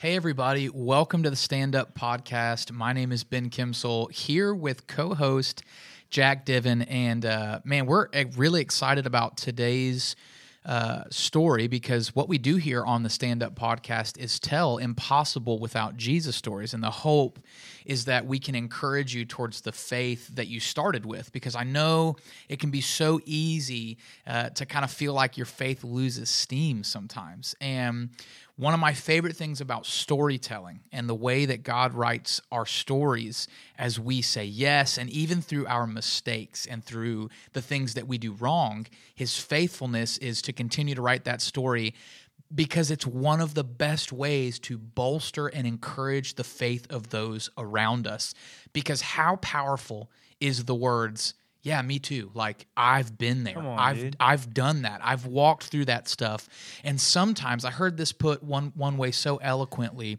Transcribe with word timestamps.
Hey, 0.00 0.14
everybody. 0.14 0.68
Welcome 0.72 1.24
to 1.24 1.30
the 1.30 1.34
Stand 1.34 1.74
Up 1.74 1.98
Podcast. 1.98 2.70
My 2.70 2.92
name 2.92 3.10
is 3.10 3.24
Ben 3.24 3.50
Kimsel 3.50 4.12
here 4.12 4.54
with 4.54 4.86
co 4.86 5.12
host 5.12 5.64
Jack 6.08 6.46
Diven. 6.46 6.86
And 6.88 7.26
uh, 7.26 7.58
man, 7.64 7.86
we're 7.86 8.06
uh, 8.14 8.26
really 8.36 8.60
excited 8.60 9.06
about 9.06 9.36
today's 9.36 10.14
uh, 10.64 11.02
story 11.10 11.66
because 11.66 12.14
what 12.14 12.28
we 12.28 12.38
do 12.38 12.56
here 12.56 12.84
on 12.84 13.02
the 13.02 13.08
Stand 13.10 13.42
Up 13.42 13.54
Podcast 13.54 14.18
is 14.18 14.38
tell 14.38 14.76
impossible 14.76 15.58
without 15.58 15.96
Jesus 15.96 16.36
stories. 16.36 16.74
And 16.74 16.82
the 16.82 16.90
hope 16.90 17.40
is 17.86 18.04
that 18.04 18.26
we 18.26 18.38
can 18.38 18.54
encourage 18.54 19.14
you 19.14 19.24
towards 19.24 19.62
the 19.62 19.72
faith 19.72 20.28
that 20.36 20.46
you 20.46 20.60
started 20.60 21.06
with 21.06 21.32
because 21.32 21.56
I 21.56 21.64
know 21.64 22.16
it 22.48 22.60
can 22.60 22.70
be 22.70 22.82
so 22.82 23.18
easy 23.24 23.98
uh, 24.26 24.50
to 24.50 24.66
kind 24.66 24.84
of 24.84 24.92
feel 24.92 25.14
like 25.14 25.36
your 25.36 25.46
faith 25.46 25.82
loses 25.82 26.28
steam 26.28 26.84
sometimes. 26.84 27.56
And 27.60 28.10
one 28.58 28.74
of 28.74 28.80
my 28.80 28.92
favorite 28.92 29.36
things 29.36 29.60
about 29.60 29.86
storytelling 29.86 30.80
and 30.90 31.08
the 31.08 31.14
way 31.14 31.46
that 31.46 31.62
God 31.62 31.94
writes 31.94 32.40
our 32.50 32.66
stories 32.66 33.46
as 33.78 34.00
we 34.00 34.20
say 34.20 34.44
yes, 34.44 34.98
and 34.98 35.08
even 35.10 35.40
through 35.40 35.68
our 35.68 35.86
mistakes 35.86 36.66
and 36.66 36.84
through 36.84 37.30
the 37.52 37.62
things 37.62 37.94
that 37.94 38.08
we 38.08 38.18
do 38.18 38.32
wrong, 38.32 38.88
His 39.14 39.38
faithfulness 39.38 40.18
is 40.18 40.42
to 40.42 40.52
continue 40.52 40.96
to 40.96 41.02
write 41.02 41.22
that 41.22 41.40
story 41.40 41.94
because 42.52 42.90
it's 42.90 43.06
one 43.06 43.40
of 43.40 43.54
the 43.54 43.62
best 43.62 44.12
ways 44.12 44.58
to 44.58 44.76
bolster 44.76 45.46
and 45.46 45.64
encourage 45.64 46.34
the 46.34 46.42
faith 46.42 46.84
of 46.90 47.10
those 47.10 47.50
around 47.56 48.08
us. 48.08 48.34
Because 48.72 49.02
how 49.02 49.36
powerful 49.36 50.10
is 50.40 50.64
the 50.64 50.74
words, 50.74 51.34
yeah, 51.62 51.82
me 51.82 51.98
too. 51.98 52.30
Like 52.34 52.66
I've 52.76 53.18
been 53.18 53.44
there. 53.44 53.58
on, 53.58 53.78
I've 53.78 53.96
dude. 53.98 54.16
I've 54.20 54.54
done 54.54 54.82
that. 54.82 55.00
I've 55.02 55.26
walked 55.26 55.64
through 55.64 55.86
that 55.86 56.08
stuff. 56.08 56.48
And 56.84 57.00
sometimes 57.00 57.64
I 57.64 57.70
heard 57.70 57.96
this 57.96 58.12
put 58.12 58.42
one 58.42 58.72
one 58.76 58.96
way 58.96 59.10
so 59.10 59.36
eloquently. 59.38 60.18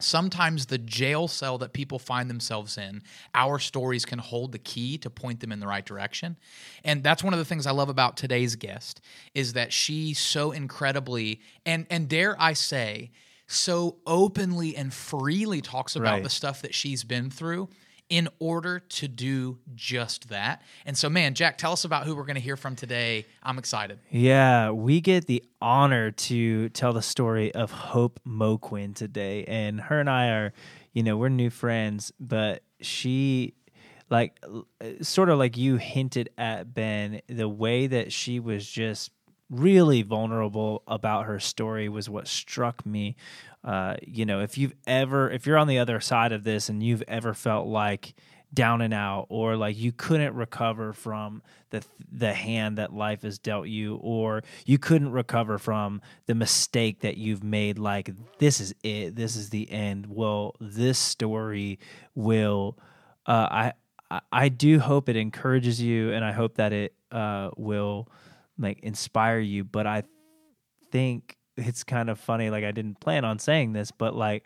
Sometimes 0.00 0.66
the 0.66 0.78
jail 0.78 1.28
cell 1.28 1.58
that 1.58 1.72
people 1.72 2.00
find 2.00 2.28
themselves 2.28 2.76
in, 2.76 3.02
our 3.34 3.60
stories 3.60 4.04
can 4.04 4.18
hold 4.18 4.50
the 4.50 4.58
key 4.58 4.98
to 4.98 5.08
point 5.08 5.38
them 5.38 5.52
in 5.52 5.60
the 5.60 5.66
right 5.68 5.84
direction. 5.86 6.36
And 6.82 7.04
that's 7.04 7.22
one 7.22 7.32
of 7.32 7.38
the 7.38 7.44
things 7.44 7.68
I 7.68 7.70
love 7.70 7.88
about 7.88 8.16
today's 8.16 8.56
guest 8.56 9.00
is 9.32 9.52
that 9.52 9.72
she 9.72 10.12
so 10.14 10.50
incredibly 10.50 11.40
and 11.64 11.86
and 11.88 12.08
dare 12.08 12.34
I 12.40 12.54
say 12.54 13.12
so 13.46 13.98
openly 14.06 14.74
and 14.74 14.92
freely 14.92 15.60
talks 15.60 15.94
about 15.94 16.14
Right. 16.14 16.22
the 16.24 16.30
stuff 16.30 16.62
that 16.62 16.74
she's 16.74 17.04
been 17.04 17.30
through 17.30 17.68
in 18.12 18.28
order 18.40 18.78
to 18.78 19.08
do 19.08 19.58
just 19.74 20.28
that. 20.28 20.60
And 20.84 20.98
so, 20.98 21.08
man, 21.08 21.32
Jack, 21.32 21.56
tell 21.56 21.72
us 21.72 21.86
about 21.86 22.04
who 22.04 22.14
we're 22.14 22.26
going 22.26 22.34
to 22.34 22.42
hear 22.42 22.58
from 22.58 22.76
today. 22.76 23.24
I'm 23.42 23.56
excited. 23.56 24.00
Yeah, 24.10 24.68
we 24.68 25.00
get 25.00 25.26
the 25.26 25.42
honor 25.62 26.10
to 26.10 26.68
tell 26.68 26.92
the 26.92 27.00
story 27.00 27.54
of 27.54 27.70
Hope 27.70 28.20
Moquin 28.28 28.94
today. 28.94 29.44
And 29.44 29.80
her 29.80 29.98
and 29.98 30.10
I 30.10 30.28
are, 30.28 30.52
you 30.92 31.02
know, 31.02 31.16
we're 31.16 31.30
new 31.30 31.48
friends, 31.48 32.12
but 32.20 32.62
she, 32.82 33.54
like, 34.10 34.38
sort 35.00 35.30
of 35.30 35.38
like 35.38 35.56
you 35.56 35.76
hinted 35.76 36.28
at, 36.36 36.74
Ben, 36.74 37.22
the 37.28 37.48
way 37.48 37.86
that 37.86 38.12
she 38.12 38.40
was 38.40 38.70
just 38.70 39.10
really 39.48 40.02
vulnerable 40.02 40.82
about 40.86 41.24
her 41.24 41.40
story 41.40 41.88
was 41.88 42.10
what 42.10 42.28
struck 42.28 42.84
me. 42.84 43.16
Uh, 43.64 43.96
you 44.02 44.26
know, 44.26 44.40
if 44.40 44.58
you've 44.58 44.74
ever, 44.86 45.30
if 45.30 45.46
you're 45.46 45.58
on 45.58 45.68
the 45.68 45.78
other 45.78 46.00
side 46.00 46.32
of 46.32 46.44
this 46.44 46.68
and 46.68 46.82
you've 46.82 47.04
ever 47.06 47.32
felt 47.34 47.66
like 47.68 48.14
down 48.54 48.82
and 48.82 48.92
out, 48.92 49.26
or 49.30 49.56
like 49.56 49.78
you 49.78 49.92
couldn't 49.92 50.34
recover 50.34 50.92
from 50.92 51.42
the 51.70 51.82
the 52.10 52.34
hand 52.34 52.76
that 52.76 52.92
life 52.92 53.22
has 53.22 53.38
dealt 53.38 53.66
you, 53.68 53.96
or 54.02 54.42
you 54.66 54.78
couldn't 54.78 55.10
recover 55.12 55.58
from 55.58 56.02
the 56.26 56.34
mistake 56.34 57.00
that 57.00 57.16
you've 57.16 57.42
made, 57.42 57.78
like 57.78 58.10
this 58.38 58.60
is 58.60 58.74
it, 58.82 59.16
this 59.16 59.36
is 59.36 59.50
the 59.50 59.70
end. 59.70 60.06
Well, 60.06 60.54
this 60.60 60.98
story 60.98 61.78
will, 62.14 62.76
uh, 63.24 63.72
I, 64.10 64.20
I 64.30 64.48
do 64.50 64.78
hope 64.80 65.08
it 65.08 65.16
encourages 65.16 65.80
you, 65.80 66.12
and 66.12 66.22
I 66.22 66.32
hope 66.32 66.56
that 66.56 66.72
it 66.74 66.94
uh, 67.10 67.50
will 67.56 68.08
like 68.58 68.80
inspire 68.80 69.38
you. 69.38 69.64
But 69.64 69.86
I 69.86 70.02
think 70.90 71.38
it's 71.56 71.84
kind 71.84 72.10
of 72.10 72.18
funny. 72.18 72.50
Like 72.50 72.64
I 72.64 72.72
didn't 72.72 73.00
plan 73.00 73.24
on 73.24 73.38
saying 73.38 73.72
this, 73.72 73.90
but 73.90 74.14
like 74.14 74.44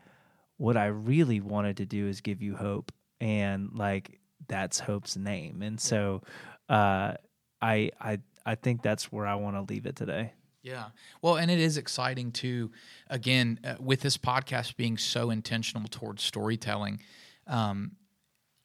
what 0.56 0.76
I 0.76 0.86
really 0.86 1.40
wanted 1.40 1.78
to 1.78 1.86
do 1.86 2.06
is 2.06 2.20
give 2.20 2.42
you 2.42 2.56
hope, 2.56 2.92
and 3.20 3.70
like 3.74 4.20
that's 4.48 4.80
hope's 4.80 5.16
name. 5.16 5.62
And 5.62 5.80
so, 5.80 6.22
uh, 6.68 7.14
I 7.60 7.90
I 8.00 8.18
I 8.44 8.54
think 8.54 8.82
that's 8.82 9.10
where 9.12 9.26
I 9.26 9.34
want 9.34 9.56
to 9.56 9.72
leave 9.72 9.86
it 9.86 9.96
today. 9.96 10.32
Yeah. 10.62 10.86
Well, 11.22 11.36
and 11.36 11.48
it 11.48 11.60
is 11.60 11.76
exciting 11.76 12.32
too, 12.32 12.72
again, 13.08 13.60
uh, 13.62 13.76
with 13.78 14.00
this 14.00 14.16
podcast 14.18 14.76
being 14.76 14.98
so 14.98 15.30
intentional 15.30 15.86
towards 15.88 16.24
storytelling. 16.24 17.00
Um, 17.46 17.92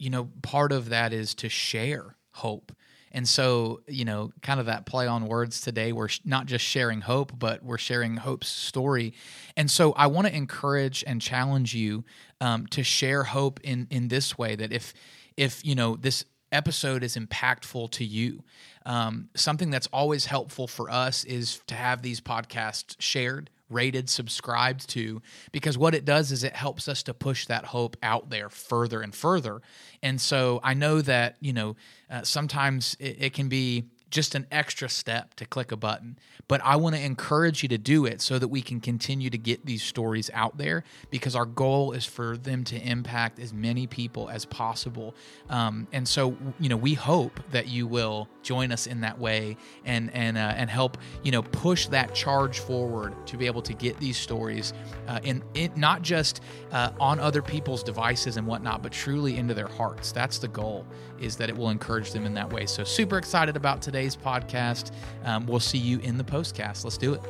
you 0.00 0.10
know, 0.10 0.28
part 0.42 0.72
of 0.72 0.88
that 0.88 1.12
is 1.12 1.32
to 1.36 1.48
share 1.48 2.16
hope. 2.32 2.72
And 3.12 3.28
so, 3.28 3.82
you 3.86 4.04
know, 4.04 4.32
kind 4.42 4.58
of 4.58 4.66
that 4.66 4.86
play 4.86 5.06
on 5.06 5.26
words 5.26 5.60
today, 5.60 5.92
we're 5.92 6.08
not 6.24 6.46
just 6.46 6.64
sharing 6.64 7.02
hope, 7.02 7.38
but 7.38 7.62
we're 7.62 7.78
sharing 7.78 8.16
hope's 8.16 8.48
story. 8.48 9.12
And 9.56 9.70
so, 9.70 9.92
I 9.92 10.06
want 10.06 10.26
to 10.26 10.34
encourage 10.34 11.04
and 11.06 11.20
challenge 11.20 11.74
you 11.74 12.04
um, 12.40 12.66
to 12.68 12.82
share 12.82 13.24
hope 13.24 13.60
in 13.62 13.86
in 13.90 14.08
this 14.08 14.36
way. 14.36 14.56
That 14.56 14.72
if 14.72 14.94
if 15.36 15.64
you 15.64 15.74
know 15.74 15.96
this 15.96 16.24
episode 16.50 17.02
is 17.02 17.16
impactful 17.16 17.90
to 17.92 18.04
you, 18.04 18.44
um, 18.86 19.28
something 19.34 19.70
that's 19.70 19.88
always 19.92 20.26
helpful 20.26 20.66
for 20.66 20.90
us 20.90 21.24
is 21.24 21.60
to 21.66 21.74
have 21.74 22.02
these 22.02 22.20
podcasts 22.20 22.96
shared 22.98 23.50
rated, 23.72 24.10
subscribed 24.10 24.88
to, 24.90 25.22
because 25.52 25.78
what 25.78 25.94
it 25.94 26.04
does 26.04 26.32
is 26.32 26.44
it 26.44 26.54
helps 26.54 26.88
us 26.88 27.02
to 27.04 27.14
push 27.14 27.46
that 27.46 27.64
hope 27.64 27.96
out 28.02 28.30
there 28.30 28.48
further 28.48 29.02
and 29.02 29.14
further. 29.14 29.62
And 30.02 30.20
so 30.20 30.60
I 30.62 30.74
know 30.74 31.00
that, 31.02 31.36
you 31.40 31.52
know, 31.52 31.76
uh, 32.10 32.22
sometimes 32.22 32.96
it, 33.00 33.16
it 33.18 33.32
can 33.32 33.48
be 33.48 33.84
just 34.12 34.34
an 34.34 34.46
extra 34.52 34.88
step 34.90 35.34
to 35.34 35.46
click 35.46 35.72
a 35.72 35.76
button, 35.76 36.18
but 36.46 36.60
I 36.62 36.76
want 36.76 36.94
to 36.94 37.02
encourage 37.02 37.62
you 37.62 37.68
to 37.70 37.78
do 37.78 38.04
it 38.04 38.20
so 38.20 38.38
that 38.38 38.48
we 38.48 38.60
can 38.60 38.78
continue 38.78 39.30
to 39.30 39.38
get 39.38 39.64
these 39.64 39.82
stories 39.82 40.30
out 40.34 40.58
there 40.58 40.84
because 41.10 41.34
our 41.34 41.46
goal 41.46 41.92
is 41.92 42.04
for 42.04 42.36
them 42.36 42.62
to 42.64 42.76
impact 42.76 43.38
as 43.38 43.54
many 43.54 43.86
people 43.86 44.28
as 44.28 44.44
possible. 44.44 45.14
Um, 45.48 45.88
and 45.92 46.06
so, 46.06 46.36
you 46.60 46.68
know, 46.68 46.76
we 46.76 46.92
hope 46.92 47.40
that 47.52 47.68
you 47.68 47.86
will 47.86 48.28
join 48.42 48.70
us 48.70 48.86
in 48.86 49.00
that 49.00 49.18
way 49.18 49.56
and 49.84 50.10
and 50.12 50.36
uh, 50.36 50.52
and 50.56 50.68
help 50.68 50.98
you 51.22 51.30
know 51.30 51.42
push 51.42 51.86
that 51.86 52.14
charge 52.14 52.58
forward 52.58 53.14
to 53.26 53.36
be 53.36 53.46
able 53.46 53.62
to 53.62 53.72
get 53.72 53.96
these 53.98 54.16
stories 54.16 54.74
uh, 55.08 55.20
in 55.22 55.42
not 55.76 56.02
just 56.02 56.42
uh, 56.72 56.90
on 57.00 57.18
other 57.18 57.40
people's 57.40 57.82
devices 57.82 58.36
and 58.36 58.46
whatnot, 58.46 58.82
but 58.82 58.92
truly 58.92 59.38
into 59.38 59.54
their 59.54 59.68
hearts. 59.68 60.12
That's 60.12 60.38
the 60.38 60.48
goal 60.48 60.84
is 61.22 61.36
that 61.36 61.48
it 61.48 61.56
will 61.56 61.70
encourage 61.70 62.10
them 62.10 62.26
in 62.26 62.34
that 62.34 62.52
way. 62.52 62.66
So 62.66 62.82
super 62.82 63.16
excited 63.16 63.56
about 63.56 63.80
today's 63.80 64.16
podcast. 64.16 64.90
Um, 65.24 65.46
we'll 65.46 65.60
see 65.60 65.78
you 65.78 66.00
in 66.00 66.18
the 66.18 66.24
postcast. 66.24 66.84
Let's 66.84 66.98
do 66.98 67.14
it. 67.14 67.22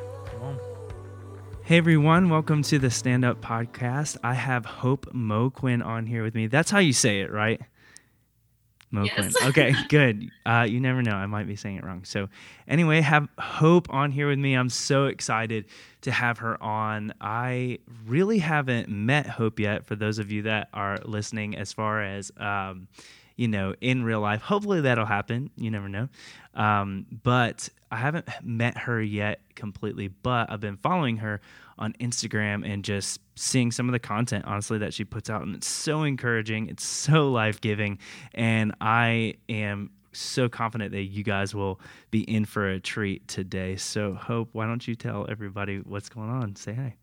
Hey 1.65 1.77
everyone, 1.77 2.29
welcome 2.29 2.61
to 2.63 2.77
the 2.77 2.89
Stand 2.89 3.23
Up 3.23 3.39
Podcast. 3.39 4.17
I 4.21 4.33
have 4.33 4.65
Hope 4.65 5.05
Moquin 5.13 5.85
on 5.85 6.05
here 6.05 6.21
with 6.21 6.35
me. 6.35 6.47
That's 6.47 6.69
how 6.69 6.79
you 6.79 6.91
say 6.91 7.21
it, 7.21 7.31
right? 7.31 7.61
Moquin. 8.93 9.31
Yes. 9.31 9.35
okay, 9.45 9.73
good. 9.87 10.29
Uh, 10.45 10.67
you 10.69 10.81
never 10.81 11.01
know. 11.01 11.13
I 11.13 11.25
might 11.25 11.47
be 11.47 11.55
saying 11.55 11.77
it 11.77 11.85
wrong. 11.85 12.03
So, 12.03 12.27
anyway, 12.67 12.99
have 12.99 13.29
Hope 13.39 13.89
on 13.93 14.11
here 14.11 14.27
with 14.27 14.39
me. 14.39 14.55
I'm 14.55 14.69
so 14.69 15.05
excited 15.05 15.65
to 16.01 16.11
have 16.11 16.39
her 16.39 16.61
on. 16.61 17.13
I 17.21 17.79
really 18.05 18.39
haven't 18.39 18.89
met 18.89 19.25
Hope 19.25 19.57
yet. 19.57 19.85
For 19.85 19.95
those 19.95 20.19
of 20.19 20.33
you 20.33 20.41
that 20.41 20.67
are 20.73 20.97
listening, 21.05 21.55
as 21.55 21.71
far 21.71 22.03
as 22.03 22.29
um, 22.35 22.89
you 23.35 23.47
know, 23.47 23.73
in 23.81 24.03
real 24.03 24.21
life, 24.21 24.41
hopefully 24.41 24.81
that'll 24.81 25.05
happen. 25.05 25.49
You 25.55 25.71
never 25.71 25.89
know. 25.89 26.09
Um, 26.53 27.05
but 27.23 27.69
I 27.91 27.97
haven't 27.97 28.27
met 28.43 28.77
her 28.77 29.01
yet 29.01 29.41
completely. 29.55 30.07
But 30.07 30.51
I've 30.51 30.59
been 30.59 30.77
following 30.77 31.17
her 31.17 31.41
on 31.77 31.93
Instagram 31.93 32.67
and 32.67 32.83
just 32.83 33.19
seeing 33.35 33.71
some 33.71 33.87
of 33.87 33.93
the 33.93 33.99
content, 33.99 34.45
honestly, 34.45 34.77
that 34.79 34.93
she 34.93 35.03
puts 35.03 35.29
out. 35.29 35.41
And 35.41 35.55
it's 35.55 35.67
so 35.67 36.03
encouraging, 36.03 36.67
it's 36.67 36.85
so 36.85 37.31
life 37.31 37.61
giving. 37.61 37.99
And 38.33 38.73
I 38.81 39.35
am 39.49 39.91
so 40.11 40.47
confident 40.47 40.91
that 40.91 41.03
you 41.03 41.23
guys 41.23 41.55
will 41.55 41.79
be 42.11 42.21
in 42.21 42.45
for 42.45 42.69
a 42.69 42.79
treat 42.79 43.27
today. 43.27 43.75
So, 43.75 44.13
Hope, 44.13 44.49
why 44.53 44.67
don't 44.67 44.87
you 44.87 44.95
tell 44.95 45.25
everybody 45.29 45.77
what's 45.77 46.09
going 46.09 46.29
on? 46.29 46.55
Say 46.55 46.73
hi. 46.73 46.95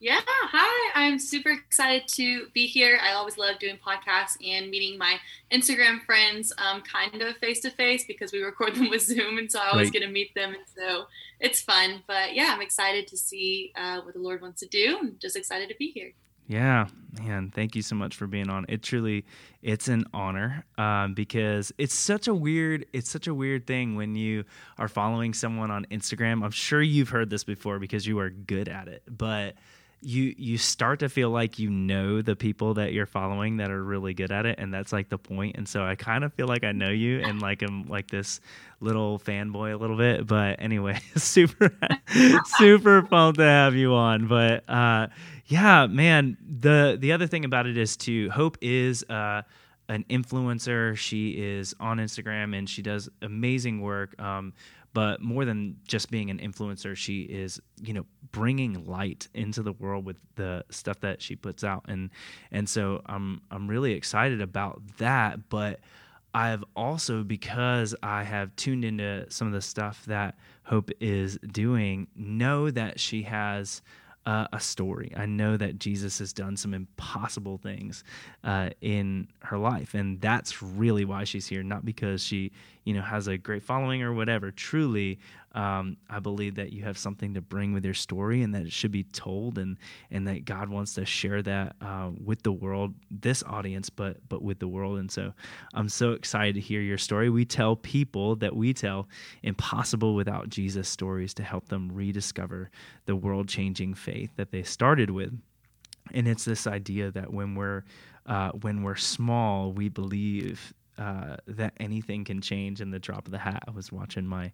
Yeah, 0.00 0.20
hi. 0.24 0.92
I'm 0.94 1.18
super 1.18 1.50
excited 1.50 2.06
to 2.14 2.46
be 2.54 2.66
here. 2.68 3.00
I 3.02 3.14
always 3.14 3.36
love 3.36 3.58
doing 3.58 3.78
podcasts 3.84 4.36
and 4.46 4.70
meeting 4.70 4.96
my 4.96 5.16
Instagram 5.50 6.00
friends 6.04 6.52
um, 6.56 6.82
kind 6.82 7.20
of 7.20 7.36
face 7.38 7.60
to 7.62 7.70
face 7.70 8.04
because 8.06 8.30
we 8.32 8.40
record 8.40 8.76
them 8.76 8.90
with 8.90 9.02
Zoom. 9.02 9.38
And 9.38 9.50
so 9.50 9.58
I 9.58 9.70
always 9.70 9.86
Right. 9.86 9.94
get 9.94 10.00
to 10.06 10.08
meet 10.08 10.32
them. 10.36 10.50
And 10.54 10.62
so 10.76 11.06
it's 11.40 11.60
fun. 11.60 12.04
But 12.06 12.36
yeah, 12.36 12.52
I'm 12.54 12.60
excited 12.62 13.08
to 13.08 13.16
see 13.16 13.72
uh, 13.76 14.00
what 14.02 14.14
the 14.14 14.20
Lord 14.20 14.40
wants 14.40 14.60
to 14.60 14.68
do. 14.68 14.98
I'm 15.00 15.16
just 15.20 15.34
excited 15.36 15.68
to 15.68 15.74
be 15.76 15.90
here. 15.90 16.12
Yeah, 16.46 16.86
man, 17.20 17.50
thank 17.54 17.74
you 17.76 17.82
so 17.82 17.94
much 17.94 18.14
for 18.16 18.26
being 18.26 18.48
on. 18.48 18.64
It 18.70 18.82
truly, 18.82 19.26
it's 19.62 19.88
an 19.88 20.04
honor 20.14 20.64
um, 20.78 21.12
because 21.12 21.72
it's 21.76 21.92
such 21.92 22.26
a 22.28 22.34
weird, 22.34 22.86
it's 22.92 23.10
such 23.10 23.26
a 23.26 23.34
weird 23.34 23.66
thing 23.66 23.96
when 23.96 24.14
you 24.14 24.44
are 24.78 24.88
following 24.88 25.34
someone 25.34 25.70
on 25.70 25.84
Instagram. 25.90 26.42
I'm 26.44 26.50
sure 26.52 26.80
you've 26.80 27.10
heard 27.10 27.28
this 27.30 27.44
before 27.44 27.78
because 27.80 28.06
you 28.06 28.18
are 28.20 28.30
good 28.30 28.68
at 28.68 28.88
it, 28.88 29.02
but 29.06 29.56
you 30.00 30.34
you 30.38 30.56
start 30.56 31.00
to 31.00 31.08
feel 31.08 31.30
like 31.30 31.58
you 31.58 31.68
know 31.68 32.22
the 32.22 32.36
people 32.36 32.74
that 32.74 32.92
you're 32.92 33.06
following 33.06 33.56
that 33.56 33.70
are 33.70 33.82
really 33.82 34.14
good 34.14 34.30
at 34.30 34.46
it 34.46 34.58
and 34.58 34.72
that's 34.72 34.92
like 34.92 35.08
the 35.08 35.18
point 35.18 35.56
and 35.56 35.68
so 35.68 35.84
i 35.84 35.94
kind 35.96 36.22
of 36.22 36.32
feel 36.34 36.46
like 36.46 36.62
i 36.62 36.70
know 36.70 36.90
you 36.90 37.20
and 37.20 37.42
like 37.42 37.62
i'm 37.62 37.84
like 37.88 38.08
this 38.08 38.40
little 38.80 39.18
fanboy 39.18 39.72
a 39.72 39.76
little 39.76 39.96
bit 39.96 40.24
but 40.26 40.56
anyway 40.60 40.98
super 41.16 41.72
super 42.58 43.02
pumped 43.02 43.38
to 43.38 43.44
have 43.44 43.74
you 43.74 43.92
on 43.92 44.28
but 44.28 44.68
uh 44.70 45.08
yeah 45.46 45.86
man 45.86 46.36
the 46.60 46.96
the 47.00 47.10
other 47.10 47.26
thing 47.26 47.44
about 47.44 47.66
it 47.66 47.76
is 47.76 47.96
too 47.96 48.30
hope 48.30 48.56
is 48.60 49.02
uh 49.04 49.42
an 49.90 50.04
influencer. 50.10 50.94
She 50.96 51.30
is 51.30 51.74
on 51.80 51.96
instagram 51.96 52.56
and 52.56 52.68
she 52.68 52.82
does 52.82 53.08
amazing 53.22 53.80
work 53.80 54.20
um 54.20 54.52
but 54.94 55.20
more 55.20 55.44
than 55.44 55.76
just 55.86 56.10
being 56.10 56.30
an 56.30 56.38
influencer 56.38 56.96
she 56.96 57.22
is 57.22 57.60
you 57.82 57.92
know 57.92 58.06
bringing 58.30 58.86
light 58.86 59.28
into 59.34 59.62
the 59.62 59.72
world 59.72 60.04
with 60.04 60.16
the 60.36 60.64
stuff 60.70 61.00
that 61.00 61.22
she 61.22 61.36
puts 61.36 61.64
out. 61.64 61.84
And 61.88 62.10
and 62.50 62.68
so 62.68 63.02
i'm 63.06 63.42
i'm 63.50 63.68
really 63.68 63.92
excited 63.92 64.40
about 64.40 64.82
that. 64.98 65.48
But 65.48 65.80
i've 66.34 66.62
also 66.76 67.24
because 67.24 67.94
i 68.02 68.22
have 68.22 68.54
tuned 68.54 68.84
into 68.84 69.24
some 69.30 69.46
of 69.46 69.54
the 69.54 69.62
stuff 69.62 70.04
that 70.04 70.36
hope 70.64 70.90
is 71.00 71.38
doing 71.50 72.06
know 72.14 72.70
that 72.70 73.00
she 73.00 73.22
has 73.22 73.80
uh, 74.28 74.46
a 74.52 74.60
story. 74.60 75.10
I 75.16 75.24
know 75.24 75.56
that 75.56 75.78
Jesus 75.78 76.18
has 76.18 76.34
done 76.34 76.54
some 76.58 76.74
impossible 76.74 77.56
things 77.56 78.04
uh, 78.44 78.68
in 78.82 79.26
her 79.40 79.56
life, 79.56 79.94
and 79.94 80.20
that's 80.20 80.62
really 80.62 81.06
why 81.06 81.24
she's 81.24 81.46
here. 81.46 81.62
Not 81.62 81.86
because 81.86 82.22
she, 82.22 82.52
you 82.84 82.92
know, 82.92 83.00
has 83.00 83.26
a 83.26 83.38
great 83.38 83.62
following 83.62 84.02
or 84.02 84.12
whatever. 84.12 84.50
Truly, 84.50 85.18
um, 85.58 85.96
I 86.08 86.20
believe 86.20 86.54
that 86.54 86.72
you 86.72 86.84
have 86.84 86.96
something 86.96 87.34
to 87.34 87.40
bring 87.40 87.74
with 87.74 87.84
your 87.84 87.94
story, 87.94 88.42
and 88.42 88.54
that 88.54 88.62
it 88.62 88.72
should 88.72 88.92
be 88.92 89.04
told, 89.04 89.58
and 89.58 89.76
and 90.10 90.26
that 90.28 90.44
God 90.44 90.68
wants 90.68 90.94
to 90.94 91.04
share 91.04 91.42
that 91.42 91.74
uh, 91.80 92.10
with 92.24 92.42
the 92.42 92.52
world, 92.52 92.94
this 93.10 93.42
audience, 93.42 93.90
but 93.90 94.16
but 94.28 94.40
with 94.40 94.58
the 94.58 94.68
world. 94.68 94.98
And 94.98 95.10
so, 95.10 95.32
I'm 95.74 95.88
so 95.88 96.12
excited 96.12 96.54
to 96.54 96.60
hear 96.60 96.80
your 96.80 96.98
story. 96.98 97.28
We 97.28 97.44
tell 97.44 97.74
people 97.76 98.36
that 98.36 98.54
we 98.54 98.72
tell 98.72 99.08
impossible 99.42 100.14
without 100.14 100.48
Jesus 100.48 100.88
stories 100.88 101.34
to 101.34 101.42
help 101.42 101.68
them 101.68 101.90
rediscover 101.92 102.70
the 103.06 103.16
world-changing 103.16 103.94
faith 103.94 104.30
that 104.36 104.50
they 104.52 104.62
started 104.62 105.10
with. 105.10 105.32
And 106.14 106.28
it's 106.28 106.44
this 106.44 106.66
idea 106.66 107.10
that 107.10 107.32
when 107.32 107.54
we're 107.54 107.82
uh, 108.26 108.50
when 108.62 108.82
we're 108.84 108.96
small, 108.96 109.72
we 109.72 109.88
believe 109.88 110.72
uh, 110.98 111.36
that 111.46 111.72
anything 111.78 112.24
can 112.24 112.40
change 112.40 112.80
in 112.80 112.90
the 112.90 112.98
drop 112.98 113.26
of 113.26 113.32
the 113.32 113.38
hat. 113.38 113.62
I 113.66 113.70
was 113.70 113.92
watching 113.92 114.26
my 114.26 114.52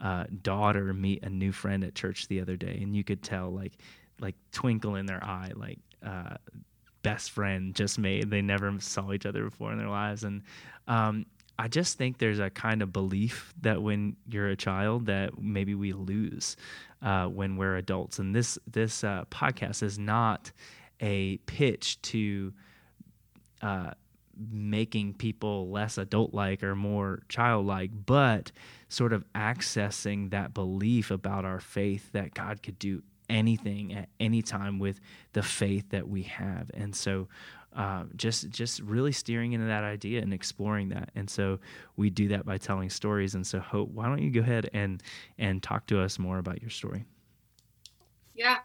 uh, 0.00 0.24
daughter 0.42 0.92
meet 0.92 1.22
a 1.22 1.30
new 1.30 1.52
friend 1.52 1.82
at 1.82 1.94
church 1.94 2.28
the 2.28 2.40
other 2.40 2.56
day, 2.56 2.78
and 2.82 2.94
you 2.94 3.02
could 3.02 3.22
tell 3.22 3.50
like 3.50 3.72
like 4.20 4.34
twinkle 4.52 4.94
in 4.96 5.06
their 5.06 5.22
eye, 5.22 5.52
like 5.54 5.78
uh, 6.04 6.36
best 7.02 7.30
friend 7.30 7.74
just 7.74 7.98
made. 7.98 8.30
They 8.30 8.42
never 8.42 8.78
saw 8.80 9.12
each 9.12 9.26
other 9.26 9.44
before 9.44 9.72
in 9.72 9.78
their 9.78 9.88
lives, 9.88 10.24
and 10.24 10.42
um, 10.86 11.26
I 11.58 11.68
just 11.68 11.96
think 11.96 12.18
there's 12.18 12.38
a 12.38 12.50
kind 12.50 12.82
of 12.82 12.92
belief 12.92 13.54
that 13.62 13.82
when 13.82 14.16
you're 14.28 14.48
a 14.48 14.56
child 14.56 15.06
that 15.06 15.40
maybe 15.40 15.74
we 15.74 15.92
lose 15.92 16.56
uh, 17.02 17.26
when 17.26 17.56
we're 17.56 17.76
adults. 17.76 18.18
And 18.18 18.34
this 18.34 18.58
this 18.70 19.02
uh, 19.02 19.24
podcast 19.30 19.82
is 19.82 19.98
not 19.98 20.52
a 21.00 21.38
pitch 21.38 22.00
to 22.02 22.52
uh, 23.62 23.92
making 24.50 25.14
people 25.14 25.70
less 25.70 25.98
adult 25.98 26.34
like 26.34 26.62
or 26.62 26.74
more 26.74 27.22
childlike, 27.28 27.90
but 28.06 28.52
sort 28.88 29.12
of 29.12 29.24
accessing 29.34 30.30
that 30.30 30.54
belief 30.54 31.10
about 31.10 31.44
our 31.44 31.60
faith 31.60 32.10
that 32.12 32.34
God 32.34 32.62
could 32.62 32.78
do 32.78 33.02
anything 33.28 33.92
at 33.92 34.08
any 34.20 34.42
time 34.42 34.78
with 34.78 35.00
the 35.32 35.42
faith 35.42 35.90
that 35.90 36.08
we 36.08 36.22
have. 36.22 36.70
And 36.74 36.94
so 36.94 37.28
uh, 37.74 38.04
just 38.16 38.48
just 38.50 38.80
really 38.80 39.12
steering 39.12 39.52
into 39.52 39.66
that 39.66 39.84
idea 39.84 40.22
and 40.22 40.32
exploring 40.32 40.88
that. 40.88 41.10
And 41.14 41.28
so 41.28 41.60
we 41.96 42.08
do 42.08 42.28
that 42.28 42.46
by 42.46 42.56
telling 42.58 42.88
stories. 42.88 43.34
And 43.34 43.46
so 43.46 43.58
Hope, 43.58 43.90
why 43.90 44.06
don't 44.06 44.22
you 44.22 44.30
go 44.30 44.40
ahead 44.40 44.70
and 44.72 45.02
and 45.38 45.62
talk 45.62 45.86
to 45.88 46.00
us 46.00 46.18
more 46.18 46.38
about 46.38 46.62
your 46.62 46.70
story? 46.70 47.04
Yeah, 48.34 48.58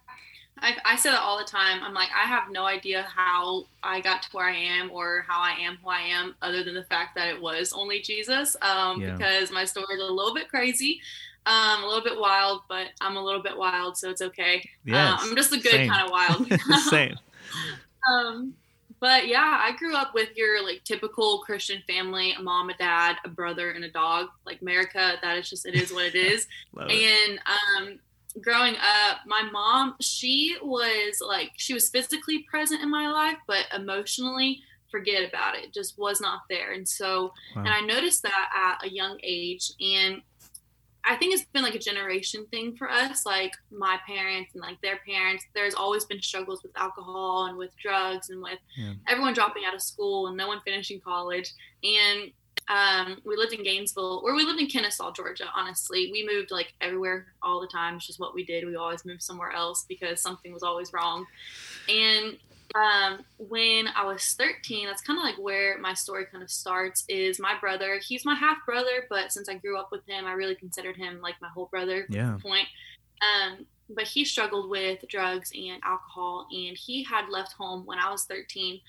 I, 0.61 0.75
I 0.85 0.95
say 0.95 1.09
that 1.09 1.21
all 1.21 1.39
the 1.39 1.43
time. 1.43 1.81
I'm 1.83 1.93
like, 1.93 2.09
I 2.15 2.27
have 2.27 2.51
no 2.51 2.65
idea 2.65 3.03
how 3.03 3.65
I 3.81 3.99
got 3.99 4.21
to 4.23 4.29
where 4.31 4.47
I 4.47 4.55
am 4.55 4.91
or 4.91 5.25
how 5.27 5.41
I 5.41 5.53
am 5.59 5.77
who 5.83 5.89
I 5.89 6.01
am, 6.01 6.35
other 6.41 6.63
than 6.63 6.75
the 6.75 6.83
fact 6.83 7.15
that 7.15 7.29
it 7.29 7.41
was 7.41 7.73
only 7.73 8.01
Jesus. 8.01 8.55
Um, 8.61 9.01
yeah. 9.01 9.15
Because 9.15 9.51
my 9.51 9.65
story 9.65 9.95
is 9.95 10.01
a 10.01 10.13
little 10.13 10.35
bit 10.35 10.49
crazy, 10.49 11.01
um, 11.47 11.83
a 11.83 11.87
little 11.87 12.03
bit 12.03 12.19
wild, 12.19 12.61
but 12.69 12.87
I'm 13.01 13.17
a 13.17 13.23
little 13.23 13.41
bit 13.41 13.57
wild, 13.57 13.97
so 13.97 14.09
it's 14.11 14.21
okay. 14.21 14.67
Yeah, 14.85 15.13
uh, 15.13 15.17
I'm 15.19 15.35
just 15.35 15.51
a 15.51 15.59
good 15.59 15.71
Same. 15.71 15.89
kind 15.89 16.05
of 16.05 16.11
wild. 16.11 16.47
Same. 16.89 17.17
um, 18.11 18.53
but 18.99 19.27
yeah, 19.27 19.59
I 19.65 19.75
grew 19.77 19.95
up 19.95 20.13
with 20.13 20.29
your 20.37 20.63
like 20.63 20.83
typical 20.83 21.39
Christian 21.39 21.81
family: 21.87 22.33
a 22.33 22.41
mom, 22.41 22.69
a 22.69 22.77
dad, 22.77 23.15
a 23.25 23.29
brother, 23.29 23.71
and 23.71 23.83
a 23.83 23.89
dog. 23.89 24.27
Like 24.45 24.61
America, 24.61 25.15
that 25.23 25.37
is 25.39 25.49
just 25.49 25.65
it 25.65 25.73
is 25.73 25.91
what 25.91 26.05
it 26.05 26.15
is. 26.15 26.47
and 26.77 27.39
um, 27.79 27.99
growing 28.39 28.75
up, 28.75 29.19
my 29.25 29.43
mom, 29.51 29.95
she 29.99 30.55
was 30.61 31.21
like, 31.25 31.51
she 31.57 31.73
was 31.73 31.89
physically 31.89 32.45
present 32.49 32.81
in 32.81 32.89
my 32.89 33.09
life, 33.11 33.37
but 33.47 33.65
emotionally, 33.75 34.61
forget 34.89 35.27
about 35.27 35.55
it, 35.55 35.73
just 35.73 35.97
was 35.97 36.21
not 36.21 36.41
there. 36.49 36.73
And 36.73 36.87
so, 36.87 37.33
wow. 37.55 37.63
and 37.63 37.69
I 37.69 37.81
noticed 37.81 38.23
that 38.23 38.49
at 38.55 38.85
a 38.85 38.91
young 38.91 39.17
age. 39.23 39.71
And 39.79 40.21
I 41.03 41.15
think 41.15 41.33
it's 41.33 41.45
been 41.45 41.63
like 41.63 41.75
a 41.75 41.79
generation 41.79 42.45
thing 42.51 42.75
for 42.75 42.89
us, 42.89 43.25
like 43.25 43.53
my 43.71 43.97
parents 44.05 44.53
and 44.53 44.61
like 44.61 44.79
their 44.81 44.99
parents. 45.07 45.43
There's 45.55 45.73
always 45.73 46.05
been 46.05 46.21
struggles 46.21 46.61
with 46.61 46.77
alcohol 46.77 47.45
and 47.45 47.57
with 47.57 47.71
drugs 47.77 48.29
and 48.29 48.41
with 48.41 48.59
yeah. 48.77 48.93
everyone 49.07 49.33
dropping 49.33 49.63
out 49.65 49.73
of 49.73 49.81
school 49.81 50.27
and 50.27 50.37
no 50.37 50.47
one 50.47 50.59
finishing 50.63 50.99
college. 50.99 51.51
And 51.83 52.31
um, 52.67 53.21
we 53.25 53.35
lived 53.35 53.53
in 53.53 53.63
Gainesville, 53.63 54.21
or 54.23 54.35
we 54.35 54.43
lived 54.43 54.59
in 54.59 54.67
Kennesaw, 54.67 55.11
Georgia. 55.13 55.45
Honestly, 55.55 56.09
we 56.11 56.27
moved 56.31 56.51
like 56.51 56.73
everywhere 56.81 57.27
all 57.41 57.59
the 57.59 57.67
time. 57.67 57.95
It's 57.95 58.07
just 58.07 58.19
what 58.19 58.33
we 58.33 58.45
did. 58.45 58.65
We 58.65 58.75
always 58.75 59.05
moved 59.05 59.23
somewhere 59.23 59.51
else 59.51 59.85
because 59.87 60.21
something 60.21 60.53
was 60.53 60.63
always 60.63 60.93
wrong. 60.93 61.25
And 61.89 62.37
um, 62.75 63.25
when 63.37 63.87
I 63.89 64.05
was 64.05 64.23
13, 64.37 64.87
that's 64.87 65.01
kind 65.01 65.19
of 65.19 65.23
like 65.23 65.37
where 65.37 65.77
my 65.79 65.93
story 65.93 66.25
kind 66.31 66.43
of 66.43 66.49
starts. 66.49 67.03
Is 67.09 67.39
my 67.39 67.57
brother? 67.59 67.99
He's 68.05 68.25
my 68.25 68.35
half 68.35 68.57
brother, 68.65 69.05
but 69.09 69.31
since 69.31 69.49
I 69.49 69.55
grew 69.55 69.77
up 69.77 69.89
with 69.91 70.07
him, 70.07 70.25
I 70.25 70.33
really 70.33 70.55
considered 70.55 70.95
him 70.95 71.19
like 71.21 71.35
my 71.41 71.49
whole 71.49 71.67
brother. 71.67 72.05
Yeah. 72.09 72.37
Point. 72.41 72.67
Um, 73.21 73.65
but 73.95 74.05
he 74.05 74.25
struggled 74.25 74.69
with 74.69 75.07
drugs 75.07 75.51
and 75.55 75.81
alcohol, 75.83 76.47
and 76.51 76.77
he 76.77 77.03
had 77.03 77.29
left 77.29 77.53
home 77.53 77.85
when 77.85 77.99
I 77.99 78.09
was 78.11 78.23
13 78.25 78.79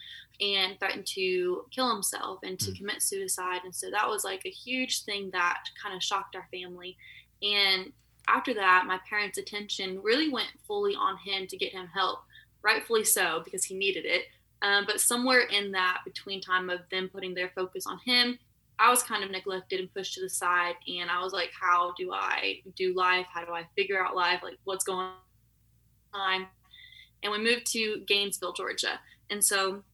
and 0.41 0.79
threatened 0.79 1.07
to 1.07 1.65
kill 1.71 1.93
himself 1.93 2.41
and 2.43 2.59
to 2.59 2.71
mm. 2.71 2.79
commit 2.79 3.03
suicide. 3.03 3.61
And 3.65 3.75
so 3.75 3.91
that 3.91 4.09
was 4.09 4.25
like 4.25 4.43
a 4.45 4.51
huge 4.51 5.05
thing 5.05 5.31
that 5.33 5.59
kind 5.81 5.95
of 5.95 6.03
shocked 6.03 6.35
our 6.35 6.49
family. 6.51 6.97
And 7.43 7.93
after 8.29 8.55
that, 8.55 8.85
my 8.87 8.99
parents' 9.09 9.39
attention 9.39 10.01
really 10.03 10.29
went 10.29 10.49
fully 10.67 10.95
on 10.95 11.17
him 11.19 11.47
to 11.47 11.57
get 11.57 11.73
him 11.73 11.89
help, 11.89 12.21
rightfully 12.63 13.05
so, 13.05 13.43
because 13.45 13.65
he 13.65 13.75
needed 13.75 14.05
it. 14.05 14.23
Um, 14.63 14.85
but 14.87 15.01
somewhere 15.01 15.41
in 15.41 15.73
that 15.73 15.99
between 16.05 16.41
time 16.41 16.71
of 16.71 16.81
them 16.91 17.11
putting 17.13 17.35
their 17.35 17.51
focus 17.55 17.87
on 17.87 17.99
him, 18.05 18.39
I 18.83 18.91
was 18.91 19.05
kind 19.05 19.23
of 19.23 19.31
neglected 19.31 19.79
and 19.79 19.95
pushed 19.95 20.15
to 20.15 20.21
the 20.21 20.29
side. 20.29 20.75
And 20.89 21.09
I 21.09 21.23
was 21.23 21.33
like, 21.33 21.51
how 21.59 21.95
do 21.97 22.13
I 22.13 22.61
do 22.75 22.95
life? 22.95 23.27
How 23.33 23.45
do 23.45 23.53
I 23.53 23.65
figure 23.77 24.05
out 24.05 24.17
life? 24.17 24.41
Like, 24.43 24.59
what's 24.65 24.85
going 24.85 25.11
on? 26.13 26.47
And 27.23 27.31
we 27.31 27.39
moved 27.39 27.71
to 27.73 28.03
Gainesville, 28.09 28.55
Georgia. 28.55 28.99
And 29.31 29.45
so 29.45 29.85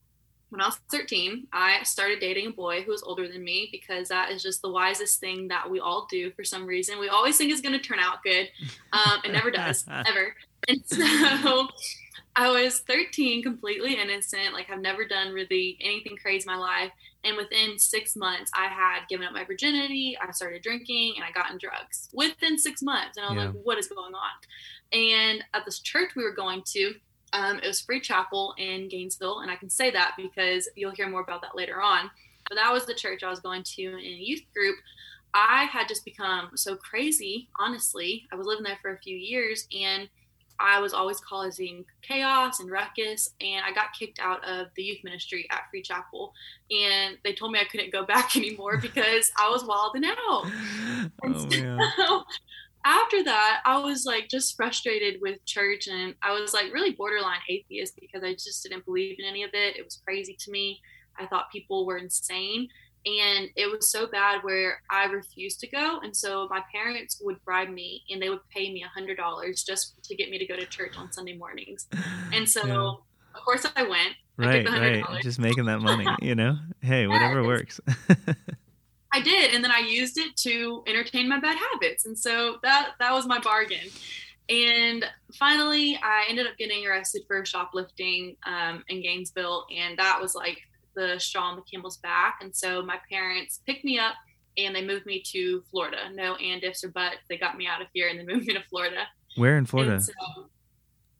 when 0.49 0.59
I 0.59 0.65
was 0.65 0.79
13, 0.89 1.47
I 1.53 1.83
started 1.83 2.19
dating 2.19 2.47
a 2.47 2.51
boy 2.51 2.81
who 2.81 2.91
was 2.91 3.03
older 3.03 3.27
than 3.27 3.43
me 3.43 3.69
because 3.71 4.09
that 4.09 4.31
is 4.31 4.41
just 4.41 4.63
the 4.63 4.71
wisest 4.71 5.19
thing 5.19 5.49
that 5.49 5.69
we 5.69 5.79
all 5.79 6.07
do 6.09 6.31
for 6.31 6.43
some 6.43 6.65
reason. 6.65 6.99
We 6.99 7.09
always 7.09 7.37
think 7.37 7.51
it's 7.51 7.61
going 7.61 7.79
to 7.79 7.87
turn 7.87 7.99
out 7.99 8.23
good. 8.23 8.49
Um, 8.91 9.19
it 9.23 9.31
never 9.31 9.51
does, 9.51 9.85
ever. 10.07 10.35
And 10.67 10.81
so 10.87 11.67
I 12.35 12.49
was 12.49 12.79
13, 12.79 13.43
completely 13.43 14.01
innocent. 14.01 14.53
Like, 14.53 14.71
I've 14.71 14.81
never 14.81 15.05
done 15.07 15.31
really 15.31 15.77
anything 15.79 16.17
crazy 16.17 16.49
in 16.49 16.55
my 16.55 16.59
life. 16.59 16.91
And 17.23 17.35
within 17.35 17.77
six 17.77 18.15
months, 18.15 18.49
I 18.53 18.67
had 18.67 19.07
given 19.09 19.27
up 19.27 19.33
my 19.33 19.43
virginity. 19.43 20.17
I 20.21 20.31
started 20.31 20.61
drinking 20.61 21.15
and 21.17 21.25
I 21.25 21.31
got 21.31 21.51
in 21.51 21.57
drugs 21.57 22.09
within 22.13 22.57
six 22.57 22.81
months. 22.81 23.17
And 23.17 23.25
I 23.25 23.29
was 23.29 23.37
yeah. 23.37 23.45
like, 23.47 23.55
what 23.63 23.77
is 23.77 23.87
going 23.87 24.13
on? 24.13 24.31
And 24.91 25.43
at 25.53 25.65
this 25.65 25.79
church 25.79 26.11
we 26.15 26.23
were 26.23 26.33
going 26.33 26.63
to, 26.67 26.95
um, 27.33 27.57
it 27.57 27.67
was 27.67 27.81
Free 27.81 27.99
Chapel 27.99 28.55
in 28.57 28.89
Gainesville, 28.89 29.41
and 29.41 29.51
I 29.51 29.55
can 29.55 29.69
say 29.69 29.91
that 29.91 30.13
because 30.17 30.67
you'll 30.75 30.91
hear 30.91 31.09
more 31.09 31.21
about 31.21 31.41
that 31.41 31.55
later 31.55 31.81
on. 31.81 32.09
But 32.47 32.55
that 32.55 32.73
was 32.73 32.85
the 32.85 32.95
church 32.95 33.23
I 33.23 33.29
was 33.29 33.39
going 33.39 33.63
to 33.63 33.83
in 33.83 33.95
a 33.95 33.99
youth 33.99 34.41
group. 34.53 34.75
I 35.33 35.65
had 35.65 35.87
just 35.87 36.05
become 36.05 36.49
so 36.55 36.75
crazy, 36.75 37.49
honestly. 37.59 38.27
I 38.31 38.35
was 38.35 38.47
living 38.47 38.63
there 38.63 38.79
for 38.81 38.93
a 38.93 38.99
few 38.99 39.15
years, 39.15 39.67
and 39.71 40.09
I 40.59 40.79
was 40.79 40.93
always 40.93 41.19
causing 41.19 41.85
chaos 42.01 42.59
and 42.59 42.69
ruckus, 42.69 43.33
and 43.39 43.63
I 43.65 43.71
got 43.71 43.93
kicked 43.97 44.19
out 44.19 44.43
of 44.47 44.67
the 44.75 44.83
youth 44.83 45.03
ministry 45.03 45.47
at 45.51 45.69
Free 45.69 45.81
Chapel. 45.81 46.33
And 46.69 47.17
they 47.23 47.33
told 47.33 47.51
me 47.51 47.59
I 47.59 47.65
couldn't 47.65 47.91
go 47.91 48.05
back 48.05 48.35
anymore 48.35 48.77
because 48.77 49.31
I 49.39 49.49
was 49.49 49.63
wilding 49.63 50.05
out. 50.05 50.15
oh, 51.23 51.49
so, 51.49 52.23
after 52.85 53.23
that, 53.23 53.61
I 53.65 53.79
was 53.79 54.05
like 54.05 54.29
just 54.29 54.55
frustrated 54.55 55.21
with 55.21 55.43
church 55.45 55.87
and 55.87 56.15
I 56.21 56.39
was 56.39 56.53
like 56.53 56.73
really 56.73 56.91
borderline 56.91 57.39
atheist 57.49 57.97
because 57.99 58.23
I 58.23 58.33
just 58.33 58.63
didn't 58.63 58.85
believe 58.85 59.17
in 59.19 59.25
any 59.25 59.43
of 59.43 59.51
it. 59.53 59.77
It 59.77 59.83
was 59.83 60.01
crazy 60.03 60.35
to 60.39 60.51
me. 60.51 60.81
I 61.19 61.25
thought 61.25 61.51
people 61.51 61.85
were 61.85 61.97
insane. 61.97 62.69
And 63.05 63.49
it 63.55 63.71
was 63.71 63.91
so 63.91 64.07
bad 64.07 64.43
where 64.43 64.81
I 64.89 65.05
refused 65.05 65.61
to 65.61 65.67
go. 65.67 65.99
And 66.03 66.15
so 66.15 66.47
my 66.49 66.61
parents 66.73 67.21
would 67.21 67.43
bribe 67.45 67.69
me 67.69 68.03
and 68.09 68.21
they 68.21 68.29
would 68.29 68.47
pay 68.49 68.71
me 68.71 68.83
a 68.83 68.99
$100 68.99 69.65
just 69.65 69.95
to 70.03 70.15
get 70.15 70.29
me 70.29 70.37
to 70.37 70.45
go 70.45 70.55
to 70.55 70.65
church 70.65 70.97
on 70.97 71.11
Sunday 71.11 71.35
mornings. 71.37 71.87
And 72.31 72.47
so, 72.47 72.65
yeah. 72.67 72.75
of 73.35 73.43
course, 73.43 73.65
I 73.75 73.83
went. 73.83 74.13
Right, 74.37 74.67
I 74.67 75.01
right. 75.01 75.21
Just 75.21 75.39
making 75.39 75.65
that 75.65 75.81
money, 75.81 76.05
you 76.21 76.35
know? 76.35 76.57
Hey, 76.81 77.07
whatever 77.07 77.43
works. 77.43 77.79
I 79.11 79.21
did, 79.21 79.53
and 79.53 79.63
then 79.63 79.71
I 79.71 79.79
used 79.79 80.17
it 80.17 80.35
to 80.37 80.83
entertain 80.87 81.27
my 81.27 81.39
bad 81.39 81.57
habits, 81.57 82.05
and 82.05 82.17
so 82.17 82.57
that 82.61 82.91
that 82.99 83.11
was 83.11 83.25
my 83.25 83.39
bargain. 83.39 83.89
And 84.49 85.05
finally, 85.37 85.99
I 86.01 86.25
ended 86.29 86.47
up 86.47 86.57
getting 86.57 86.85
arrested 86.85 87.23
for 87.27 87.43
shoplifting 87.45 88.35
um, 88.45 88.83
in 88.87 89.01
Gainesville, 89.01 89.65
and 89.75 89.97
that 89.97 90.19
was 90.21 90.35
like 90.35 90.59
the 90.95 91.19
straw 91.19 91.43
on 91.43 91.55
the 91.55 91.61
camel's 91.61 91.97
back. 91.97 92.39
And 92.41 92.55
so 92.55 92.81
my 92.81 92.97
parents 93.09 93.61
picked 93.65 93.83
me 93.83 93.99
up 93.99 94.15
and 94.57 94.75
they 94.75 94.85
moved 94.85 95.05
me 95.05 95.21
to 95.31 95.63
Florida. 95.69 96.09
No 96.13 96.35
and 96.35 96.63
ifs 96.63 96.83
or 96.83 96.89
buts. 96.89 97.17
They 97.29 97.37
got 97.37 97.57
me 97.57 97.67
out 97.67 97.81
of 97.81 97.87
here 97.93 98.09
and 98.09 98.19
they 98.19 98.25
moved 98.25 98.47
me 98.47 98.53
to 98.53 98.63
Florida. 98.69 99.07
Where 99.35 99.57
in 99.57 99.65
Florida? 99.65 100.01
So, 100.01 100.13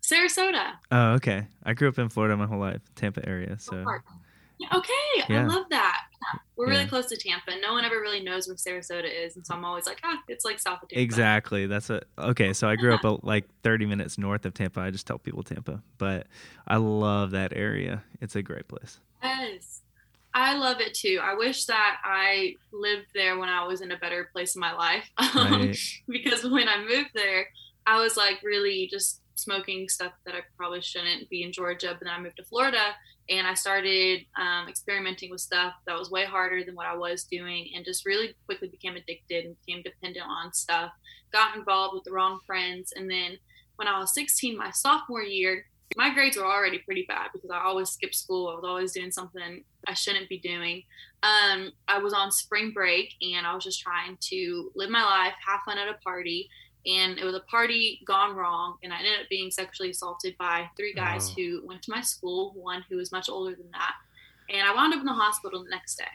Sarasota. 0.01 0.73
Oh, 0.91 1.13
okay. 1.13 1.47
I 1.63 1.73
grew 1.73 1.89
up 1.89 1.99
in 1.99 2.09
Florida 2.09 2.35
my 2.35 2.47
whole 2.47 2.59
life, 2.59 2.81
Tampa 2.95 3.27
area. 3.27 3.57
So 3.59 3.85
Okay, 4.73 4.93
yeah. 5.29 5.43
I 5.43 5.45
love 5.45 5.65
that. 5.69 6.01
We're 6.57 6.67
really 6.67 6.85
close 6.85 7.05
to 7.07 7.17
Tampa. 7.17 7.51
No 7.61 7.71
one 7.71 7.85
ever 7.85 8.01
really 8.01 8.21
knows 8.21 8.47
where 8.47 8.57
Sarasota 8.57 9.09
is, 9.09 9.38
and 9.38 9.47
so 9.47 9.53
I'm 9.55 9.63
always 9.63 9.85
like, 9.85 9.99
ah, 10.03 10.17
it's 10.27 10.43
like 10.43 10.59
south 10.59 10.83
of 10.83 10.89
Tampa. 10.89 11.01
Exactly. 11.01 11.65
That's 11.65 11.88
what. 11.88 12.05
Okay, 12.17 12.51
so 12.51 12.67
I 12.67 12.75
grew 12.75 12.93
up 12.93 13.23
like 13.23 13.45
30 13.63 13.85
minutes 13.85 14.17
north 14.17 14.45
of 14.45 14.53
Tampa. 14.53 14.81
I 14.81 14.91
just 14.91 15.07
tell 15.07 15.17
people 15.17 15.43
Tampa, 15.43 15.81
but 15.97 16.27
I 16.67 16.75
love 16.75 17.31
that 17.31 17.53
area. 17.55 18.03
It's 18.19 18.35
a 18.35 18.41
great 18.41 18.67
place. 18.67 18.99
Yes, 19.23 19.81
I 20.33 20.55
love 20.57 20.79
it 20.79 20.93
too. 20.93 21.19
I 21.21 21.35
wish 21.35 21.65
that 21.65 21.97
I 22.03 22.55
lived 22.71 23.07
there 23.13 23.38
when 23.38 23.49
I 23.49 23.65
was 23.65 23.81
in 23.81 23.91
a 23.91 23.97
better 23.97 24.29
place 24.31 24.55
in 24.55 24.59
my 24.59 24.73
life, 24.73 25.09
right. 25.35 25.77
because 26.07 26.43
when 26.43 26.67
I 26.67 26.83
moved 26.83 27.11
there, 27.13 27.47
I 27.85 28.01
was 28.01 28.17
like 28.17 28.41
really 28.43 28.88
just 28.91 29.21
smoking 29.35 29.88
stuff 29.88 30.11
that 30.25 30.35
I 30.35 30.41
probably 30.57 30.81
shouldn't 30.81 31.29
be 31.29 31.43
in 31.43 31.51
Georgia. 31.51 31.95
But 31.97 32.05
then 32.05 32.13
I 32.13 32.19
moved 32.19 32.38
to 32.38 32.43
Florida 32.43 32.93
and 33.29 33.47
I 33.47 33.53
started 33.53 34.25
um, 34.38 34.67
experimenting 34.67 35.29
with 35.29 35.41
stuff 35.41 35.73
that 35.85 35.97
was 35.97 36.09
way 36.09 36.25
harder 36.25 36.63
than 36.63 36.75
what 36.75 36.88
I 36.88 36.95
was 36.95 37.23
doing, 37.25 37.69
and 37.75 37.85
just 37.85 38.05
really 38.05 38.33
quickly 38.45 38.67
became 38.67 38.95
addicted 38.95 39.45
and 39.45 39.55
became 39.65 39.83
dependent 39.83 40.25
on 40.27 40.53
stuff. 40.53 40.91
Got 41.31 41.55
involved 41.55 41.93
with 41.93 42.03
the 42.03 42.11
wrong 42.11 42.39
friends, 42.45 42.93
and 42.95 43.09
then 43.09 43.38
when 43.75 43.88
I 43.88 43.99
was 43.99 44.13
16, 44.13 44.57
my 44.57 44.71
sophomore 44.71 45.23
year, 45.23 45.65
my 45.96 46.13
grades 46.13 46.38
were 46.38 46.46
already 46.46 46.79
pretty 46.79 47.05
bad 47.08 47.29
because 47.34 47.50
I 47.50 47.60
always 47.63 47.89
skipped 47.89 48.15
school. 48.15 48.50
I 48.50 48.55
was 48.55 48.63
always 48.63 48.91
doing 48.91 49.12
something 49.12 49.63
I 49.88 49.93
shouldn't 49.93 50.29
be 50.29 50.38
doing. 50.38 50.84
Um, 51.24 51.72
I 51.88 51.98
was 52.00 52.13
on 52.13 52.31
spring 52.31 52.72
break 52.72 53.13
and 53.22 53.46
I 53.46 53.55
was 53.55 53.63
just 53.63 53.81
trying 53.81 54.17
to 54.22 54.72
live 54.75 54.89
my 54.89 55.03
life, 55.03 55.34
have 55.46 55.62
fun 55.65 55.77
at 55.77 55.88
a 55.88 55.96
party, 55.96 56.50
and 56.86 57.17
it 57.17 57.24
was 57.24 57.36
a 57.36 57.41
party 57.41 58.01
gone 58.05 58.36
wrong 58.36 58.77
and 58.84 58.93
i 58.93 58.98
ended 58.98 59.19
up 59.22 59.29
being 59.29 59.51
sexually 59.51 59.89
assaulted 59.89 60.36
by 60.38 60.69
three 60.77 60.93
guys 60.93 61.29
who 61.29 61.62
went 61.65 61.81
to 61.81 61.91
my 61.91 62.01
school 62.01 62.53
one 62.55 62.84
who 62.89 62.96
was 62.96 63.12
much 63.12 63.29
older 63.29 63.55
than 63.55 63.69
that 63.72 63.96
and 64.50 64.67
i 64.67 64.74
wound 64.74 64.93
up 64.93 65.00
in 65.00 65.05
the 65.05 65.13
hospital 65.13 65.63
the 65.63 65.69
next 65.69 65.96
day 65.96 66.05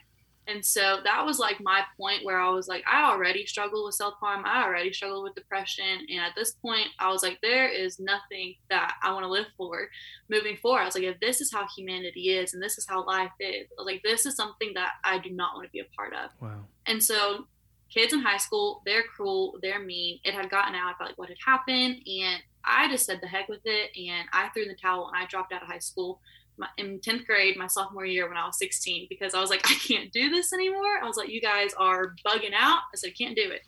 and 0.47 0.65
so 0.65 0.99
that 1.05 1.25
was 1.25 1.39
like 1.39 1.61
my 1.61 1.83
point 1.97 2.25
where 2.25 2.39
i 2.39 2.49
was 2.49 2.69
like 2.69 2.85
i 2.91 3.11
already 3.11 3.47
struggle 3.47 3.85
with 3.85 3.95
self-harm 3.95 4.43
i 4.45 4.63
already 4.63 4.93
struggle 4.93 5.23
with 5.23 5.35
depression 5.35 6.07
and 6.11 6.21
at 6.21 6.35
this 6.37 6.53
point 6.53 6.87
i 6.99 7.11
was 7.11 7.23
like 7.23 7.39
there 7.43 7.69
is 7.69 7.99
nothing 7.99 8.55
that 8.69 8.95
i 9.03 9.13
want 9.13 9.25
to 9.25 9.31
live 9.31 9.47
for 9.57 9.89
moving 10.29 10.57
forward 10.57 10.81
i 10.81 10.85
was 10.85 10.95
like 10.95 11.05
if 11.05 11.19
this 11.21 11.41
is 11.41 11.53
how 11.53 11.67
humanity 11.77 12.31
is 12.31 12.55
and 12.55 12.63
this 12.63 12.79
is 12.79 12.87
how 12.89 13.05
life 13.07 13.33
is 13.41 13.67
I 13.71 13.83
was 13.83 13.87
like 13.87 14.03
this 14.03 14.27
is 14.27 14.37
something 14.37 14.73
that 14.75 14.93
i 15.05 15.19
do 15.19 15.31
not 15.31 15.55
want 15.55 15.67
to 15.67 15.73
be 15.73 15.81
a 15.81 15.97
part 15.97 16.13
of 16.13 16.31
wow 16.41 16.61
and 16.87 17.03
so 17.03 17.47
kids 17.95 18.13
in 18.13 18.21
high 18.21 18.37
school, 18.37 18.83
they're 18.85 19.05
cruel, 19.05 19.59
they're 19.63 19.79
mean. 19.79 20.19
It 20.25 20.35
had 20.35 20.51
gotten 20.51 20.75
out 20.75 20.97
about 20.97 21.09
like 21.09 21.19
what 21.19 21.29
had 21.29 21.39
happened, 21.45 22.01
and 22.07 22.43
I 22.65 22.89
just 22.89 23.07
said 23.07 23.21
the 23.21 23.29
heck 23.29 23.49
with 23.49 23.61
it, 23.65 23.91
and 23.97 24.29
I 24.33 24.49
threw 24.49 24.63
in 24.63 24.69
the 24.69 24.75
towel 24.75 25.09
and 25.09 25.17
I 25.17 25.27
dropped 25.27 25.53
out 25.53 25.63
of 25.63 25.69
high 25.69 25.79
school. 25.79 26.21
My, 26.57 26.69
in 26.79 27.01
10th 27.01 27.27
grade, 27.27 27.57
my 27.57 27.67
sophomore 27.67 28.07
year, 28.07 28.29
when 28.29 28.37
I 28.37 28.47
was 28.47 28.59
16, 28.59 29.07
because 29.09 29.35
I 29.35 29.41
was 29.41 29.51
like, 29.51 29.69
I 29.71 29.75
can't 29.75 30.13
do 30.13 30.31
this 30.31 30.53
anymore. 30.53 30.99
I 31.03 31.07
was 31.07 31.17
like, 31.17 31.29
you 31.29 31.41
guys 31.41 31.73
are 31.79 32.15
bugging 32.27 32.55
out. 32.57 32.79
I 32.93 32.97
said, 32.97 33.09
I 33.09 33.13
can't 33.13 33.37
do 33.37 33.51
it. 33.51 33.63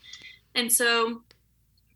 And 0.55 0.73
so 0.73 1.23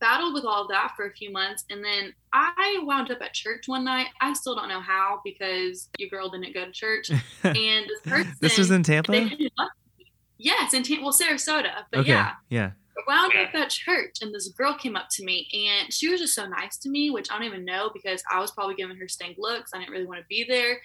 battled 0.01 0.33
with 0.33 0.45
all 0.45 0.63
of 0.63 0.69
that 0.69 0.95
for 0.97 1.07
a 1.07 1.13
few 1.13 1.31
months 1.31 1.67
and 1.69 1.85
then 1.85 2.15
i 2.33 2.81
wound 2.85 3.11
up 3.11 3.21
at 3.21 3.35
church 3.35 3.65
one 3.67 3.85
night 3.85 4.07
i 4.23 4.33
still 4.33 4.55
don't 4.55 4.71
know 4.71 4.81
how 4.81 5.21
because 5.27 5.91
your 5.99 6.09
girl 6.09 6.31
didn't 6.31 6.55
go 6.55 6.65
to 6.65 6.73
church 6.73 7.11
and 7.45 7.55
this 7.87 8.01
person 8.07 8.35
this 8.41 8.57
was 8.57 8.71
in 8.71 8.83
tampa 8.83 9.29
Yes, 10.43 10.73
in 10.73 10.83
tampa 10.83 11.03
well 11.03 11.13
Sarasota, 11.13 11.85
but 11.91 12.01
okay. 12.01 12.09
yeah, 12.09 12.33
yeah. 12.49 12.71
I 13.09 13.13
wound 13.13 13.33
up 13.37 13.55
at 13.55 13.71
church, 13.71 14.17
and 14.21 14.35
this 14.35 14.49
girl 14.49 14.75
came 14.75 14.97
up 14.97 15.09
to 15.13 15.25
me, 15.25 15.49
and 15.53 15.93
she 15.93 16.09
was 16.09 16.21
just 16.21 16.35
so 16.35 16.47
nice 16.47 16.77
to 16.79 16.89
me, 16.89 17.11
which 17.11 17.31
I 17.31 17.37
don't 17.37 17.47
even 17.47 17.65
know 17.65 17.91
because 17.93 18.23
I 18.31 18.41
was 18.41 18.51
probably 18.51 18.75
giving 18.75 18.97
her 18.97 19.09
stank 19.09 19.37
looks. 19.39 19.73
I 19.75 19.79
didn't 19.79 19.93
really 19.93 20.07
want 20.07 20.21
to 20.21 20.27
be 20.29 20.45
there, 20.49 20.81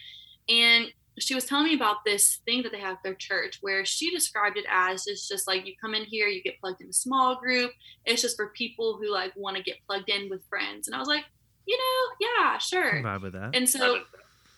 and 0.50 0.88
she 1.18 1.34
was 1.34 1.46
telling 1.46 1.66
me 1.66 1.76
about 1.76 2.04
this 2.06 2.42
thing 2.46 2.64
that 2.64 2.72
they 2.72 2.80
have 2.80 2.96
at 2.98 3.04
their 3.04 3.14
church 3.14 3.60
where 3.62 3.86
she 3.86 4.12
described 4.12 4.58
it 4.58 4.66
as 4.70 5.08
it's 5.08 5.28
just 5.28 5.48
like 5.48 5.66
you 5.66 5.74
come 5.80 5.96
in 5.96 6.04
here 6.04 6.28
you 6.28 6.44
get 6.44 6.60
plugged 6.60 6.82
in 6.82 6.90
a 6.90 6.94
small 6.94 7.38
group. 7.38 7.72
It's 8.06 8.22
just 8.22 8.36
for 8.36 8.48
people 8.50 8.98
who 8.98 9.12
like 9.12 9.32
want 9.36 9.56
to 9.58 9.64
get 9.64 9.78
plugged 9.88 10.10
in 10.10 10.30
with 10.30 10.42
friends. 10.50 10.88
And 10.88 10.96
i 10.96 11.00
was 11.00 11.08
like 11.08 11.24
you 11.66 11.78
know 11.78 12.28
yeah 12.28 12.58
sure. 12.58 13.02
Vibe 13.02 13.22
with 13.22 13.34
that. 13.34 13.56
And 13.56 13.68
so 13.68 14.02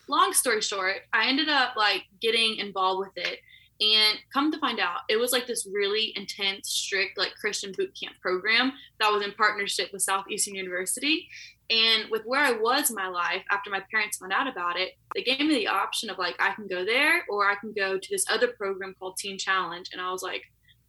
long 0.08 0.32
story 0.32 0.60
short 0.62 0.96
i 1.12 1.28
ended 1.28 1.50
up 1.50 1.76
like 1.76 2.04
getting 2.20 2.56
involved 2.56 2.98
with 2.98 3.26
it 3.26 3.40
and 3.80 4.18
come 4.32 4.50
to 4.50 4.58
find 4.58 4.80
out, 4.80 5.00
it 5.08 5.16
was 5.16 5.30
like 5.30 5.46
this 5.46 5.68
really 5.72 6.12
intense, 6.16 6.70
strict, 6.70 7.16
like 7.16 7.34
Christian 7.40 7.72
boot 7.76 7.96
camp 8.00 8.16
program 8.20 8.72
that 8.98 9.12
was 9.12 9.22
in 9.22 9.32
partnership 9.32 9.90
with 9.92 10.02
Southeastern 10.02 10.56
University. 10.56 11.28
And 11.70 12.10
with 12.10 12.22
where 12.24 12.40
I 12.40 12.52
was 12.52 12.90
in 12.90 12.96
my 12.96 13.08
life 13.08 13.42
after 13.50 13.70
my 13.70 13.82
parents 13.90 14.16
found 14.16 14.32
out 14.32 14.48
about 14.48 14.78
it, 14.78 14.92
they 15.14 15.22
gave 15.22 15.40
me 15.40 15.54
the 15.54 15.68
option 15.68 16.10
of 16.10 16.18
like, 16.18 16.34
I 16.40 16.52
can 16.54 16.66
go 16.66 16.84
there 16.84 17.24
or 17.28 17.48
I 17.48 17.54
can 17.56 17.72
go 17.72 17.98
to 17.98 18.08
this 18.10 18.24
other 18.30 18.48
program 18.48 18.94
called 18.98 19.16
Teen 19.18 19.38
Challenge. 19.38 19.90
And 19.92 20.00
I 20.00 20.10
was 20.10 20.22
like, 20.22 20.42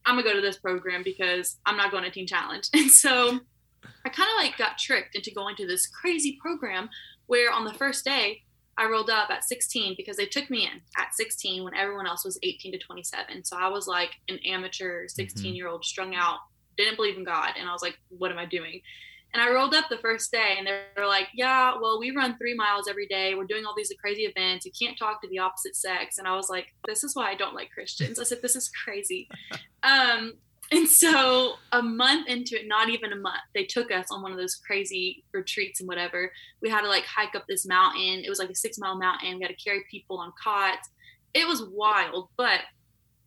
I'm 0.05 0.15
gonna 0.15 0.27
go 0.27 0.33
to 0.33 0.41
this 0.41 0.57
program 0.57 1.03
because 1.03 1.57
I'm 1.65 1.77
not 1.77 1.91
going 1.91 2.03
to 2.05 2.11
Teen 2.11 2.27
Challenge. 2.27 2.67
And 2.73 2.89
so 2.89 3.39
I 4.05 4.09
kind 4.09 4.29
of 4.29 4.43
like 4.43 4.57
got 4.57 4.77
tricked 4.77 5.15
into 5.15 5.31
going 5.31 5.55
to 5.57 5.67
this 5.67 5.85
crazy 5.87 6.37
program 6.41 6.89
where 7.27 7.51
on 7.51 7.65
the 7.65 7.73
first 7.73 8.03
day, 8.05 8.41
I 8.79 8.85
rolled 8.85 9.09
up 9.09 9.29
at 9.29 9.43
16 9.43 9.95
because 9.97 10.15
they 10.15 10.25
took 10.25 10.49
me 10.49 10.63
in 10.63 10.81
at 10.97 11.13
16 11.13 11.65
when 11.65 11.75
everyone 11.75 12.07
else 12.07 12.23
was 12.23 12.39
18 12.41 12.71
to 12.71 12.79
27. 12.79 13.43
So 13.43 13.57
I 13.57 13.67
was 13.67 13.87
like 13.87 14.11
an 14.29 14.39
amateur 14.45 15.05
16 15.09 15.43
mm-hmm. 15.43 15.53
year 15.53 15.67
old 15.67 15.83
strung 15.83 16.15
out, 16.15 16.39
didn't 16.77 16.95
believe 16.95 17.17
in 17.17 17.25
God. 17.25 17.55
And 17.59 17.67
I 17.67 17.73
was 17.73 17.81
like, 17.81 17.99
what 18.07 18.31
am 18.31 18.37
I 18.37 18.45
doing? 18.45 18.81
And 19.33 19.43
I 19.43 19.51
rolled 19.51 19.75
up 19.75 19.89
the 19.89 19.97
first 19.97 20.31
day 20.31 20.55
and 20.57 20.65
they 20.65 20.79
were 20.97 21.07
like, 21.07 21.27
yeah, 21.35 21.73
well, 21.79 21.99
we 21.99 22.15
run 22.15 22.37
three 22.37 22.55
miles 22.55 22.87
every 22.87 23.05
day. 23.05 23.35
We're 23.35 23.43
doing 23.43 23.65
all 23.65 23.75
these 23.75 23.93
crazy 23.99 24.23
events. 24.23 24.65
You 24.65 24.71
can't 24.71 24.97
talk 24.97 25.21
to 25.21 25.27
the 25.27 25.39
opposite 25.39 25.75
sex. 25.75 26.17
And 26.17 26.27
I 26.27 26.35
was 26.35 26.49
like, 26.49 26.73
this 26.87 27.03
is 27.03 27.15
why 27.15 27.29
I 27.29 27.35
don't 27.35 27.53
like 27.53 27.71
Christians. 27.71 28.17
I 28.17 28.23
said, 28.23 28.41
this 28.41 28.55
is 28.55 28.69
crazy. 28.69 29.27
um, 29.83 30.35
and 30.71 30.87
so 30.87 31.55
a 31.71 31.81
month 31.81 32.27
into 32.27 32.59
it, 32.59 32.67
not 32.67 32.89
even 32.89 33.11
a 33.11 33.15
month, 33.15 33.41
they 33.55 33.65
took 33.65 33.91
us 33.91 34.07
on 34.11 34.21
one 34.21 34.31
of 34.31 34.37
those 34.37 34.55
crazy 34.55 35.23
retreats 35.33 35.79
and 35.79 35.87
whatever. 35.87 36.31
We 36.61 36.69
had 36.69 36.81
to 36.81 36.87
like 36.87 37.05
hike 37.05 37.35
up 37.35 37.45
this 37.47 37.65
mountain. 37.65 38.23
It 38.23 38.29
was 38.29 38.39
like 38.39 38.49
a 38.49 38.55
six 38.55 38.77
mile 38.77 38.97
mountain. 38.97 39.37
We 39.37 39.41
had 39.41 39.55
to 39.55 39.63
carry 39.63 39.83
people 39.89 40.19
on 40.19 40.31
cots. 40.41 40.89
It 41.33 41.47
was 41.47 41.63
wild, 41.63 42.29
but 42.37 42.61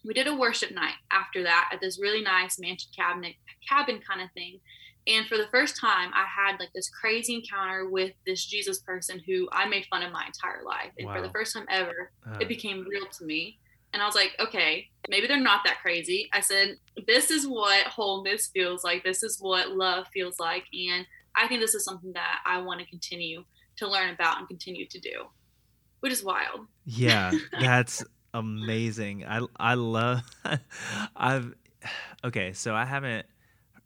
we 0.04 0.14
did 0.14 0.26
a 0.26 0.34
worship 0.34 0.72
night 0.72 0.94
after 1.10 1.42
that 1.44 1.70
at 1.72 1.80
this 1.80 2.00
really 2.00 2.22
nice 2.22 2.58
mansion 2.58 2.90
cabinet 2.96 3.34
cabin 3.68 4.00
kind 4.06 4.20
of 4.20 4.30
thing. 4.32 4.60
And 5.06 5.26
for 5.26 5.36
the 5.36 5.48
first 5.50 5.80
time, 5.80 6.10
I 6.14 6.24
had 6.24 6.60
like 6.60 6.72
this 6.74 6.88
crazy 6.88 7.34
encounter 7.34 7.88
with 7.88 8.12
this 8.24 8.44
Jesus 8.44 8.78
person 8.78 9.20
who 9.26 9.48
I 9.52 9.66
made 9.66 9.86
fun 9.86 10.02
of 10.02 10.12
my 10.12 10.24
entire 10.26 10.62
life. 10.64 10.92
And 10.96 11.08
wow. 11.08 11.16
for 11.16 11.22
the 11.22 11.30
first 11.30 11.54
time 11.54 11.66
ever, 11.68 12.10
uh. 12.26 12.38
it 12.40 12.48
became 12.48 12.86
real 12.88 13.06
to 13.06 13.24
me. 13.24 13.58
And 13.92 14.02
I 14.02 14.06
was 14.06 14.14
like, 14.14 14.32
okay, 14.40 14.88
maybe 15.08 15.26
they're 15.26 15.40
not 15.40 15.62
that 15.64 15.80
crazy. 15.82 16.28
I 16.32 16.40
said, 16.40 16.76
this 17.06 17.30
is 17.30 17.46
what 17.46 17.86
wholeness 17.86 18.50
feels 18.52 18.84
like. 18.84 19.04
This 19.04 19.22
is 19.22 19.38
what 19.40 19.72
love 19.72 20.06
feels 20.12 20.38
like. 20.38 20.64
And 20.72 21.06
I 21.36 21.46
think 21.46 21.60
this 21.60 21.74
is 21.74 21.84
something 21.84 22.12
that 22.14 22.40
I 22.46 22.60
want 22.60 22.80
to 22.80 22.86
continue 22.86 23.44
to 23.76 23.90
learn 23.90 24.10
about 24.10 24.38
and 24.38 24.48
continue 24.48 24.86
to 24.86 24.98
do, 24.98 25.24
which 26.00 26.12
is 26.12 26.24
wild. 26.24 26.66
Yeah, 26.84 27.32
that's 27.60 28.04
amazing. 28.34 29.24
I 29.26 29.46
I 29.56 29.74
love 29.74 30.22
I've 31.16 31.54
okay, 32.24 32.52
so 32.52 32.74
I 32.74 32.84
haven't 32.84 33.26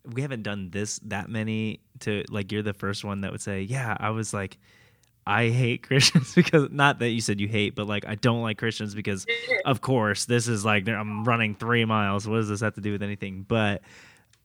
we 0.04 0.22
haven't 0.22 0.42
done 0.42 0.70
this 0.70 1.00
that 1.04 1.28
many 1.28 1.80
to 2.00 2.24
like 2.30 2.52
you're 2.52 2.62
the 2.62 2.74
first 2.74 3.04
one 3.04 3.22
that 3.22 3.32
would 3.32 3.40
say, 3.40 3.62
"Yeah, 3.62 3.96
I 3.98 4.10
was 4.10 4.32
like 4.32 4.58
I 5.26 5.48
hate 5.48 5.82
Christians 5.82 6.34
because 6.36 6.70
not 6.70 7.00
that 7.00 7.08
you 7.08 7.20
said 7.20 7.40
you 7.40 7.48
hate, 7.48 7.74
but 7.74 7.86
like 7.86 8.06
I 8.06 8.14
don't 8.14 8.42
like 8.42 8.58
Christians 8.58 8.94
because, 8.94 9.26
of 9.64 9.80
course, 9.80 10.24
this 10.24 10.48
is 10.48 10.64
like 10.64 10.88
I'm 10.88 11.24
running 11.24 11.54
three 11.54 11.84
miles. 11.84 12.28
What 12.28 12.36
does 12.36 12.48
this 12.48 12.60
have 12.60 12.74
to 12.74 12.80
do 12.80 12.92
with 12.92 13.02
anything? 13.02 13.44
But 13.46 13.82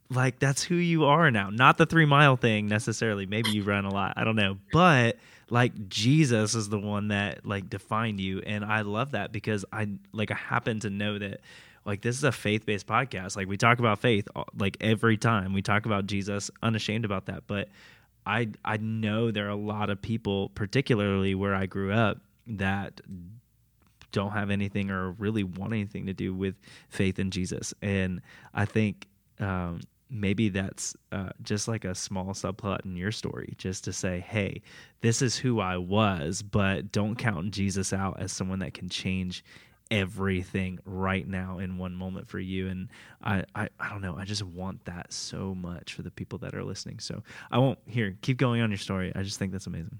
like 0.10 0.40
that's 0.40 0.64
who 0.64 0.76
you 0.76 1.06
are 1.06 1.32
now. 1.32 1.50
Not 1.50 1.78
the 1.78 1.86
three 1.86 2.06
mile 2.06 2.36
thing 2.36 2.68
necessarily. 2.68 3.26
Maybe 3.26 3.52
you 3.52 3.64
run 3.64 3.86
a 3.86 3.94
lot. 3.94 4.14
I 4.18 4.24
don't 4.24 4.36
know. 4.36 4.58
But 4.72 5.18
like 5.50 5.90
Jesus 5.90 6.56
is 6.56 6.70
the 6.70 6.80
one 6.80 7.10
that 7.10 7.46
like 7.46 7.70
defined 7.70 8.20
you. 8.20 8.40
And 8.40 8.66
I 8.66 8.82
love 8.82 9.12
that 9.12 9.32
because 9.32 9.66
I 9.72 9.90
like 10.12 10.32
I 10.32 10.36
happen 10.36 10.80
to 10.82 10.90
know 10.90 11.20
that 11.20 11.42
like 11.86 12.02
this 12.02 12.18
is 12.18 12.24
a 12.24 12.32
faith-based 12.32 12.88
podcast. 12.88 13.36
Like 13.36 13.48
we 13.48 13.58
talk 13.58 13.80
about 13.80 14.00
faith 14.00 14.28
uh, 14.36 14.44
like 14.58 14.78
every 14.82 15.18
time. 15.18 15.54
We 15.54 15.62
talk 15.62 15.86
about 15.86 16.08
Jesus, 16.08 16.52
unashamed 16.62 17.06
about 17.06 17.28
that. 17.28 17.44
But 17.48 17.70
I 18.26 18.50
I 18.64 18.78
know 18.78 19.32
there 19.32 19.48
are 19.48 19.50
a 19.50 19.56
lot 19.56 19.90
of 19.90 20.02
people, 20.02 20.50
particularly 20.50 21.36
where 21.36 21.56
I 21.56 21.66
grew 21.66 21.92
up, 21.92 22.20
that 22.48 23.02
don't 24.12 24.32
have 24.32 24.50
anything 24.50 24.92
or 24.92 25.12
really 25.12 25.44
want 25.44 25.74
anything 25.74 26.06
to 26.06 26.14
do 26.14 26.34
with 26.34 26.56
faith 26.90 27.18
in 27.18 27.32
Jesus. 27.32 27.74
And 27.82 28.22
I 28.54 28.66
think 28.66 29.08
um, 29.40 29.82
maybe 30.10 30.50
that's 30.50 30.96
uh, 31.12 31.30
just 31.42 31.68
like 31.68 31.86
a 31.86 31.96
small 31.96 32.34
subplot 32.34 32.86
in 32.86 32.96
your 32.98 33.12
story, 33.12 33.54
just 33.58 33.86
to 33.86 33.94
say, 33.94 34.20
hey, 34.20 34.62
this 35.00 35.22
is 35.22 35.38
who 35.38 35.60
I 35.60 35.78
was, 35.78 36.42
but 36.42 36.92
don't 36.92 37.16
count 37.16 37.52
Jesus 37.52 37.94
out 37.94 38.20
as 38.20 38.32
someone 38.32 38.60
that 38.60 38.74
can 38.74 38.90
change 38.90 39.44
everything 39.92 40.80
right 40.86 41.28
now 41.28 41.60
in 41.60 41.78
one 41.78 41.94
moment 41.94 42.28
for 42.28 42.40
you 42.40 42.70
and 42.70 42.88
I, 43.22 43.44
I 43.54 43.68
i 43.78 43.90
don't 43.90 44.02
know 44.02 44.16
i 44.18 44.24
just 44.24 44.42
want 44.42 44.86
that 44.86 45.12
so 45.12 45.54
much 45.54 45.94
for 45.94 46.02
the 46.02 46.10
people 46.10 46.40
that 46.40 46.56
are 46.56 46.64
listening 46.64 47.00
so 47.00 47.22
i 47.52 47.58
won't 47.58 47.78
here 47.86 48.16
keep 48.22 48.38
going 48.38 48.62
on 48.62 48.72
your 48.72 48.78
story 48.78 49.12
i 49.16 49.22
just 49.22 49.38
think 49.38 49.52
that's 49.52 49.68
amazing 49.68 50.00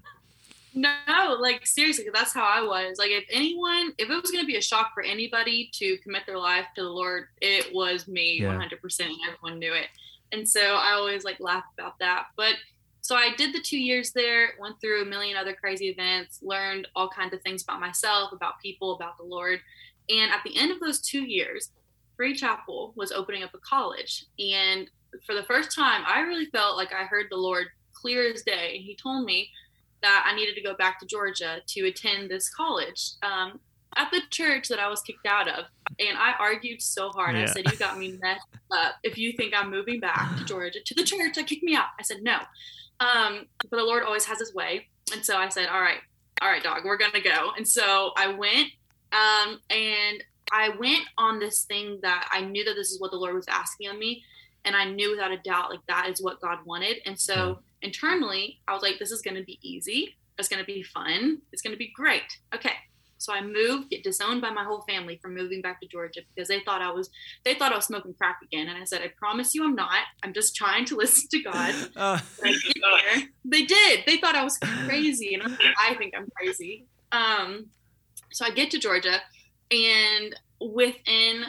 no, 0.74 1.36
like 1.38 1.66
seriously, 1.66 2.06
that's 2.12 2.32
how 2.32 2.44
I 2.44 2.62
was. 2.62 2.96
Like, 2.98 3.10
if 3.10 3.24
anyone, 3.30 3.92
if 3.98 4.08
it 4.08 4.22
was 4.22 4.30
going 4.30 4.42
to 4.42 4.46
be 4.46 4.56
a 4.56 4.62
shock 4.62 4.92
for 4.94 5.02
anybody 5.02 5.68
to 5.74 5.98
commit 5.98 6.22
their 6.26 6.38
life 6.38 6.66
to 6.76 6.82
the 6.82 6.88
Lord, 6.88 7.26
it 7.40 7.74
was 7.74 8.08
me, 8.08 8.38
yeah. 8.40 8.58
100%. 8.58 9.12
Everyone 9.28 9.58
knew 9.58 9.74
it. 9.74 9.88
And 10.32 10.48
so 10.48 10.60
I 10.60 10.92
always 10.92 11.24
like 11.24 11.40
laugh 11.40 11.64
about 11.78 11.98
that. 11.98 12.28
But 12.36 12.54
so 13.02 13.14
I 13.14 13.34
did 13.36 13.54
the 13.54 13.60
two 13.60 13.78
years 13.78 14.12
there, 14.12 14.50
went 14.58 14.80
through 14.80 15.02
a 15.02 15.04
million 15.04 15.36
other 15.36 15.54
crazy 15.54 15.88
events, 15.88 16.38
learned 16.42 16.88
all 16.96 17.08
kinds 17.08 17.34
of 17.34 17.42
things 17.42 17.62
about 17.62 17.80
myself, 17.80 18.32
about 18.32 18.60
people, 18.62 18.94
about 18.94 19.18
the 19.18 19.24
Lord. 19.24 19.60
And 20.08 20.32
at 20.32 20.40
the 20.44 20.56
end 20.56 20.72
of 20.72 20.80
those 20.80 21.00
two 21.00 21.22
years, 21.22 21.70
Free 22.16 22.34
Chapel 22.34 22.92
was 22.96 23.12
opening 23.12 23.42
up 23.42 23.54
a 23.54 23.58
college. 23.58 24.26
And 24.38 24.88
for 25.26 25.34
the 25.34 25.42
first 25.42 25.74
time, 25.74 26.02
I 26.06 26.20
really 26.20 26.46
felt 26.46 26.76
like 26.76 26.92
I 26.92 27.04
heard 27.04 27.26
the 27.30 27.36
Lord 27.36 27.66
clear 27.92 28.32
as 28.32 28.42
day. 28.42 28.76
And 28.76 28.84
He 28.84 28.96
told 28.96 29.24
me, 29.24 29.50
that 30.02 30.26
I 30.28 30.34
needed 30.34 30.54
to 30.56 30.62
go 30.62 30.74
back 30.74 31.00
to 31.00 31.06
Georgia 31.06 31.60
to 31.66 31.86
attend 31.86 32.30
this 32.30 32.50
college 32.50 33.12
um, 33.22 33.60
at 33.96 34.10
the 34.10 34.20
church 34.30 34.68
that 34.68 34.78
I 34.78 34.88
was 34.88 35.00
kicked 35.00 35.26
out 35.26 35.48
of. 35.48 35.64
And 35.98 36.18
I 36.18 36.32
argued 36.38 36.82
so 36.82 37.10
hard. 37.10 37.36
Yeah. 37.36 37.42
I 37.42 37.46
said, 37.46 37.70
You 37.70 37.78
got 37.78 37.98
me 37.98 38.18
messed 38.20 38.46
up 38.70 38.96
if 39.02 39.16
you 39.16 39.32
think 39.32 39.54
I'm 39.56 39.70
moving 39.70 40.00
back 40.00 40.36
to 40.36 40.44
Georgia 40.44 40.80
to 40.84 40.94
the 40.94 41.04
church 41.04 41.34
that 41.36 41.46
kicked 41.46 41.62
me 41.62 41.74
out. 41.74 41.86
I 41.98 42.02
said, 42.02 42.22
No. 42.22 42.38
Um, 43.00 43.46
but 43.70 43.76
the 43.76 43.84
Lord 43.84 44.04
always 44.04 44.24
has 44.26 44.38
his 44.38 44.54
way. 44.54 44.88
And 45.12 45.24
so 45.24 45.36
I 45.36 45.48
said, 45.48 45.68
All 45.68 45.80
right, 45.80 45.98
all 46.40 46.48
right, 46.48 46.62
dog, 46.62 46.84
we're 46.84 46.98
going 46.98 47.12
to 47.12 47.20
go. 47.20 47.50
And 47.56 47.66
so 47.66 48.12
I 48.16 48.28
went 48.28 48.68
um, 49.12 49.60
and 49.70 50.22
I 50.50 50.70
went 50.78 51.04
on 51.18 51.38
this 51.38 51.62
thing 51.62 52.00
that 52.02 52.28
I 52.30 52.40
knew 52.42 52.64
that 52.64 52.74
this 52.74 52.90
is 52.90 53.00
what 53.00 53.10
the 53.10 53.16
Lord 53.16 53.34
was 53.34 53.46
asking 53.48 53.88
of 53.88 53.98
me. 53.98 54.22
And 54.64 54.76
I 54.76 54.84
knew 54.84 55.10
without 55.10 55.32
a 55.32 55.38
doubt, 55.38 55.70
like 55.70 55.80
that 55.88 56.08
is 56.08 56.22
what 56.22 56.40
God 56.40 56.58
wanted. 56.64 56.98
And 57.04 57.18
so 57.18 57.60
internally, 57.80 58.60
I 58.68 58.74
was 58.74 58.82
like, 58.82 58.98
this 58.98 59.10
is 59.10 59.22
going 59.22 59.36
to 59.36 59.42
be 59.42 59.58
easy. 59.62 60.16
It's 60.38 60.48
going 60.48 60.60
to 60.60 60.66
be 60.66 60.82
fun. 60.82 61.38
It's 61.52 61.62
going 61.62 61.72
to 61.72 61.78
be 61.78 61.92
great. 61.94 62.22
Okay. 62.54 62.72
So 63.22 63.32
I 63.32 63.40
moved, 63.40 63.90
get 63.90 64.02
disowned 64.02 64.40
by 64.40 64.50
my 64.50 64.64
whole 64.64 64.82
family 64.82 65.18
for 65.22 65.28
moving 65.28 65.62
back 65.62 65.80
to 65.80 65.86
Georgia 65.86 66.20
because 66.34 66.48
they 66.48 66.60
thought 66.60 66.82
I 66.82 66.90
was 66.90 67.10
they 67.44 67.54
thought 67.54 67.72
I 67.72 67.76
was 67.76 67.86
smoking 67.86 68.14
crack 68.14 68.38
again. 68.42 68.68
And 68.68 68.76
I 68.76 68.84
said, 68.84 69.02
I 69.02 69.12
promise 69.18 69.54
you 69.54 69.64
I'm 69.64 69.74
not. 69.74 70.02
I'm 70.22 70.32
just 70.32 70.56
trying 70.56 70.84
to 70.86 70.96
listen 71.02 71.28
to 71.30 71.42
God. 71.42 71.74
Uh, 72.02 72.18
they 73.44 73.62
did. 73.62 74.00
They 74.06 74.16
thought 74.16 74.34
I 74.34 74.42
was 74.42 74.58
crazy. 74.58 75.34
And 75.34 75.56
I 75.78 75.94
think 75.94 76.14
I'm 76.16 76.26
crazy. 76.36 76.86
Um, 77.12 77.66
so 78.32 78.44
I 78.44 78.50
get 78.50 78.70
to 78.72 78.78
Georgia 78.78 79.20
and 79.70 80.34
within 80.60 81.44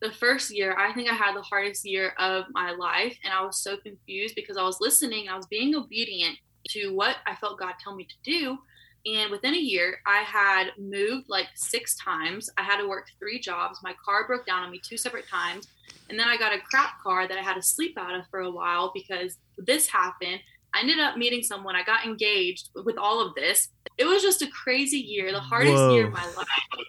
the 0.00 0.12
first 0.12 0.54
year, 0.54 0.76
I 0.76 0.92
think 0.92 1.10
I 1.10 1.14
had 1.14 1.34
the 1.34 1.42
hardest 1.42 1.84
year 1.84 2.14
of 2.18 2.44
my 2.52 2.72
life. 2.72 3.16
And 3.24 3.32
I 3.32 3.44
was 3.44 3.62
so 3.62 3.76
confused 3.78 4.34
because 4.34 4.56
I 4.56 4.62
was 4.62 4.78
listening, 4.80 5.28
I 5.28 5.36
was 5.36 5.46
being 5.46 5.74
obedient 5.74 6.36
to 6.68 6.90
what 6.90 7.16
I 7.26 7.34
felt 7.34 7.58
God 7.58 7.74
tell 7.82 7.94
me 7.94 8.04
to 8.04 8.14
do. 8.22 8.58
And 9.06 9.30
within 9.30 9.54
a 9.54 9.58
year, 9.58 9.98
I 10.06 10.22
had 10.22 10.68
moved 10.78 11.28
like 11.28 11.48
six 11.54 11.96
times. 11.96 12.48
I 12.56 12.62
had 12.62 12.80
to 12.80 12.88
work 12.88 13.06
three 13.18 13.38
jobs. 13.38 13.80
My 13.82 13.94
car 14.04 14.26
broke 14.26 14.46
down 14.46 14.62
on 14.62 14.70
me 14.70 14.80
two 14.82 14.96
separate 14.96 15.28
times. 15.28 15.68
And 16.08 16.18
then 16.18 16.28
I 16.28 16.36
got 16.36 16.54
a 16.54 16.60
crap 16.60 17.02
car 17.02 17.28
that 17.28 17.38
I 17.38 17.42
had 17.42 17.54
to 17.54 17.62
sleep 17.62 17.98
out 17.98 18.14
of 18.14 18.26
for 18.30 18.40
a 18.40 18.50
while 18.50 18.92
because 18.94 19.38
this 19.58 19.88
happened. 19.88 20.40
I 20.74 20.80
ended 20.80 20.98
up 20.98 21.16
meeting 21.16 21.42
someone. 21.42 21.76
I 21.76 21.84
got 21.84 22.04
engaged 22.04 22.70
with 22.74 22.98
all 22.98 23.20
of 23.20 23.34
this 23.34 23.68
it 23.96 24.04
was 24.04 24.22
just 24.22 24.42
a 24.42 24.48
crazy 24.48 24.98
year, 24.98 25.30
the 25.30 25.40
hardest 25.40 25.74
Whoa. 25.74 25.94
year 25.94 26.06
of 26.06 26.12
my 26.12 26.24
life. 26.36 26.46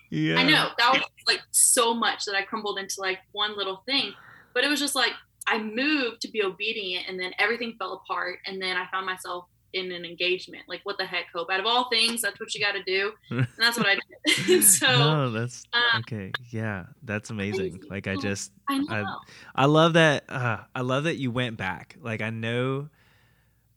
Yeah. 0.10 0.38
I 0.38 0.44
know 0.44 0.70
that 0.78 0.94
was 0.94 1.02
like 1.28 1.42
so 1.52 1.94
much 1.94 2.26
that 2.26 2.36
I 2.36 2.42
crumbled 2.42 2.80
into 2.80 2.96
like 3.00 3.20
one 3.32 3.58
little 3.58 3.84
thing, 3.86 4.14
but 4.54 4.64
it 4.64 4.70
was 4.70 4.80
just 4.80 4.96
like 4.96 5.12
I 5.48 5.60
moved 5.60 6.22
to 6.22 6.32
be 6.32 6.44
obedient, 6.44 7.08
and 7.08 7.20
then 7.20 7.32
everything 7.38 7.76
fell 7.78 7.94
apart, 7.94 8.40
and 8.46 8.60
then 8.62 8.78
I 8.78 8.88
found 8.92 9.06
myself 9.06 9.46
in 9.76 9.92
an 9.92 10.06
engagement. 10.06 10.64
Like, 10.68 10.82
what 10.84 10.98
the 10.98 11.06
heck, 11.06 11.26
Hope? 11.34 11.52
Out 11.52 11.60
of 11.60 11.66
all 11.66 11.90
things, 11.90 12.22
that's 12.22 12.40
what 12.40 12.56
you 12.56 12.62
got 12.62 12.72
to 12.72 12.84
do, 12.84 13.12
and 13.30 13.48
that's 13.58 13.78
what 13.78 13.88
I 13.88 13.98
did. 14.26 14.64
so, 14.64 14.88
no, 14.88 15.32
that's 15.32 15.66
um, 15.74 16.00
okay. 16.00 16.32
Yeah, 16.50 16.86
that's 17.04 17.30
amazing. 17.30 17.84
Like, 17.90 18.08
I 18.08 18.16
just, 18.16 18.52
I, 18.70 18.82
I, 18.90 19.16
I, 19.54 19.66
love 19.66 19.94
that. 19.94 20.24
Uh, 20.30 20.60
I 20.74 20.82
love 20.82 21.04
that 21.04 21.18
you 21.18 21.30
went 21.30 21.58
back. 21.58 21.98
Like, 22.02 22.22
I 22.22 22.30
know 22.30 22.90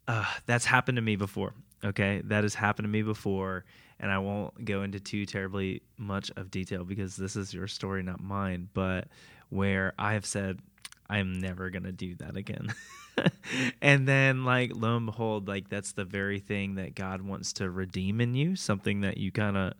uh, 0.07 0.25
that's 0.47 0.65
happened 0.65 0.97
to 0.97 1.03
me 1.03 1.17
before. 1.17 1.53
Okay, 1.85 2.23
that 2.25 2.45
has 2.45 2.55
happened 2.55 2.85
to 2.85 2.91
me 2.91 3.03
before, 3.03 3.65
and 4.01 4.11
I 4.11 4.19
won't 4.19 4.65
go 4.65 4.83
into 4.83 5.01
too 5.01 5.27
terribly 5.27 5.83
much 5.97 6.31
of 6.37 6.51
detail 6.51 6.85
because 6.85 7.17
this 7.17 7.37
is 7.37 7.53
your 7.53 7.67
story, 7.67 8.03
not 8.03 8.21
mine. 8.21 8.69
But 8.73 9.09
where 9.51 9.95
I 9.99 10.15
have 10.15 10.27
said, 10.27 10.61
I'm 11.09 11.40
never 11.40 11.71
gonna 11.71 11.92
do 11.92 12.14
that 12.16 12.37
again. 12.37 12.68
and 13.83 14.07
then, 14.07 14.44
like, 14.44 14.73
lo 14.75 14.97
and 14.97 15.07
behold, 15.07 15.49
like 15.49 15.68
that's 15.68 15.92
the 15.92 16.05
very 16.05 16.40
thing 16.40 16.77
that 16.77 16.94
God 16.94 17.23
wants 17.23 17.53
to 17.55 17.71
redeem 17.71 18.21
in 18.21 18.35
you, 18.35 18.57
something 18.57 19.01
that 19.03 19.16
you 19.16 19.33
kind 19.33 19.57
of 19.57 19.75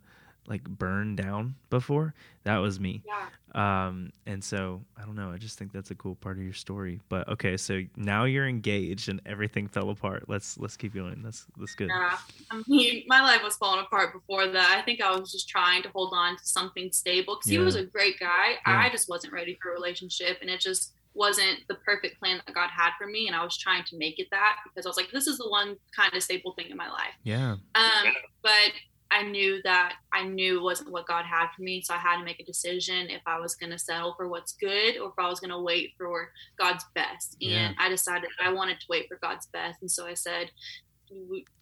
like 0.49 0.63
burned 0.63 1.17
down 1.17 1.55
before. 1.69 2.13
That 2.43 2.57
was 2.57 2.79
me. 2.79 3.03
Yeah. 3.05 3.27
Um, 3.53 4.11
and 4.25 4.43
so 4.43 4.81
I 4.97 5.05
don't 5.05 5.15
know. 5.15 5.31
I 5.31 5.37
just 5.37 5.57
think 5.57 5.71
that's 5.71 5.91
a 5.91 5.95
cool 5.95 6.15
part 6.15 6.37
of 6.37 6.43
your 6.43 6.53
story. 6.53 6.99
But 7.07 7.27
okay, 7.29 7.55
so 7.55 7.83
now 7.95 8.25
you're 8.25 8.47
engaged 8.47 9.09
and 9.09 9.21
everything 9.25 9.67
fell 9.67 9.89
apart. 9.91 10.25
Let's 10.27 10.57
let's 10.57 10.75
keep 10.75 10.93
going. 10.93 11.21
That's 11.23 11.45
that's 11.57 11.75
good. 11.75 11.89
Yeah. 11.89 12.17
I 12.51 12.63
mean, 12.67 13.03
my 13.07 13.21
life 13.21 13.43
was 13.43 13.55
falling 13.55 13.81
apart 13.81 14.13
before 14.13 14.47
that. 14.47 14.77
I 14.77 14.81
think 14.81 15.01
I 15.01 15.15
was 15.15 15.31
just 15.31 15.47
trying 15.47 15.83
to 15.83 15.89
hold 15.89 16.13
on 16.13 16.35
to 16.37 16.45
something 16.45 16.91
stable 16.91 17.35
because 17.35 17.51
yeah. 17.51 17.59
he 17.59 17.65
was 17.65 17.75
a 17.75 17.85
great 17.85 18.19
guy. 18.19 18.51
Yeah. 18.65 18.79
I 18.79 18.89
just 18.89 19.07
wasn't 19.07 19.33
ready 19.33 19.57
for 19.61 19.69
a 19.69 19.73
relationship, 19.73 20.39
and 20.41 20.49
it 20.49 20.59
just 20.59 20.93
wasn't 21.13 21.59
the 21.67 21.75
perfect 21.75 22.19
plan 22.19 22.41
that 22.45 22.55
God 22.55 22.69
had 22.69 22.91
for 22.97 23.07
me. 23.07 23.27
And 23.27 23.35
I 23.35 23.43
was 23.43 23.57
trying 23.57 23.83
to 23.85 23.97
make 23.97 24.19
it 24.19 24.27
that 24.31 24.57
because 24.63 24.85
I 24.85 24.89
was 24.89 24.97
like, 24.97 25.11
this 25.11 25.27
is 25.27 25.37
the 25.37 25.49
one 25.49 25.75
kind 25.95 26.13
of 26.13 26.23
stable 26.23 26.53
thing 26.53 26.69
in 26.69 26.77
my 26.77 26.89
life. 26.89 27.13
Yeah. 27.23 27.55
Um, 27.75 28.13
but 28.41 28.71
I 29.11 29.23
knew 29.23 29.59
that 29.63 29.93
I 30.13 30.23
knew 30.23 30.61
wasn't 30.61 30.91
what 30.91 31.07
God 31.07 31.25
had 31.25 31.47
for 31.55 31.63
me. 31.63 31.81
So 31.81 31.93
I 31.93 31.97
had 31.97 32.19
to 32.19 32.23
make 32.23 32.39
a 32.39 32.45
decision 32.45 33.09
if 33.09 33.21
I 33.25 33.39
was 33.39 33.55
going 33.55 33.71
to 33.71 33.79
settle 33.79 34.13
for 34.15 34.27
what's 34.27 34.53
good 34.53 34.97
or 34.97 35.09
if 35.09 35.15
I 35.17 35.27
was 35.27 35.39
going 35.39 35.49
to 35.49 35.59
wait 35.59 35.93
for 35.97 36.31
God's 36.59 36.85
best. 36.93 37.35
And 37.41 37.51
yeah. 37.51 37.71
I 37.79 37.89
decided 37.89 38.29
I 38.43 38.53
wanted 38.53 38.79
to 38.79 38.85
wait 38.89 39.07
for 39.07 39.17
God's 39.21 39.47
best. 39.47 39.79
And 39.81 39.89
so 39.89 40.05
I 40.05 40.13
said, 40.13 40.51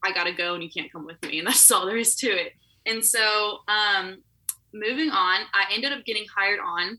I 0.03 0.11
got 0.11 0.25
to 0.25 0.33
go 0.33 0.55
and 0.55 0.63
you 0.63 0.69
can't 0.69 0.91
come 0.91 1.05
with 1.05 1.21
me. 1.23 1.39
And 1.39 1.47
that's 1.47 1.71
all 1.71 1.85
there 1.85 1.97
is 1.97 2.15
to 2.17 2.27
it. 2.27 2.53
And 2.85 3.03
so, 3.03 3.59
um, 3.67 4.17
moving 4.73 5.09
on, 5.09 5.41
I 5.53 5.65
ended 5.73 5.91
up 5.91 6.05
getting 6.05 6.25
hired 6.35 6.59
on 6.59 6.97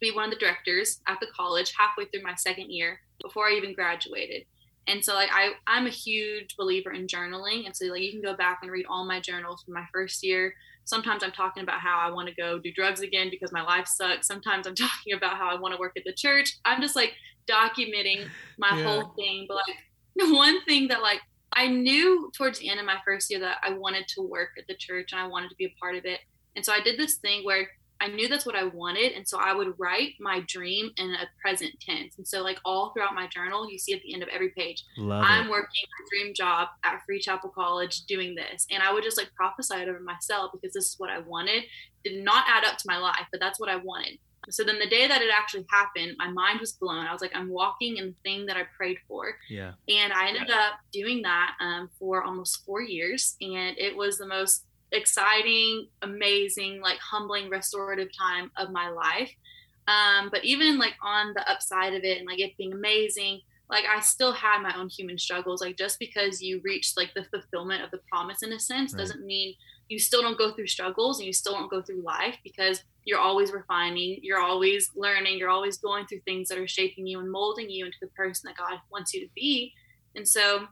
to 0.00 0.10
be 0.10 0.14
one 0.14 0.24
of 0.24 0.30
the 0.30 0.38
directors 0.38 1.00
at 1.06 1.18
the 1.20 1.26
college 1.36 1.72
halfway 1.78 2.06
through 2.06 2.22
my 2.22 2.34
second 2.34 2.70
year 2.70 3.00
before 3.22 3.48
I 3.48 3.52
even 3.52 3.74
graduated. 3.74 4.44
And 4.86 5.04
so 5.04 5.14
like 5.14 5.30
I 5.32 5.52
I'm 5.66 5.86
a 5.86 5.90
huge 5.90 6.56
believer 6.56 6.92
in 6.92 7.06
journaling. 7.06 7.66
And 7.66 7.76
so 7.76 7.86
like 7.86 8.02
you 8.02 8.12
can 8.12 8.22
go 8.22 8.36
back 8.36 8.60
and 8.62 8.70
read 8.70 8.86
all 8.88 9.06
my 9.06 9.20
journals 9.20 9.62
from 9.62 9.74
my 9.74 9.84
first 9.92 10.22
year. 10.24 10.54
Sometimes 10.84 11.22
I'm 11.22 11.32
talking 11.32 11.62
about 11.62 11.80
how 11.80 11.98
I 11.98 12.10
want 12.10 12.28
to 12.28 12.34
go 12.34 12.58
do 12.58 12.72
drugs 12.72 13.00
again 13.00 13.28
because 13.30 13.52
my 13.52 13.62
life 13.62 13.86
sucks. 13.86 14.26
Sometimes 14.26 14.66
I'm 14.66 14.74
talking 14.88 15.12
about 15.12 15.36
how 15.36 15.48
I 15.48 15.60
want 15.60 15.74
to 15.74 15.80
work 15.80 15.92
at 15.96 16.04
the 16.04 16.12
church. 16.12 16.56
I'm 16.64 16.80
just 16.80 16.96
like 16.96 17.12
documenting 17.48 18.26
my 18.58 18.76
yeah. 18.76 18.82
whole 18.82 19.12
thing. 19.16 19.46
But 19.48 19.58
like 19.58 19.76
the 20.16 20.34
one 20.34 20.64
thing 20.64 20.88
that 20.88 21.02
like 21.02 21.20
I 21.52 21.68
knew 21.68 22.30
towards 22.36 22.58
the 22.58 22.68
end 22.68 22.80
of 22.80 22.86
my 22.86 22.98
first 23.04 23.30
year 23.30 23.40
that 23.40 23.58
I 23.62 23.72
wanted 23.72 24.06
to 24.08 24.22
work 24.22 24.50
at 24.58 24.66
the 24.66 24.74
church 24.74 25.12
and 25.12 25.20
I 25.20 25.26
wanted 25.26 25.50
to 25.50 25.56
be 25.56 25.66
a 25.66 25.74
part 25.80 25.96
of 25.96 26.04
it. 26.04 26.20
And 26.56 26.64
so 26.64 26.72
I 26.72 26.80
did 26.80 26.98
this 26.98 27.16
thing 27.16 27.44
where 27.44 27.68
I 28.00 28.08
knew 28.08 28.28
that's 28.28 28.46
what 28.46 28.56
I 28.56 28.64
wanted. 28.64 29.12
And 29.12 29.28
so 29.28 29.38
I 29.38 29.54
would 29.54 29.74
write 29.78 30.14
my 30.18 30.40
dream 30.46 30.90
in 30.96 31.10
a 31.10 31.28
present 31.40 31.78
tense. 31.80 32.16
And 32.16 32.26
so, 32.26 32.42
like, 32.42 32.58
all 32.64 32.90
throughout 32.90 33.14
my 33.14 33.26
journal, 33.26 33.70
you 33.70 33.78
see 33.78 33.92
at 33.92 34.02
the 34.02 34.14
end 34.14 34.22
of 34.22 34.28
every 34.30 34.50
page, 34.50 34.84
Love 34.96 35.22
I'm 35.24 35.46
it. 35.46 35.50
working 35.50 35.82
my 35.98 36.06
dream 36.10 36.34
job 36.34 36.68
at 36.84 37.02
Free 37.04 37.20
Chapel 37.20 37.50
College 37.50 38.02
doing 38.06 38.34
this. 38.34 38.66
And 38.70 38.82
I 38.82 38.92
would 38.92 39.04
just 39.04 39.18
like 39.18 39.32
prophesy 39.34 39.74
it 39.74 39.88
over 39.88 40.00
myself 40.00 40.52
because 40.52 40.72
this 40.72 40.86
is 40.86 40.94
what 40.98 41.10
I 41.10 41.18
wanted. 41.18 41.64
Did 42.04 42.24
not 42.24 42.44
add 42.48 42.64
up 42.64 42.78
to 42.78 42.84
my 42.86 42.96
life, 42.96 43.26
but 43.30 43.40
that's 43.40 43.60
what 43.60 43.68
I 43.68 43.76
wanted. 43.76 44.18
So 44.48 44.64
then 44.64 44.78
the 44.78 44.88
day 44.88 45.06
that 45.06 45.20
it 45.20 45.28
actually 45.36 45.66
happened, 45.70 46.16
my 46.18 46.28
mind 46.30 46.60
was 46.60 46.72
blown. 46.72 47.06
I 47.06 47.12
was 47.12 47.20
like, 47.20 47.36
I'm 47.36 47.50
walking 47.50 47.98
in 47.98 48.06
the 48.06 48.14
thing 48.22 48.46
that 48.46 48.56
I 48.56 48.62
prayed 48.76 48.96
for. 49.06 49.34
Yeah. 49.50 49.72
And 49.88 50.12
I 50.12 50.28
ended 50.28 50.50
up 50.50 50.74
doing 50.92 51.22
that 51.22 51.56
um, 51.60 51.90
for 51.98 52.22
almost 52.22 52.64
four 52.64 52.80
years. 52.80 53.36
And 53.40 53.78
it 53.78 53.94
was 53.94 54.16
the 54.16 54.26
most 54.26 54.64
exciting, 54.92 55.88
amazing, 56.02 56.80
like 56.80 56.98
humbling, 56.98 57.48
restorative 57.48 58.08
time 58.16 58.50
of 58.56 58.70
my 58.70 58.90
life. 58.90 59.30
Um, 59.88 60.28
but 60.30 60.44
even 60.44 60.78
like 60.78 60.94
on 61.02 61.32
the 61.34 61.48
upside 61.50 61.94
of 61.94 62.04
it 62.04 62.18
and 62.18 62.26
like 62.26 62.38
it 62.40 62.56
being 62.56 62.72
amazing, 62.72 63.40
like 63.68 63.84
I 63.86 64.00
still 64.00 64.32
had 64.32 64.62
my 64.62 64.76
own 64.76 64.88
human 64.88 65.18
struggles. 65.18 65.60
Like 65.60 65.76
just 65.76 65.98
because 65.98 66.42
you 66.42 66.60
reach 66.64 66.92
like 66.96 67.12
the 67.14 67.24
fulfillment 67.24 67.82
of 67.82 67.90
the 67.90 68.00
promise 68.10 68.42
in 68.42 68.52
a 68.52 68.60
sense 68.60 68.92
Right. 68.92 69.00
doesn't 69.00 69.24
mean 69.24 69.54
you 69.88 69.98
still 69.98 70.22
don't 70.22 70.38
go 70.38 70.52
through 70.52 70.68
struggles 70.68 71.18
and 71.18 71.26
you 71.26 71.32
still 71.32 71.52
don't 71.54 71.70
go 71.70 71.82
through 71.82 72.02
life 72.02 72.36
because 72.44 72.82
you're 73.04 73.18
always 73.18 73.50
refining, 73.52 74.18
you're 74.22 74.40
always 74.40 74.90
learning, 74.94 75.38
you're 75.38 75.48
always 75.50 75.78
going 75.78 76.06
through 76.06 76.20
things 76.20 76.48
that 76.48 76.58
are 76.58 76.68
shaping 76.68 77.06
you 77.06 77.18
and 77.18 77.30
molding 77.30 77.68
you 77.70 77.84
into 77.86 77.98
the 78.00 78.06
person 78.08 78.46
that 78.48 78.56
God 78.56 78.78
wants 78.92 79.12
you 79.14 79.20
to 79.20 79.28
be. 79.34 79.72
And 80.14 80.26
so, 80.28 80.66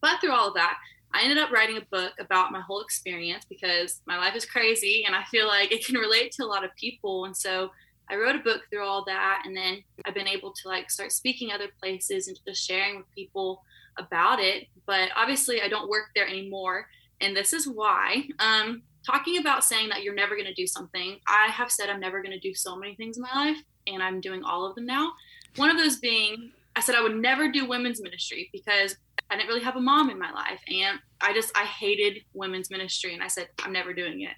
but 0.00 0.20
through 0.20 0.32
all 0.32 0.48
of 0.48 0.54
that, 0.54 0.78
I 1.16 1.22
ended 1.22 1.38
up 1.38 1.50
writing 1.50 1.78
a 1.78 1.84
book 1.90 2.12
about 2.20 2.52
my 2.52 2.60
whole 2.60 2.82
experience 2.82 3.46
because 3.48 4.02
my 4.06 4.18
life 4.18 4.36
is 4.36 4.44
crazy 4.44 5.04
and 5.06 5.16
I 5.16 5.24
feel 5.24 5.46
like 5.46 5.72
it 5.72 5.86
can 5.86 5.96
relate 5.96 6.30
to 6.32 6.44
a 6.44 6.46
lot 6.46 6.62
of 6.62 6.76
people. 6.76 7.24
And 7.24 7.34
so 7.34 7.70
I 8.10 8.16
wrote 8.16 8.36
a 8.36 8.40
book 8.40 8.62
through 8.68 8.84
all 8.84 9.02
that. 9.06 9.42
And 9.46 9.56
then 9.56 9.82
I've 10.04 10.14
been 10.14 10.28
able 10.28 10.52
to 10.52 10.68
like 10.68 10.90
start 10.90 11.12
speaking 11.12 11.50
other 11.50 11.68
places 11.80 12.28
and 12.28 12.38
just 12.46 12.66
sharing 12.66 12.98
with 12.98 13.14
people 13.14 13.62
about 13.98 14.40
it. 14.40 14.66
But 14.84 15.08
obviously, 15.16 15.62
I 15.62 15.68
don't 15.68 15.88
work 15.88 16.10
there 16.14 16.28
anymore. 16.28 16.86
And 17.22 17.34
this 17.34 17.54
is 17.54 17.66
why. 17.66 18.28
Um, 18.38 18.82
talking 19.06 19.38
about 19.38 19.64
saying 19.64 19.88
that 19.88 20.02
you're 20.02 20.14
never 20.14 20.34
going 20.34 20.46
to 20.46 20.54
do 20.54 20.66
something, 20.66 21.18
I 21.26 21.46
have 21.46 21.72
said 21.72 21.88
I'm 21.88 22.00
never 22.00 22.20
going 22.20 22.38
to 22.38 22.40
do 22.40 22.54
so 22.54 22.76
many 22.76 22.94
things 22.94 23.16
in 23.16 23.22
my 23.22 23.32
life, 23.34 23.58
and 23.86 24.02
I'm 24.02 24.20
doing 24.20 24.42
all 24.44 24.66
of 24.66 24.74
them 24.74 24.84
now. 24.84 25.12
One 25.56 25.70
of 25.70 25.78
those 25.78 25.96
being, 25.98 26.50
I 26.76 26.80
said 26.80 26.94
I 26.94 27.02
would 27.02 27.16
never 27.16 27.50
do 27.50 27.66
women's 27.66 28.02
ministry 28.02 28.50
because 28.52 28.96
I 29.30 29.36
didn't 29.36 29.48
really 29.48 29.64
have 29.64 29.76
a 29.76 29.80
mom 29.80 30.10
in 30.10 30.18
my 30.18 30.30
life, 30.30 30.60
and 30.68 30.98
I 31.20 31.32
just 31.32 31.50
I 31.56 31.64
hated 31.64 32.22
women's 32.34 32.70
ministry, 32.70 33.14
and 33.14 33.22
I 33.22 33.28
said 33.28 33.48
I'm 33.64 33.72
never 33.72 33.92
doing 33.94 34.20
it. 34.20 34.34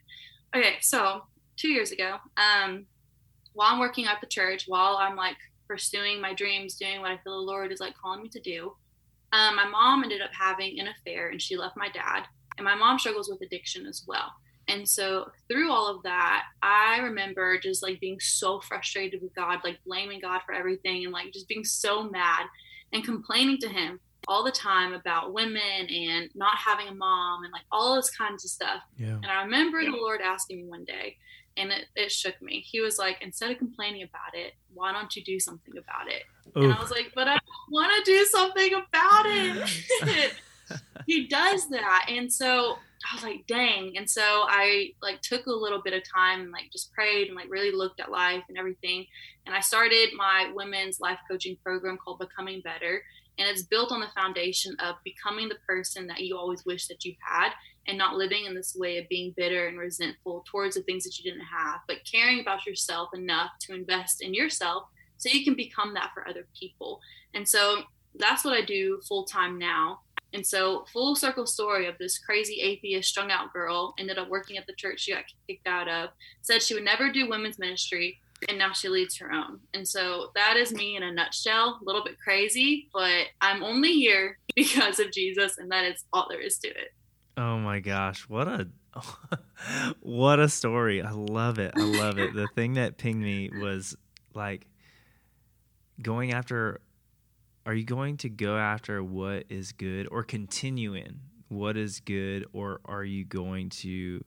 Okay, 0.57 0.77
so 0.81 1.22
two 1.57 1.68
years 1.68 1.90
ago, 1.90 2.16
um, 2.37 2.87
while 3.53 3.72
I'm 3.72 3.81
working 3.81 4.07
at 4.07 4.20
the 4.20 4.27
church, 4.29 4.64
while 4.68 4.96
I'm 4.96 5.16
like 5.16 5.37
pursuing 5.66 6.20
my 6.20 6.33
dreams, 6.33 6.77
doing 6.77 7.01
what 7.01 7.11
I 7.11 7.18
feel 7.18 7.44
the 7.44 7.53
Lord 7.53 7.72
is 7.72 7.81
like 7.81 7.94
calling 8.01 8.22
me 8.22 8.29
to 8.31 8.40
do, 8.40 8.72
um, 9.33 9.57
my 9.57 9.68
mom 9.68 10.05
ended 10.05 10.22
up 10.22 10.31
having 10.33 10.79
an 10.79 10.88
affair, 10.88 11.31
and 11.31 11.42
she 11.42 11.57
left 11.57 11.77
my 11.77 11.88
dad, 11.88 12.22
and 12.57 12.64
my 12.64 12.77
mom 12.77 12.98
struggles 12.98 13.29
with 13.29 13.42
addiction 13.42 13.85
as 13.85 14.05
well. 14.07 14.33
And 14.68 14.87
so 14.87 15.31
through 15.50 15.72
all 15.72 15.94
of 15.94 16.02
that, 16.02 16.44
I 16.62 16.98
remember 16.98 17.59
just 17.59 17.83
like 17.83 18.00
being 18.00 18.20
so 18.20 18.61
frustrated 18.61 19.22
with 19.22 19.35
God, 19.35 19.61
like 19.64 19.78
blaming 19.87 20.20
God 20.20 20.40
for 20.44 20.54
everything 20.54 21.04
and 21.04 21.12
like 21.12 21.33
just 21.33 21.48
being 21.48 21.64
so 21.64 22.09
mad 22.09 22.46
and 22.92 23.02
complaining 23.02 23.59
to 23.59 23.68
him 23.68 23.98
all 24.26 24.44
the 24.44 24.52
time 24.52 24.92
about 24.92 25.33
women 25.33 25.87
and 25.88 26.28
not 26.35 26.57
having 26.59 26.88
a 26.88 26.94
mom 26.94 27.44
and 27.44 27.52
like 27.52 27.62
all 27.72 27.96
this 27.96 28.11
kinds 28.11 28.44
of 28.44 28.50
stuff. 28.50 28.83
Yeah. 28.98 29.14
And 29.14 29.26
I 29.26 29.42
remember 29.42 29.83
the 29.83 29.90
Lord 29.90 30.20
asking 30.20 30.59
me 30.59 30.64
one 30.64 30.85
day, 30.85 31.16
and 31.57 31.72
it, 31.72 31.87
it 31.96 32.12
shook 32.12 32.40
me. 32.42 32.61
He 32.61 32.81
was 32.81 32.98
like, 32.98 33.18
instead 33.22 33.50
of 33.50 33.59
complaining 33.59 34.02
about 34.02 34.35
it, 34.35 34.52
why 34.74 34.92
don't 34.92 35.14
you 35.16 35.24
do 35.24 35.40
something 35.40 35.74
about 35.78 36.09
it? 36.09 36.24
And 36.54 36.72
I 36.72 36.81
was 36.81 36.90
like, 36.90 37.12
but 37.14 37.26
I 37.26 37.38
want 37.70 38.04
to 38.04 38.11
do 38.11 38.24
something 38.26 38.74
about 38.74 39.26
it. 39.26 40.33
he 41.09 41.27
does 41.27 41.71
that. 41.71 42.05
And 42.11 42.31
so 42.31 42.77
I 43.11 43.14
was 43.14 43.25
like, 43.25 43.47
dang. 43.47 43.97
And 43.97 44.09
so 44.09 44.21
I 44.23 44.90
like 45.01 45.23
took 45.23 45.47
a 45.47 45.51
little 45.51 45.81
bit 45.81 45.94
of 45.94 46.03
time 46.05 46.42
and 46.42 46.51
like 46.51 46.71
just 46.71 46.92
prayed 46.92 47.29
and 47.29 47.35
like 47.35 47.49
really 47.49 47.73
looked 47.73 47.99
at 47.99 48.11
life 48.11 48.44
and 48.51 48.59
everything. 48.59 49.07
And 49.47 49.55
I 49.55 49.61
started 49.61 50.11
my 50.14 50.53
women's 50.55 51.01
life 51.01 51.18
coaching 51.27 51.57
program 51.64 51.97
called 51.97 52.18
Becoming 52.18 52.61
Better. 52.61 53.03
And 53.38 53.49
it's 53.49 53.62
built 53.62 53.90
on 53.90 54.01
the 54.01 54.11
foundation 54.14 54.77
of 54.81 54.97
becoming 55.03 55.49
the 55.49 55.57
person 55.66 56.07
that 56.09 56.21
you 56.21 56.37
always 56.37 56.66
wish 56.66 56.88
that 56.88 57.03
you 57.07 57.14
had 57.27 57.53
and 57.87 57.97
not 57.97 58.16
living 58.16 58.44
in 58.44 58.55
this 58.55 58.77
way 58.79 58.99
of 58.99 59.09
being 59.09 59.33
bitter 59.35 59.66
and 59.66 59.79
resentful 59.79 60.44
towards 60.47 60.75
the 60.75 60.83
things 60.83 61.05
that 61.05 61.18
you 61.18 61.31
didn't 61.31 61.47
have, 61.47 61.81
but 61.88 62.05
caring 62.05 62.40
about 62.40 62.66
yourself 62.66 63.09
enough 63.14 63.53
to 63.61 63.75
invest 63.75 64.21
in 64.21 64.35
yourself 64.35 64.83
so 65.16 65.31
you 65.31 65.42
can 65.42 65.55
become 65.55 65.94
that 65.94 66.11
for 66.12 66.29
other 66.29 66.47
people. 66.59 67.01
And 67.33 67.49
so 67.49 67.85
that's 68.18 68.44
what 68.44 68.55
I 68.55 68.62
do 68.64 69.01
full 69.09 69.25
time 69.25 69.59
now. 69.59 70.01
And 70.33 70.47
so, 70.47 70.85
full 70.93 71.14
circle 71.14 71.47
story 71.47 71.87
of 71.87 71.97
this 71.99 72.19
crazy 72.19 72.61
atheist, 72.61 73.09
strung 73.09 73.31
out 73.31 73.53
girl 73.53 73.95
ended 73.99 74.19
up 74.19 74.29
working 74.29 74.59
at 74.59 74.67
the 74.67 74.75
church 74.75 75.01
she 75.01 75.14
got 75.14 75.25
kicked 75.47 75.67
out 75.67 75.88
of, 75.88 76.11
said 76.43 76.62
she 76.62 76.75
would 76.75 76.85
never 76.85 77.11
do 77.11 77.29
women's 77.29 77.59
ministry, 77.59 78.19
and 78.49 78.59
now 78.59 78.73
she 78.73 78.88
leads 78.88 79.17
her 79.19 79.33
own. 79.33 79.61
And 79.73 79.88
so, 79.88 80.31
that 80.35 80.57
is 80.57 80.73
me 80.73 80.97
in 80.97 81.03
a 81.03 81.12
nutshell. 81.12 81.79
A 81.81 81.85
little 81.85 82.05
bit 82.05 82.19
crazy, 82.21 82.88
but 82.93 83.27
I'm 83.41 83.62
only 83.62 83.93
here 83.93 84.38
because 84.55 85.01
of 85.01 85.12
Jesus, 85.12 85.57
and 85.59 85.71
that 85.71 85.85
is 85.85 86.05
all 86.12 86.27
there 86.29 86.41
is 86.41 86.59
to 86.59 86.69
it. 86.69 86.93
Oh 87.38 87.59
my 87.59 87.79
gosh, 87.79 88.29
what 88.29 88.49
a 88.49 88.69
what 90.01 90.41
a 90.41 90.49
story. 90.49 91.03
I 91.03 91.12
love 91.12 91.59
it. 91.59 91.73
I 91.77 91.83
love 91.83 92.19
it. 92.19 92.35
The 92.35 92.49
thing 92.55 92.75
that 92.75 92.99
pinged 92.99 93.23
me 93.23 93.51
was 93.61 93.97
like 94.35 94.67
going 96.03 96.33
after 96.33 96.81
are 97.68 97.74
you 97.74 97.85
going 97.85 98.16
to 98.16 98.31
go 98.31 98.57
after 98.57 99.04
what 99.04 99.44
is 99.50 99.72
good 99.72 100.09
or 100.11 100.24
continue 100.24 100.94
in 100.94 101.20
what 101.48 101.76
is 101.76 102.00
good 102.00 102.46
or 102.54 102.81
are 102.87 103.04
you 103.04 103.26
going 103.26 103.68
to 103.68 104.24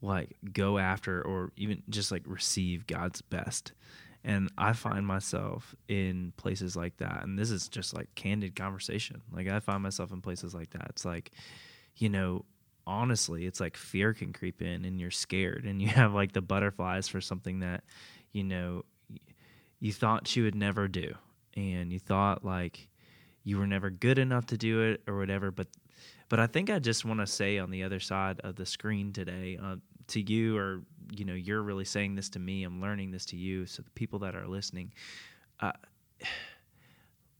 like 0.00 0.36
go 0.52 0.78
after 0.78 1.20
or 1.20 1.50
even 1.56 1.82
just 1.88 2.12
like 2.12 2.22
receive 2.26 2.86
God's 2.86 3.22
best? 3.22 3.72
And 4.22 4.52
I 4.56 4.72
find 4.72 5.04
myself 5.04 5.74
in 5.88 6.32
places 6.36 6.76
like 6.76 6.96
that. 6.98 7.24
And 7.24 7.36
this 7.36 7.50
is 7.50 7.68
just 7.68 7.92
like 7.92 8.14
candid 8.14 8.54
conversation. 8.54 9.20
Like 9.32 9.48
I 9.48 9.58
find 9.58 9.82
myself 9.82 10.12
in 10.12 10.20
places 10.20 10.54
like 10.54 10.70
that. 10.70 10.86
It's 10.90 11.04
like, 11.04 11.32
you 11.96 12.08
know, 12.08 12.44
honestly, 12.86 13.46
it's 13.46 13.58
like 13.58 13.76
fear 13.76 14.14
can 14.14 14.32
creep 14.32 14.62
in 14.62 14.84
and 14.84 15.00
you're 15.00 15.10
scared 15.10 15.64
and 15.64 15.82
you 15.82 15.88
have 15.88 16.14
like 16.14 16.34
the 16.34 16.40
butterflies 16.40 17.08
for 17.08 17.20
something 17.20 17.60
that, 17.60 17.82
you 18.30 18.44
know, 18.44 18.84
you 19.80 19.92
thought 19.92 20.36
you 20.36 20.44
would 20.44 20.54
never 20.54 20.86
do. 20.86 21.14
And 21.56 21.92
you 21.92 21.98
thought 21.98 22.44
like 22.44 22.88
you 23.44 23.58
were 23.58 23.66
never 23.66 23.90
good 23.90 24.18
enough 24.18 24.46
to 24.46 24.56
do 24.56 24.82
it 24.82 25.02
or 25.06 25.16
whatever. 25.16 25.50
But, 25.50 25.68
but 26.28 26.40
I 26.40 26.46
think 26.46 26.70
I 26.70 26.78
just 26.78 27.04
want 27.04 27.20
to 27.20 27.26
say 27.26 27.58
on 27.58 27.70
the 27.70 27.84
other 27.84 28.00
side 28.00 28.40
of 28.40 28.56
the 28.56 28.66
screen 28.66 29.12
today 29.12 29.58
uh, 29.62 29.76
to 30.08 30.20
you, 30.20 30.56
or, 30.56 30.82
you 31.16 31.24
know, 31.24 31.34
you're 31.34 31.62
really 31.62 31.84
saying 31.84 32.16
this 32.16 32.28
to 32.30 32.38
me, 32.38 32.64
I'm 32.64 32.80
learning 32.80 33.12
this 33.12 33.24
to 33.26 33.36
you. 33.36 33.66
So 33.66 33.82
the 33.82 33.90
people 33.90 34.18
that 34.20 34.34
are 34.34 34.46
listening, 34.46 34.92
uh, 35.60 35.72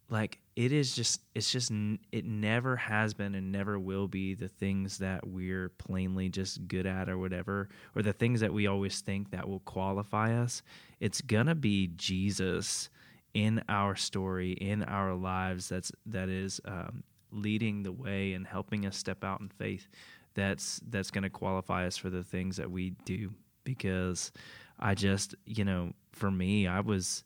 like 0.09 0.39
it 0.57 0.73
is 0.73 0.95
just 0.95 1.21
it's 1.35 1.53
just 1.53 1.71
it 2.13 2.25
never 2.25 2.77
has 2.77 3.13
been 3.13 3.35
and 3.35 3.53
never 3.53 3.79
will 3.79 4.09
be 4.09 4.35
the 4.35 4.49
things 4.49 4.99
that 4.99 5.27
we're 5.27 5.69
plainly 5.69 6.29
just 6.29 6.67
good 6.67 6.87
at 6.87 7.09
or 7.09 7.19
whatever 7.19 7.69
or 7.95 8.03
the 8.03 8.13
things 8.13 8.41
that 8.41 8.53
we 8.53 8.67
always 8.67 9.01
think 9.01 9.31
that 9.31 9.49
will 9.49 9.61
qualify 9.61 10.35
us 10.35 10.63
it's 11.01 11.21
gonna 11.21 11.55
be 11.55 11.89
jesus 11.97 12.89
in 13.37 13.63
our 13.69 13.95
story 13.95 14.53
in 14.53 14.83
our 14.85 15.15
lives 15.15 15.69
that's 15.69 15.93
that 16.07 16.31
is 16.31 16.59
um, 16.65 17.05
leading 17.31 17.83
the 17.83 17.93
way 17.93 18.33
and 18.33 18.47
helping 18.47 18.87
us 18.87 18.97
step 18.97 19.23
out 19.23 19.41
in 19.41 19.49
faith 19.51 19.89
that's 20.33 20.81
that's 20.89 21.11
gonna 21.11 21.29
qualify 21.29 21.87
us 21.87 21.99
for 21.99 22.09
the 22.09 22.25
things 22.25 22.57
that 22.57 22.71
we 22.71 22.91
do. 23.05 23.31
Because 23.65 24.33
i 24.79 24.95
just 24.95 25.35
you 25.45 25.65
know 25.65 25.93
for 26.13 26.31
me 26.31 26.67
i 26.67 26.81
was 26.81 27.25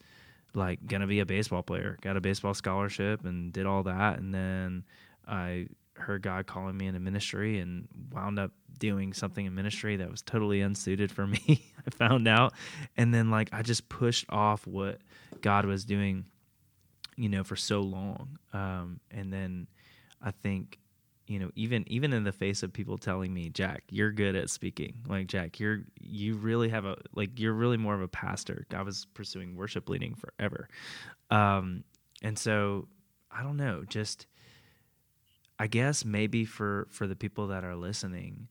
like 0.55 0.85
gonna 0.87 1.07
be 1.07 1.21
a 1.21 1.27
baseball 1.27 1.63
player 1.63 1.97
got 2.01 2.17
a 2.17 2.21
baseball 2.21 2.55
scholarship 2.55 3.25
and 3.25 3.53
did 3.53 3.67
all 3.67 3.83
that 3.83 4.19
and 4.19 4.33
then 4.33 4.85
i 5.29 5.67
heard 6.01 6.23
god 6.23 6.47
calling 6.47 6.77
me 6.77 6.87
into 6.87 7.01
ministry 7.01 7.59
and 7.59 7.89
wound 8.13 8.39
up 8.39 8.53
doing 8.79 9.13
something 9.13 9.45
in 9.45 9.55
ministry 9.55 9.97
that 9.97 10.11
was 10.11 10.23
totally 10.23 10.61
unsuited 10.61 11.13
for 11.13 11.27
me 11.27 11.73
i 11.87 11.91
found 11.91 12.27
out. 12.27 12.53
And 12.97 13.13
then 13.15 13.31
like 13.31 13.49
i 13.53 13.63
just 13.63 13.89
pushed 13.89 14.27
off 14.29 14.67
what 14.67 14.99
god 15.41 15.65
was 15.65 15.85
doing 15.85 16.25
you 17.17 17.29
know 17.29 17.45
for 17.45 17.57
so 17.57 17.81
long. 17.81 18.39
Um, 18.53 19.01
and 19.11 19.33
then 19.33 19.67
i 20.23 20.31
think 20.31 20.79
you 21.27 21.39
know 21.39 21.51
even 21.55 21.85
even 21.87 22.13
in 22.13 22.25
the 22.25 22.33
face 22.33 22.63
of 22.63 22.73
people 22.73 22.99
telling 22.99 23.33
me 23.33 23.51
jack 23.51 23.85
you're 23.91 24.13
good 24.13 24.35
at 24.37 24.51
speaking. 24.51 24.95
Like 25.07 25.27
jack 25.27 25.61
you're 25.61 25.81
you 26.01 26.35
really 26.37 26.71
have 26.71 26.85
a 26.85 26.97
like 27.15 27.39
you're 27.39 27.53
really 27.53 27.77
more 27.77 27.95
of 27.95 28.03
a 28.03 28.09
pastor. 28.09 28.67
I 28.75 28.83
was 28.83 29.07
pursuing 29.15 29.57
worship 29.57 29.89
leading 29.89 30.15
forever. 30.15 30.69
Um 31.31 31.85
and 32.23 32.39
so 32.39 32.89
i 33.31 33.43
don't 33.43 33.57
know 33.57 33.85
just 33.89 34.27
i 35.61 35.67
guess 35.67 36.05
maybe 36.05 36.45
for 36.45 36.89
for 36.91 37.07
the 37.07 37.17
people 37.17 37.47
that 37.47 37.63
are 37.65 37.77
listening 37.77 38.49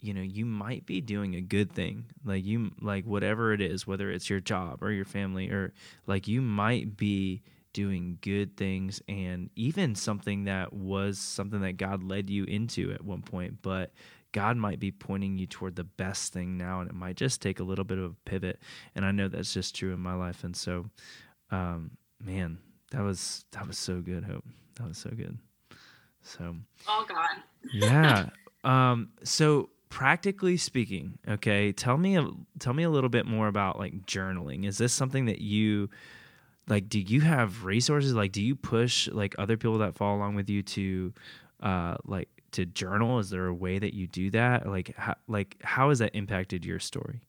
you 0.00 0.14
know 0.14 0.22
you 0.22 0.46
might 0.46 0.86
be 0.86 1.00
doing 1.00 1.34
a 1.34 1.40
good 1.40 1.70
thing 1.72 2.06
like 2.24 2.44
you 2.44 2.70
like 2.80 3.04
whatever 3.04 3.52
it 3.52 3.60
is 3.60 3.86
whether 3.86 4.10
it's 4.10 4.30
your 4.30 4.40
job 4.40 4.82
or 4.82 4.90
your 4.90 5.04
family 5.04 5.50
or 5.50 5.72
like 6.06 6.26
you 6.26 6.40
might 6.40 6.96
be 6.96 7.42
doing 7.72 8.16
good 8.22 8.56
things 8.56 9.02
and 9.06 9.50
even 9.54 9.94
something 9.94 10.44
that 10.44 10.72
was 10.72 11.18
something 11.18 11.60
that 11.60 11.76
God 11.76 12.02
led 12.02 12.30
you 12.30 12.44
into 12.44 12.90
at 12.92 13.04
one 13.04 13.20
point 13.20 13.60
but 13.60 13.92
God 14.36 14.58
might 14.58 14.78
be 14.78 14.92
pointing 14.92 15.38
you 15.38 15.46
toward 15.46 15.76
the 15.76 15.84
best 15.84 16.34
thing 16.34 16.58
now, 16.58 16.80
and 16.80 16.90
it 16.90 16.94
might 16.94 17.16
just 17.16 17.40
take 17.40 17.58
a 17.58 17.64
little 17.64 17.86
bit 17.86 17.96
of 17.96 18.04
a 18.04 18.30
pivot. 18.30 18.60
And 18.94 19.02
I 19.02 19.10
know 19.10 19.28
that's 19.28 19.54
just 19.54 19.74
true 19.74 19.94
in 19.94 20.00
my 20.00 20.12
life. 20.12 20.44
And 20.44 20.54
so, 20.54 20.90
um, 21.50 21.92
man, 22.22 22.58
that 22.90 23.00
was 23.00 23.46
that 23.52 23.66
was 23.66 23.78
so 23.78 24.02
good, 24.02 24.24
Hope. 24.24 24.44
That 24.74 24.88
was 24.88 24.98
so 24.98 25.08
good. 25.08 25.38
So, 26.26 26.56
oh 26.88 27.06
God, 27.08 27.42
yeah. 27.72 28.26
Um, 28.64 29.10
so 29.22 29.70
practically 29.90 30.56
speaking, 30.56 31.20
okay, 31.28 31.70
tell 31.70 31.96
me 31.96 32.16
a, 32.16 32.28
tell 32.58 32.74
me 32.74 32.82
a 32.82 32.90
little 32.90 33.08
bit 33.08 33.24
more 33.24 33.46
about 33.46 33.78
like 33.78 34.06
journaling. 34.06 34.66
Is 34.66 34.76
this 34.76 34.92
something 34.92 35.26
that 35.26 35.40
you 35.40 35.88
like 36.68 36.88
do 36.88 36.98
you 36.98 37.20
have 37.20 37.64
resources? 37.64 38.12
Like 38.12 38.32
do 38.32 38.42
you 38.42 38.56
push 38.56 39.08
like 39.08 39.36
other 39.38 39.56
people 39.56 39.78
that 39.78 39.96
follow 39.96 40.16
along 40.16 40.34
with 40.34 40.50
you 40.50 40.62
to 40.64 41.14
uh 41.62 41.96
like 42.04 42.28
to 42.52 42.66
journal? 42.66 43.20
Is 43.20 43.30
there 43.30 43.46
a 43.46 43.54
way 43.54 43.78
that 43.78 43.94
you 43.94 44.08
do 44.08 44.30
that? 44.30 44.68
Like 44.68 44.94
how, 44.96 45.14
like 45.28 45.56
how 45.62 45.90
has 45.90 46.00
that 46.00 46.14
impacted 46.14 46.64
your 46.64 46.80
story? 46.80 47.20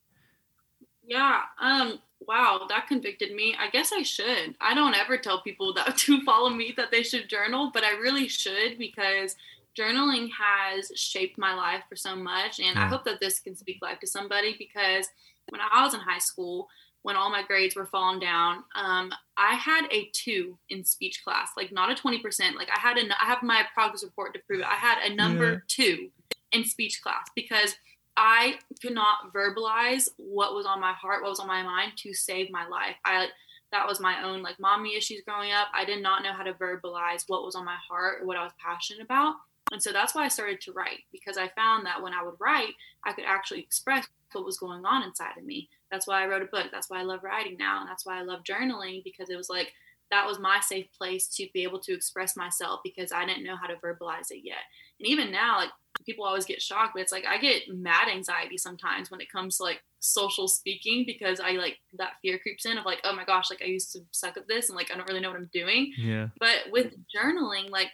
Yeah 1.06 1.42
um 1.62 2.00
wow 2.28 2.66
that 2.70 2.88
convicted 2.88 3.34
me 3.34 3.56
i 3.60 3.70
guess 3.70 3.92
i 3.94 4.02
should 4.02 4.56
i 4.62 4.74
don't 4.74 4.96
ever 4.96 5.18
tell 5.18 5.42
people 5.42 5.74
that 5.74 5.98
to 5.98 6.22
follow 6.24 6.50
me 6.50 6.74
that 6.76 6.92
they 6.92 7.04
should 7.04 7.30
journal 7.30 7.72
but 7.74 7.84
i 7.84 7.92
really 7.92 8.28
should 8.28 8.78
because 8.78 9.36
journaling 9.78 10.28
has 10.32 10.92
shaped 10.96 11.38
my 11.38 11.54
life 11.54 11.84
for 11.88 11.96
so 11.96 12.16
much 12.16 12.60
and 12.60 12.78
i 12.78 12.88
hope 12.88 13.04
that 13.06 13.20
this 13.20 13.40
can 13.40 13.56
speak 13.56 13.78
life 13.82 14.00
to 14.00 14.08
somebody 14.08 14.56
because 14.58 15.08
when 15.50 15.62
i 15.62 15.84
was 15.84 15.94
in 15.94 16.00
high 16.00 16.18
school 16.18 16.68
when 17.08 17.16
all 17.16 17.30
my 17.30 17.42
grades 17.42 17.74
were 17.74 17.86
falling 17.86 18.20
down, 18.20 18.66
um, 18.76 19.14
I 19.38 19.54
had 19.54 19.88
a 19.94 20.10
two 20.12 20.58
in 20.70 20.84
speech 20.84 21.24
class, 21.24 21.52
like 21.56 21.72
not 21.72 21.90
a 21.90 21.96
20%. 21.96 22.22
Like 22.56 22.68
I 22.70 22.78
had 22.78 22.98
a, 22.98 23.04
I 23.22 23.28
have 23.28 23.42
my 23.44 23.64
progress 23.74 24.04
report 24.04 24.34
to 24.34 24.42
prove 24.46 24.60
it. 24.60 24.66
I 24.66 24.76
had 24.76 25.10
a 25.10 25.16
number 25.16 25.52
yeah. 25.52 25.60
two 25.70 26.10
in 26.52 26.66
speech 26.66 27.02
class 27.02 27.30
because 27.34 27.76
I 28.18 28.56
could 28.82 28.96
not 28.96 29.32
verbalize 29.34 30.10
what 30.18 30.56
was 30.56 30.66
on 30.66 30.82
my 30.82 30.94
heart, 30.94 31.22
what 31.22 31.30
was 31.30 31.40
on 31.40 31.48
my 31.48 31.62
mind 31.62 31.94
to 31.98 32.14
save 32.14 32.50
my 32.50 32.68
life. 32.68 32.96
I, 33.06 33.28
that 33.72 33.88
was 33.88 34.00
my 34.00 34.24
own 34.24 34.42
like 34.42 34.60
mommy 34.60 34.96
issues 34.98 35.22
growing 35.26 35.52
up. 35.52 35.68
I 35.74 35.86
did 35.86 36.02
not 36.02 36.24
know 36.24 36.34
how 36.34 36.44
to 36.44 36.54
verbalize 36.54 37.26
what 37.28 37.46
was 37.46 37.56
on 37.56 37.64
my 37.64 37.78
heart 37.88 38.22
or 38.22 38.26
what 38.26 38.38
I 38.38 38.44
was 38.44 38.54
passionate 38.60 39.04
about. 39.04 39.36
And 39.72 39.84
so 39.84 39.92
that's 39.92 40.16
why 40.16 40.24
I 40.24 40.30
started 40.30 40.62
to 40.62 40.72
write 40.72 41.02
because 41.12 41.38
I 41.38 41.50
found 41.50 41.86
that 41.86 42.02
when 42.02 42.14
I 42.14 42.24
would 42.24 42.36
write, 42.40 42.74
I 43.06 43.14
could 43.14 43.26
actually 43.28 43.60
express 43.60 44.08
what 44.32 44.46
was 44.46 44.58
going 44.58 44.86
on 44.86 45.04
inside 45.04 45.38
of 45.38 45.46
me. 45.46 45.70
That's 45.92 46.08
why 46.08 46.24
I 46.24 46.28
wrote 46.28 46.42
a 46.42 46.46
book. 46.46 46.68
That's 46.72 46.90
why 46.90 47.00
I 47.00 47.04
love 47.04 47.24
writing 47.24 47.58
now. 47.60 47.82
And 47.82 47.90
that's 47.90 48.06
why 48.06 48.18
I 48.18 48.24
love 48.24 48.44
journaling 48.44 49.04
because 49.04 49.30
it 49.30 49.38
was 49.38 49.50
like 49.50 49.74
that 50.10 50.26
was 50.26 50.40
my 50.40 50.60
safe 50.62 50.88
place 50.98 51.28
to 51.28 51.48
be 51.54 51.64
able 51.64 51.80
to 51.80 51.94
express 51.94 52.38
myself 52.38 52.80
because 52.84 53.12
I 53.12 53.26
didn't 53.26 53.44
know 53.44 53.58
how 53.58 53.68
to 53.68 53.76
verbalize 53.76 54.32
it 54.32 54.42
yet. 54.44 54.64
And 55.00 55.08
even 55.08 55.32
now, 55.32 55.58
like 55.58 55.70
people 56.06 56.26
always 56.26 56.46
get 56.46 56.62
shocked, 56.62 56.94
but 56.94 57.02
it's 57.02 57.12
like 57.12 57.26
I 57.26 57.38
get 57.38 57.64
mad 57.70 58.08
anxiety 58.08 58.58
sometimes 58.58 59.12
when 59.12 59.22
it 59.22 59.32
comes 59.32 59.58
to 59.58 59.64
like 59.64 59.82
social 60.00 60.48
speaking 60.48 61.04
because 61.06 61.40
I 61.40 61.52
like 61.52 61.80
that 61.98 62.14
fear 62.22 62.40
creeps 62.40 62.66
in 62.66 62.78
of 62.78 62.86
like, 62.86 63.00
oh 63.04 63.16
my 63.16 63.26
gosh, 63.26 63.50
like 63.50 63.62
I 63.62 63.66
used 63.66 63.92
to 63.94 64.00
suck 64.12 64.38
at 64.38 64.48
this 64.48 64.70
and 64.70 64.76
like 64.76 64.92
I 64.92 64.98
don't 64.98 65.08
really 65.08 65.20
know 65.20 65.30
what 65.30 65.38
I'm 65.38 65.50
doing. 65.54 65.94
Yeah. 65.98 66.28
But 66.40 66.72
with 66.72 66.94
journaling, 67.14 67.70
like 67.70 67.90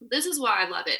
this 0.00 0.26
is 0.26 0.40
why 0.40 0.64
I 0.64 0.68
love 0.68 0.86
it. 0.86 0.98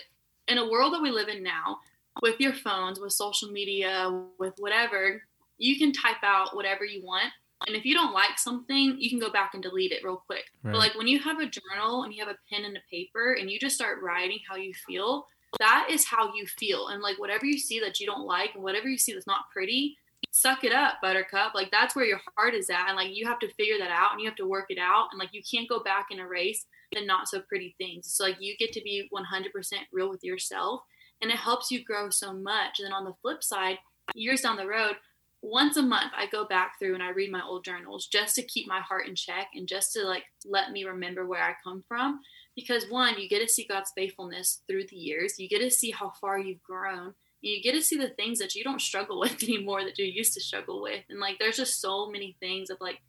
In 0.48 0.58
a 0.58 0.68
world 0.68 0.92
that 0.94 1.02
we 1.02 1.10
live 1.10 1.28
in 1.28 1.42
now, 1.42 1.78
with 2.20 2.38
your 2.40 2.52
phones, 2.52 3.00
with 3.00 3.12
social 3.12 3.50
media, 3.50 4.24
with 4.38 4.54
whatever, 4.58 5.22
you 5.58 5.78
can 5.78 5.92
type 5.92 6.22
out 6.22 6.54
whatever 6.54 6.84
you 6.84 7.04
want. 7.04 7.30
And 7.66 7.76
if 7.76 7.84
you 7.84 7.94
don't 7.94 8.12
like 8.12 8.38
something, 8.38 8.96
you 8.98 9.08
can 9.08 9.20
go 9.20 9.30
back 9.30 9.54
and 9.54 9.62
delete 9.62 9.92
it 9.92 10.02
real 10.04 10.22
quick. 10.26 10.44
Right. 10.62 10.72
But 10.72 10.78
like 10.78 10.94
when 10.96 11.06
you 11.06 11.20
have 11.20 11.38
a 11.38 11.46
journal 11.46 12.02
and 12.02 12.12
you 12.12 12.24
have 12.24 12.34
a 12.34 12.38
pen 12.52 12.64
and 12.64 12.76
a 12.76 12.80
paper 12.90 13.34
and 13.34 13.48
you 13.48 13.58
just 13.58 13.76
start 13.76 14.02
writing 14.02 14.40
how 14.48 14.56
you 14.56 14.72
feel, 14.86 15.26
that 15.58 15.88
is 15.90 16.04
how 16.04 16.34
you 16.34 16.46
feel. 16.46 16.88
And 16.88 17.02
like 17.02 17.18
whatever 17.18 17.46
you 17.46 17.58
see 17.58 17.80
that 17.80 18.00
you 18.00 18.06
don't 18.06 18.26
like 18.26 18.54
and 18.54 18.62
whatever 18.62 18.88
you 18.88 18.98
see 18.98 19.12
that's 19.12 19.26
not 19.26 19.50
pretty, 19.52 19.96
suck 20.30 20.64
it 20.64 20.72
up, 20.72 20.94
buttercup. 21.02 21.54
Like 21.54 21.70
that's 21.70 21.94
where 21.94 22.04
your 22.04 22.20
heart 22.36 22.54
is 22.54 22.70
at. 22.70 22.88
And 22.88 22.96
like 22.96 23.14
you 23.14 23.26
have 23.26 23.38
to 23.40 23.52
figure 23.54 23.78
that 23.78 23.90
out 23.90 24.12
and 24.12 24.20
you 24.20 24.26
have 24.26 24.36
to 24.36 24.48
work 24.48 24.66
it 24.70 24.78
out. 24.78 25.08
And 25.10 25.18
like 25.18 25.30
you 25.32 25.42
can't 25.48 25.68
go 25.68 25.80
back 25.82 26.06
and 26.10 26.20
erase 26.20 26.66
the 26.92 27.04
not 27.04 27.28
so 27.28 27.40
pretty 27.40 27.74
things. 27.78 28.12
So 28.12 28.24
like 28.24 28.36
you 28.40 28.56
get 28.56 28.72
to 28.72 28.82
be 28.82 29.08
100% 29.12 29.50
real 29.92 30.10
with 30.10 30.24
yourself 30.24 30.82
and 31.20 31.30
it 31.30 31.36
helps 31.36 31.70
you 31.70 31.84
grow 31.84 32.10
so 32.10 32.32
much. 32.32 32.78
And 32.78 32.86
then 32.86 32.92
on 32.92 33.04
the 33.04 33.14
flip 33.22 33.42
side, 33.42 33.78
years 34.14 34.40
down 34.40 34.56
the 34.56 34.66
road, 34.66 34.96
once 35.42 35.76
a 35.76 35.82
month 35.82 36.12
I 36.16 36.26
go 36.26 36.46
back 36.46 36.78
through 36.78 36.94
and 36.94 37.02
I 37.02 37.10
read 37.10 37.32
my 37.32 37.42
old 37.44 37.64
journals 37.64 38.06
just 38.06 38.36
to 38.36 38.42
keep 38.42 38.68
my 38.68 38.80
heart 38.80 39.08
in 39.08 39.16
check 39.16 39.48
and 39.54 39.66
just 39.66 39.92
to 39.94 40.04
like 40.04 40.22
let 40.46 40.70
me 40.70 40.84
remember 40.84 41.26
where 41.26 41.42
I 41.42 41.54
come 41.62 41.82
from. 41.86 42.20
Because 42.54 42.84
one, 42.88 43.18
you 43.18 43.28
get 43.28 43.40
to 43.40 43.52
see 43.52 43.66
God's 43.68 43.92
faithfulness 43.96 44.62
through 44.68 44.84
the 44.88 44.96
years. 44.96 45.38
You 45.38 45.48
get 45.48 45.60
to 45.60 45.70
see 45.70 45.90
how 45.90 46.12
far 46.20 46.38
you've 46.38 46.62
grown. 46.62 47.14
You 47.40 47.62
get 47.62 47.72
to 47.72 47.82
see 47.82 47.96
the 47.96 48.10
things 48.10 48.38
that 48.38 48.54
you 48.54 48.62
don't 48.62 48.80
struggle 48.80 49.18
with 49.20 49.42
anymore 49.42 49.84
that 49.84 49.98
you 49.98 50.04
used 50.04 50.34
to 50.34 50.40
struggle 50.40 50.80
with. 50.80 51.02
And 51.10 51.18
like 51.18 51.38
there's 51.38 51.56
just 51.56 51.80
so 51.80 52.08
many 52.08 52.36
things 52.38 52.70
of 52.70 52.76
like 52.80 53.00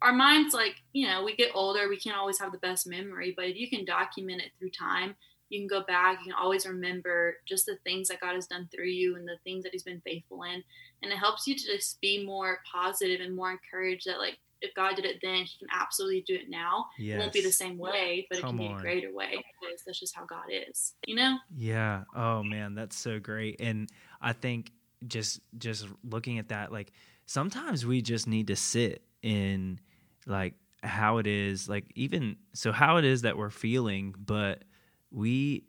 our 0.00 0.12
minds 0.12 0.54
like, 0.54 0.76
you 0.92 1.06
know, 1.06 1.22
we 1.22 1.36
get 1.36 1.50
older, 1.54 1.88
we 1.88 1.98
can't 1.98 2.16
always 2.16 2.40
have 2.40 2.52
the 2.52 2.58
best 2.58 2.86
memory, 2.86 3.34
but 3.36 3.44
if 3.44 3.56
you 3.56 3.68
can 3.68 3.84
document 3.84 4.40
it 4.40 4.50
through 4.58 4.70
time 4.70 5.14
you 5.52 5.60
can 5.60 5.68
go 5.68 5.84
back 5.84 6.18
you 6.18 6.32
can 6.32 6.40
always 6.40 6.66
remember 6.66 7.36
just 7.46 7.66
the 7.66 7.76
things 7.84 8.08
that 8.08 8.20
god 8.20 8.34
has 8.34 8.46
done 8.46 8.68
through 8.74 8.86
you 8.86 9.16
and 9.16 9.28
the 9.28 9.36
things 9.44 9.62
that 9.62 9.72
he's 9.72 9.82
been 9.82 10.00
faithful 10.00 10.42
in. 10.44 10.64
And 11.02 11.12
it 11.12 11.18
helps 11.18 11.46
you 11.46 11.54
to 11.54 11.64
just 11.64 12.00
be 12.00 12.24
more 12.24 12.60
positive 12.70 13.20
and 13.20 13.34
more 13.34 13.50
encouraged 13.50 14.06
that 14.06 14.18
like 14.18 14.38
if 14.62 14.72
god 14.74 14.96
did 14.96 15.04
it 15.04 15.18
then 15.20 15.44
he 15.44 15.58
can 15.58 15.68
absolutely 15.72 16.24
do 16.26 16.34
it 16.34 16.48
now. 16.48 16.86
Yes. 16.98 17.16
it 17.16 17.18
won't 17.18 17.32
be 17.32 17.42
the 17.42 17.52
same 17.52 17.76
way 17.76 18.26
but 18.30 18.40
Come 18.40 18.60
it 18.60 18.62
can 18.62 18.68
be 18.68 18.78
a 18.78 18.80
greater 18.82 19.14
way. 19.14 19.30
Because 19.30 19.82
that's 19.84 20.00
just 20.00 20.16
how 20.16 20.24
god 20.24 20.44
is 20.50 20.94
you 21.06 21.14
know? 21.14 21.36
Yeah. 21.54 22.04
Oh 22.16 22.42
man 22.42 22.74
that's 22.74 22.96
so 22.96 23.20
great. 23.20 23.60
And 23.60 23.90
i 24.20 24.32
think 24.32 24.72
just 25.06 25.40
just 25.58 25.86
looking 26.08 26.38
at 26.38 26.48
that 26.48 26.72
like 26.72 26.92
sometimes 27.26 27.84
we 27.84 28.00
just 28.00 28.26
need 28.26 28.46
to 28.46 28.56
sit 28.56 29.02
in 29.22 29.80
like 30.26 30.54
how 30.82 31.18
it 31.18 31.26
is 31.26 31.68
like 31.68 31.84
even 31.94 32.36
so 32.54 32.72
how 32.72 32.96
it 32.96 33.04
is 33.04 33.22
that 33.22 33.36
we're 33.36 33.50
feeling 33.50 34.14
but 34.18 34.64
we 35.12 35.64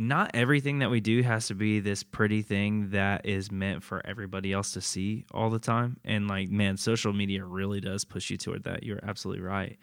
not 0.00 0.30
everything 0.32 0.78
that 0.78 0.90
we 0.90 1.00
do 1.00 1.22
has 1.22 1.48
to 1.48 1.54
be 1.56 1.80
this 1.80 2.04
pretty 2.04 2.40
thing 2.40 2.90
that 2.90 3.26
is 3.26 3.50
meant 3.50 3.82
for 3.82 4.00
everybody 4.06 4.52
else 4.52 4.70
to 4.72 4.80
see 4.80 5.24
all 5.34 5.50
the 5.50 5.58
time. 5.58 5.96
And 6.04 6.28
like, 6.28 6.50
man, 6.50 6.76
social 6.76 7.12
media 7.12 7.44
really 7.44 7.80
does 7.80 8.04
push 8.04 8.30
you 8.30 8.36
toward 8.36 8.62
that. 8.62 8.84
You're 8.84 9.00
absolutely 9.02 9.42
right. 9.42 9.76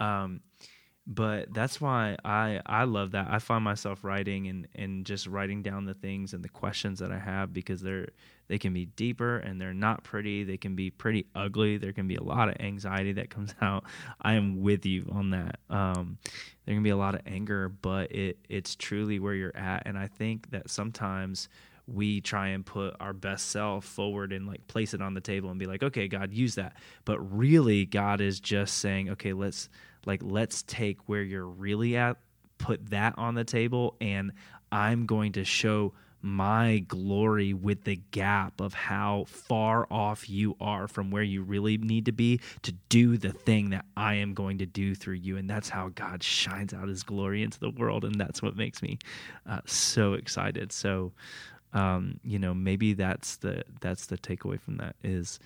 Um, 0.00 0.40
but 1.06 1.52
that's 1.52 1.80
why 1.80 2.16
I 2.24 2.60
I 2.64 2.84
love 2.84 3.12
that. 3.12 3.28
I 3.28 3.38
find 3.38 3.64
myself 3.64 4.04
writing 4.04 4.46
and 4.46 4.68
and 4.74 5.04
just 5.04 5.26
writing 5.26 5.62
down 5.62 5.84
the 5.84 5.94
things 5.94 6.32
and 6.32 6.44
the 6.44 6.48
questions 6.48 7.00
that 7.00 7.10
I 7.10 7.18
have 7.18 7.52
because 7.52 7.80
they're 7.80 8.08
they 8.48 8.58
can 8.58 8.72
be 8.72 8.86
deeper 8.86 9.38
and 9.38 9.60
they're 9.60 9.74
not 9.74 10.04
pretty. 10.04 10.44
They 10.44 10.56
can 10.56 10.76
be 10.76 10.90
pretty 10.90 11.26
ugly. 11.34 11.78
There 11.78 11.92
can 11.92 12.06
be 12.06 12.16
a 12.16 12.22
lot 12.22 12.48
of 12.48 12.56
anxiety 12.60 13.12
that 13.14 13.30
comes 13.30 13.54
out. 13.60 13.84
I 14.20 14.34
am 14.34 14.62
with 14.62 14.86
you 14.86 15.08
on 15.12 15.30
that. 15.30 15.58
Um, 15.70 16.18
there 16.66 16.74
can 16.74 16.82
be 16.82 16.90
a 16.90 16.96
lot 16.96 17.14
of 17.14 17.22
anger, 17.26 17.68
but 17.68 18.12
it 18.12 18.38
it's 18.48 18.76
truly 18.76 19.18
where 19.18 19.34
you're 19.34 19.56
at. 19.56 19.82
And 19.86 19.98
I 19.98 20.06
think 20.06 20.50
that 20.50 20.70
sometimes 20.70 21.48
we 21.88 22.20
try 22.20 22.48
and 22.48 22.64
put 22.64 22.94
our 23.00 23.12
best 23.12 23.50
self 23.50 23.84
forward 23.84 24.32
and 24.32 24.46
like 24.46 24.66
place 24.68 24.94
it 24.94 25.02
on 25.02 25.14
the 25.14 25.20
table 25.20 25.50
and 25.50 25.58
be 25.58 25.66
like, 25.66 25.82
okay, 25.82 26.06
God, 26.06 26.32
use 26.32 26.54
that. 26.54 26.76
But 27.04 27.18
really, 27.18 27.86
God 27.86 28.20
is 28.20 28.38
just 28.38 28.78
saying, 28.78 29.10
okay, 29.10 29.32
let's 29.32 29.68
like 30.06 30.20
let's 30.22 30.62
take 30.62 31.08
where 31.08 31.22
you're 31.22 31.46
really 31.46 31.96
at, 31.96 32.16
put 32.58 32.90
that 32.90 33.14
on 33.16 33.34
the 33.34 33.44
table, 33.44 33.96
and 34.00 34.32
I'm 34.70 35.06
going 35.06 35.32
to 35.32 35.44
show 35.44 35.92
my 36.22 36.78
glory 36.86 37.52
with 37.52 37.82
the 37.82 37.96
gap 38.12 38.60
of 38.60 38.72
how 38.72 39.24
far 39.26 39.88
off 39.90 40.30
you 40.30 40.56
are 40.60 40.86
from 40.86 41.10
where 41.10 41.22
you 41.22 41.42
really 41.42 41.76
need 41.76 42.06
to 42.06 42.12
be 42.12 42.40
to 42.62 42.72
do 42.88 43.16
the 43.16 43.32
thing 43.32 43.70
that 43.70 43.84
I 43.96 44.14
am 44.14 44.32
going 44.32 44.58
to 44.58 44.66
do 44.66 44.94
through 44.94 45.16
you. 45.16 45.36
And 45.36 45.50
that's 45.50 45.68
how 45.68 45.88
God 45.88 46.22
shines 46.22 46.72
out 46.72 46.86
his 46.88 47.02
glory 47.02 47.42
into 47.42 47.58
the 47.58 47.70
world. 47.70 48.04
And 48.04 48.14
that's 48.14 48.40
what 48.40 48.56
makes 48.56 48.82
me 48.82 48.98
uh, 49.48 49.60
so 49.66 50.12
excited. 50.12 50.70
So, 50.70 51.12
um, 51.72 52.20
you 52.22 52.38
know, 52.38 52.54
maybe 52.54 52.92
that's 52.92 53.36
the, 53.36 53.64
that's 53.80 54.06
the 54.06 54.16
takeaway 54.16 54.60
from 54.60 54.76
that 54.76 54.94
is 55.02 55.40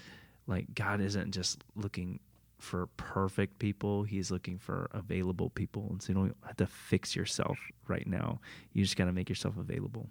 like 0.47 0.75
God 0.75 1.01
isn't 1.01 1.33
just 1.33 1.65
looking 1.75 2.21
for 2.59 2.87
perfect 2.97 3.59
people. 3.59 4.03
He's 4.03 4.31
looking 4.31 4.59
for 4.59 4.91
available 4.93 5.51
people. 5.51 5.89
And 5.91 6.03
so 6.03 6.09
you 6.09 6.15
don't 6.15 6.37
have 6.47 6.57
to 6.57 6.67
fix 6.67 7.15
yourself 7.15 7.59
right 7.87 8.07
now. 8.07 8.41
You 8.73 8.83
just 8.83 8.97
got 8.97 9.07
to 9.07 9.13
make 9.13 9.29
yourself 9.29 9.57
available. 9.59 10.09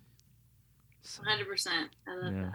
So, 1.02 1.24
100%. 1.24 1.68
I 2.08 2.16
love 2.16 2.34
yeah. 2.34 2.42
that. 2.42 2.54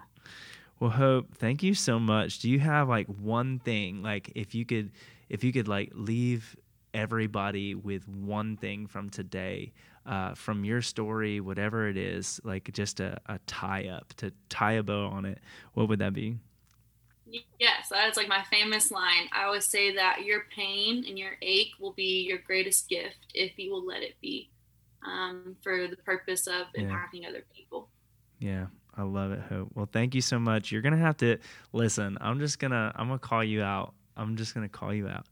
Well, 0.81 0.91
Hope, 0.91 1.35
thank 1.37 1.63
you 1.63 1.75
so 1.75 1.99
much. 1.99 2.39
Do 2.39 2.49
you 2.49 2.59
have 2.61 2.89
like 2.89 3.07
one 3.07 3.59
thing, 3.59 4.03
like 4.03 4.33
if 4.35 4.55
you 4.55 4.65
could, 4.65 4.93
if 5.29 5.45
you 5.45 5.53
could 5.53 5.69
like 5.69 5.91
leave 5.95 6.57
everybody 6.95 7.75
with 7.75 8.09
one 8.09 8.57
thing 8.57 8.87
from 8.87 9.11
today, 9.11 9.73
uh, 10.07 10.35
from 10.35 10.65
your 10.65 10.81
story, 10.81 11.41
whatever 11.41 11.89
it 11.89 11.97
is, 11.97 12.41
like 12.45 12.73
just 12.73 13.01
a, 13.01 13.19
a 13.27 13.39
tie 13.47 13.89
up 13.89 14.15
to 14.15 14.33
tie 14.49 14.73
a 14.73 14.83
bow 14.83 15.07
on 15.07 15.27
it, 15.27 15.39
what 15.75 15.89
would 15.89 15.99
that 15.99 16.15
be? 16.15 16.37
Yes, 17.59 17.89
that's 17.91 18.17
like 18.17 18.29
my 18.29 18.43
famous 18.51 18.91
line. 18.91 19.29
I 19.33 19.45
always 19.45 19.67
say 19.67 19.95
that 19.95 20.25
your 20.25 20.45
pain 20.55 21.05
and 21.07 21.19
your 21.19 21.33
ache 21.43 21.73
will 21.79 21.93
be 21.93 22.27
your 22.27 22.39
greatest 22.39 22.89
gift 22.89 23.19
if 23.35 23.59
you 23.59 23.71
will 23.71 23.87
let 23.87 24.03
it 24.03 24.15
be 24.21 24.51
um, 25.05 25.57
for 25.63 25.87
the 25.87 25.97
purpose 25.97 26.47
of 26.47 26.67
yeah. 26.75 26.83
impacting 26.83 27.29
other 27.29 27.45
people. 27.55 27.89
Yeah, 28.39 28.67
I 28.97 29.03
love 29.03 29.33
it, 29.33 29.41
Hope. 29.49 29.69
Well, 29.75 29.89
thank 29.91 30.15
you 30.15 30.21
so 30.21 30.39
much. 30.39 30.73
You're 30.73 30.83
gonna 30.83 30.97
have 30.97 31.17
to 31.19 31.39
listen. 31.73 32.19
I'm 32.21 32.39
just 32.39 32.59
gonna 32.59 32.93
I'm 32.95 33.09
gonna 33.09 33.19
call 33.19 33.45
you 33.45 33.63
out. 33.63 33.95
I'm 34.17 34.37
just 34.37 34.55
gonna 34.55 34.69
call 34.69 34.93
you 34.95 35.09
out, 35.09 35.27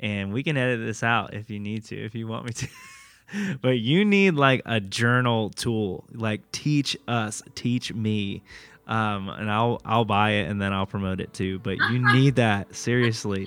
and 0.00 0.32
we 0.32 0.42
can 0.42 0.56
edit 0.56 0.84
this 0.84 1.02
out 1.02 1.34
if 1.34 1.50
you 1.50 1.60
need 1.60 1.84
to, 1.86 1.96
if 1.96 2.14
you 2.14 2.26
want 2.26 2.46
me 2.46 2.52
to. 2.52 2.68
but 3.60 3.78
you 3.78 4.04
need 4.04 4.32
like 4.32 4.62
a 4.66 4.80
journal 4.80 5.50
tool. 5.50 6.04
Like 6.12 6.50
teach 6.52 6.96
us, 7.06 7.42
teach 7.54 7.92
me, 7.92 8.42
um, 8.86 9.28
and 9.28 9.50
I'll 9.50 9.80
I'll 9.84 10.04
buy 10.04 10.32
it 10.32 10.50
and 10.50 10.60
then 10.60 10.72
I'll 10.72 10.86
promote 10.86 11.20
it 11.20 11.32
too. 11.32 11.58
But 11.60 11.78
you 11.90 11.98
need 12.12 12.36
that 12.36 12.74
seriously. 12.74 13.46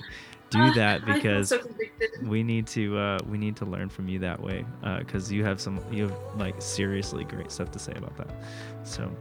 Do 0.49 0.73
that 0.75 1.05
because 1.05 1.49
so 1.49 1.61
we 2.23 2.43
need 2.43 2.67
to 2.67 2.97
uh, 2.97 3.19
we 3.29 3.37
need 3.37 3.55
to 3.57 3.65
learn 3.65 3.89
from 3.89 4.07
you 4.07 4.19
that 4.19 4.41
way 4.41 4.65
because 4.99 5.31
you 5.31 5.43
have 5.43 5.59
some 5.59 5.79
you 5.91 6.03
have 6.03 6.17
like 6.37 6.61
seriously 6.61 7.23
great 7.23 7.51
stuff 7.51 7.71
to 7.71 7.79
say 7.79 7.93
about 7.95 8.15
that 8.17 8.29
so 8.83 9.11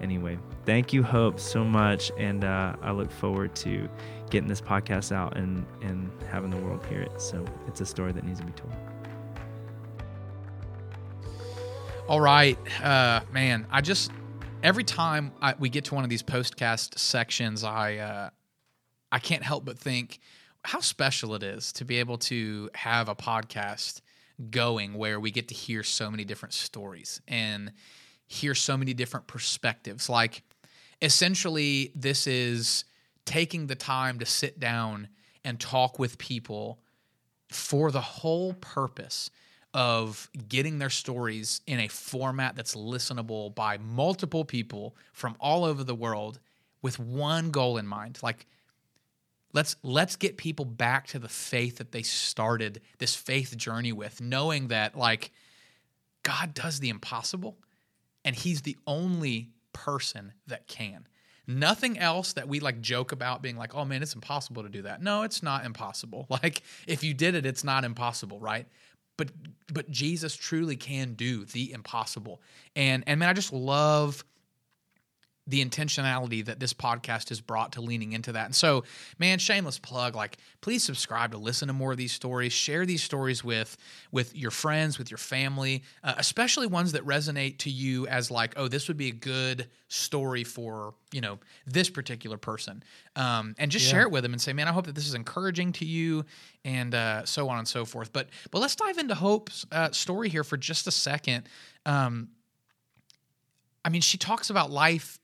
anyway 0.00 0.38
thank 0.64 0.92
you 0.92 1.02
hope 1.02 1.38
so 1.38 1.64
much 1.64 2.10
and 2.16 2.44
uh, 2.44 2.74
i 2.82 2.90
look 2.90 3.10
forward 3.10 3.54
to 3.54 3.88
getting 4.30 4.48
this 4.48 4.60
podcast 4.60 5.12
out 5.12 5.36
and 5.36 5.66
and 5.82 6.10
having 6.30 6.50
the 6.50 6.56
world 6.56 6.84
hear 6.86 7.02
it 7.02 7.20
so 7.20 7.44
it's 7.66 7.80
a 7.80 7.86
story 7.86 8.12
that 8.12 8.24
needs 8.24 8.40
to 8.40 8.46
be 8.46 8.52
told 8.52 8.72
All 12.10 12.20
right, 12.20 12.58
uh, 12.82 13.20
man. 13.30 13.68
I 13.70 13.80
just 13.80 14.10
every 14.62 14.84
time 14.84 15.32
I, 15.40 15.54
we 15.58 15.68
get 15.68 15.86
to 15.86 15.94
one 15.94 16.04
of 16.04 16.10
these 16.10 16.22
postcast 16.22 16.98
sections, 16.98 17.64
I 17.64 17.96
uh, 17.96 18.30
I 19.12 19.18
can't 19.18 19.42
help 19.42 19.64
but 19.64 19.78
think 19.78 20.20
how 20.64 20.80
special 20.80 21.34
it 21.34 21.42
is 21.42 21.72
to 21.72 21.84
be 21.84 21.96
able 21.96 22.18
to 22.18 22.70
have 22.74 23.08
a 23.08 23.14
podcast 23.14 24.00
going 24.50 24.94
where 24.94 25.18
we 25.18 25.30
get 25.30 25.48
to 25.48 25.54
hear 25.54 25.82
so 25.82 26.10
many 26.10 26.24
different 26.24 26.52
stories 26.52 27.20
and 27.26 27.72
hear 28.26 28.54
so 28.54 28.76
many 28.76 28.94
different 28.94 29.26
perspectives. 29.26 30.08
Like 30.08 30.42
essentially, 31.02 31.92
this 31.94 32.26
is 32.26 32.84
taking 33.24 33.66
the 33.66 33.74
time 33.74 34.18
to 34.18 34.26
sit 34.26 34.60
down 34.60 35.08
and 35.44 35.58
talk 35.58 35.98
with 35.98 36.18
people 36.18 36.78
for 37.50 37.90
the 37.90 38.00
whole 38.00 38.54
purpose 38.54 39.30
of 39.72 40.28
getting 40.48 40.78
their 40.78 40.90
stories 40.90 41.60
in 41.66 41.78
a 41.80 41.88
format 41.88 42.56
that's 42.56 42.74
listenable 42.74 43.54
by 43.54 43.78
multiple 43.78 44.44
people 44.44 44.96
from 45.12 45.36
all 45.38 45.64
over 45.64 45.84
the 45.84 45.94
world 45.94 46.40
with 46.82 46.98
one 46.98 47.50
goal 47.50 47.76
in 47.76 47.86
mind. 47.86 48.18
Like 48.22 48.46
let's 49.52 49.76
let's 49.82 50.16
get 50.16 50.36
people 50.36 50.64
back 50.64 51.06
to 51.08 51.18
the 51.18 51.28
faith 51.28 51.78
that 51.78 51.92
they 51.92 52.02
started 52.02 52.80
this 52.98 53.14
faith 53.14 53.56
journey 53.56 53.92
with 53.92 54.20
knowing 54.20 54.68
that 54.68 54.96
like 54.96 55.30
God 56.22 56.54
does 56.54 56.80
the 56.80 56.88
impossible 56.88 57.56
and 58.24 58.34
he's 58.36 58.62
the 58.62 58.76
only 58.86 59.50
person 59.72 60.32
that 60.46 60.66
can. 60.66 61.06
Nothing 61.46 61.98
else 61.98 62.34
that 62.34 62.46
we 62.48 62.60
like 62.60 62.80
joke 62.80 63.12
about 63.12 63.42
being 63.42 63.56
like 63.56 63.74
oh 63.74 63.84
man 63.84 64.02
it's 64.02 64.14
impossible 64.14 64.62
to 64.62 64.68
do 64.68 64.82
that. 64.82 65.02
No 65.02 65.22
it's 65.22 65.42
not 65.42 65.64
impossible. 65.64 66.26
Like 66.42 66.62
if 66.86 67.02
you 67.04 67.14
did 67.14 67.34
it 67.34 67.46
it's 67.46 67.64
not 67.64 67.84
impossible 67.84 68.40
right 68.40 68.66
but 69.20 69.30
but 69.72 69.90
Jesus 69.90 70.34
truly 70.34 70.76
can 70.76 71.12
do 71.12 71.44
the 71.44 71.72
impossible. 71.72 72.40
And 72.74 73.04
and 73.06 73.20
man 73.20 73.28
I 73.28 73.34
just 73.34 73.52
love 73.52 74.24
the 75.46 75.64
intentionality 75.64 76.44
that 76.44 76.60
this 76.60 76.72
podcast 76.72 77.30
has 77.30 77.40
brought 77.40 77.72
to 77.72 77.80
leaning 77.80 78.12
into 78.12 78.32
that. 78.32 78.46
And 78.46 78.54
so, 78.54 78.84
man, 79.18 79.38
shameless 79.38 79.78
plug, 79.78 80.14
like 80.14 80.36
please 80.60 80.84
subscribe 80.84 81.32
to 81.32 81.38
listen 81.38 81.68
to 81.68 81.74
more 81.74 81.92
of 81.92 81.98
these 81.98 82.12
stories, 82.12 82.52
share 82.52 82.86
these 82.86 83.02
stories 83.02 83.42
with 83.42 83.76
with 84.12 84.36
your 84.36 84.50
friends, 84.50 84.98
with 84.98 85.10
your 85.10 85.18
family, 85.18 85.82
uh, 86.04 86.14
especially 86.18 86.66
ones 86.66 86.92
that 86.92 87.04
resonate 87.04 87.58
to 87.58 87.70
you 87.70 88.06
as 88.06 88.30
like, 88.30 88.54
oh, 88.56 88.68
this 88.68 88.88
would 88.88 88.96
be 88.96 89.08
a 89.08 89.12
good 89.12 89.66
story 89.88 90.44
for, 90.44 90.94
you 91.10 91.20
know, 91.20 91.38
this 91.66 91.90
particular 91.90 92.36
person. 92.36 92.82
Um, 93.16 93.54
and 93.58 93.70
just 93.70 93.86
share 93.86 94.02
it 94.02 94.10
with 94.10 94.22
them 94.22 94.32
and 94.32 94.40
say, 94.40 94.52
man, 94.52 94.68
I 94.68 94.72
hope 94.72 94.86
that 94.86 94.94
this 94.94 95.08
is 95.08 95.14
encouraging 95.14 95.72
to 95.74 95.84
you 95.84 96.24
and 96.64 96.94
uh, 96.94 97.24
so 97.24 97.48
on 97.48 97.58
and 97.58 97.66
so 97.66 97.84
forth. 97.84 98.12
But 98.12 98.28
but 98.50 98.60
let's 98.60 98.76
dive 98.76 98.98
into 98.98 99.14
Hope's 99.14 99.66
uh, 99.72 99.90
story 99.90 100.28
here 100.28 100.44
for 100.44 100.56
just 100.56 100.86
a 100.86 100.92
second. 100.92 101.48
Um, 101.86 102.28
I 103.84 103.88
mean, 103.88 104.02
she 104.02 104.18
talks 104.18 104.50
about 104.50 104.70
life 104.70 105.18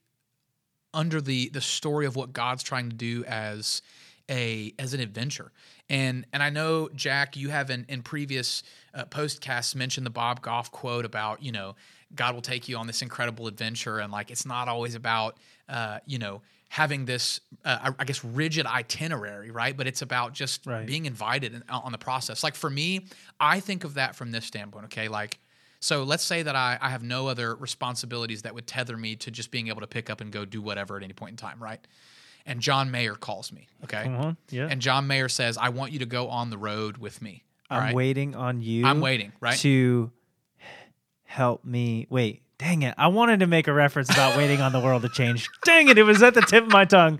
under 0.97 1.21
the 1.21 1.47
the 1.49 1.61
story 1.61 2.05
of 2.07 2.15
what 2.15 2.33
God's 2.33 2.63
trying 2.63 2.89
to 2.89 2.95
do 2.95 3.23
as 3.25 3.81
a 4.29 4.73
as 4.79 4.93
an 4.93 4.99
adventure. 4.99 5.51
And 5.89 6.25
and 6.33 6.43
I 6.43 6.49
know 6.49 6.89
Jack, 6.95 7.37
you 7.37 7.49
have 7.49 7.69
in, 7.69 7.85
in 7.87 8.01
previous 8.01 8.63
uh, 8.93 9.05
postcasts 9.05 9.75
mentioned 9.75 10.05
the 10.05 10.09
Bob 10.11 10.41
Goff 10.41 10.71
quote 10.71 11.05
about 11.05 11.41
you 11.41 11.51
know 11.51 11.75
God 12.15 12.33
will 12.33 12.41
take 12.41 12.67
you 12.67 12.77
on 12.77 12.87
this 12.87 13.01
incredible 13.01 13.47
adventure, 13.47 13.99
and 13.99 14.11
like 14.11 14.31
it's 14.31 14.45
not 14.45 14.67
always 14.67 14.95
about 14.95 15.37
uh, 15.69 15.99
you 16.05 16.17
know 16.17 16.41
having 16.69 17.05
this 17.05 17.39
uh, 17.63 17.91
I, 17.97 18.03
guess 18.03 18.25
rigid 18.25 18.65
itinerary, 18.65 19.51
right? 19.51 19.77
But 19.77 19.87
it's 19.87 20.01
about 20.01 20.33
just 20.33 20.65
Right. 20.65 20.85
being 20.85 21.05
invited 21.05 21.53
in, 21.53 21.63
on 21.69 21.93
the 21.93 21.97
process. 21.97 22.43
Like 22.43 22.55
for 22.55 22.69
me, 22.69 23.05
I 23.39 23.61
think 23.61 23.85
of 23.85 23.93
that 23.93 24.17
from 24.17 24.31
this 24.31 24.45
standpoint. 24.45 24.85
Okay, 24.85 25.07
like 25.07 25.39
so 25.79 26.03
let's 26.03 26.23
say 26.23 26.43
that 26.43 26.55
I, 26.55 26.77
I 26.81 26.89
have 26.89 27.03
no 27.03 27.27
other 27.27 27.55
responsibilities 27.55 28.41
that 28.43 28.53
would 28.53 28.67
tether 28.67 28.97
me 28.97 29.15
to 29.17 29.31
just 29.31 29.51
being 29.51 29.67
able 29.67 29.81
to 29.81 29.87
pick 29.87 30.09
up 30.09 30.21
and 30.21 30.31
go 30.31 30.45
do 30.45 30.61
whatever 30.61 30.97
at 30.97 31.03
any 31.03 31.13
point 31.13 31.31
in 31.31 31.37
time, 31.37 31.61
right? 31.61 31.79
And 32.45 32.61
John 32.61 32.89
Mayer 32.91 33.15
calls 33.15 33.51
me, 33.51 33.67
okay? 33.83 34.05
On. 34.07 34.37
Yeah. 34.49 34.67
And 34.69 34.81
John 34.81 35.05
Mayer 35.05 35.29
says, 35.29 35.57
I 35.57 35.69
want 35.69 35.91
you 35.91 35.99
to 35.99 36.05
go 36.05 36.29
on 36.29 36.49
the 36.49 36.57
road 36.57 36.97
with 36.97 37.21
me. 37.21 37.43
I'm 37.69 37.79
right? 37.79 37.95
waiting 37.95 38.35
on 38.35 38.61
you. 38.61 38.85
I'm 38.85 39.01
waiting, 39.01 39.33
right? 39.41 39.57
To 39.59 40.11
help 41.25 41.65
me. 41.65 42.07
Wait, 42.09 42.41
dang 42.57 42.83
it. 42.83 42.95
I 42.97 43.07
wanted 43.07 43.41
to 43.41 43.47
make 43.47 43.67
a 43.67 43.73
reference 43.73 44.09
about 44.09 44.37
waiting 44.37 44.61
on 44.61 44.71
the 44.71 44.79
world 44.79 45.01
to 45.03 45.09
change. 45.09 45.49
Dang 45.65 45.89
it. 45.89 45.97
It 45.97 46.03
was 46.03 46.23
at 46.23 46.33
the 46.33 46.41
tip 46.41 46.63
of 46.63 46.71
my 46.71 46.85
tongue. 46.85 47.19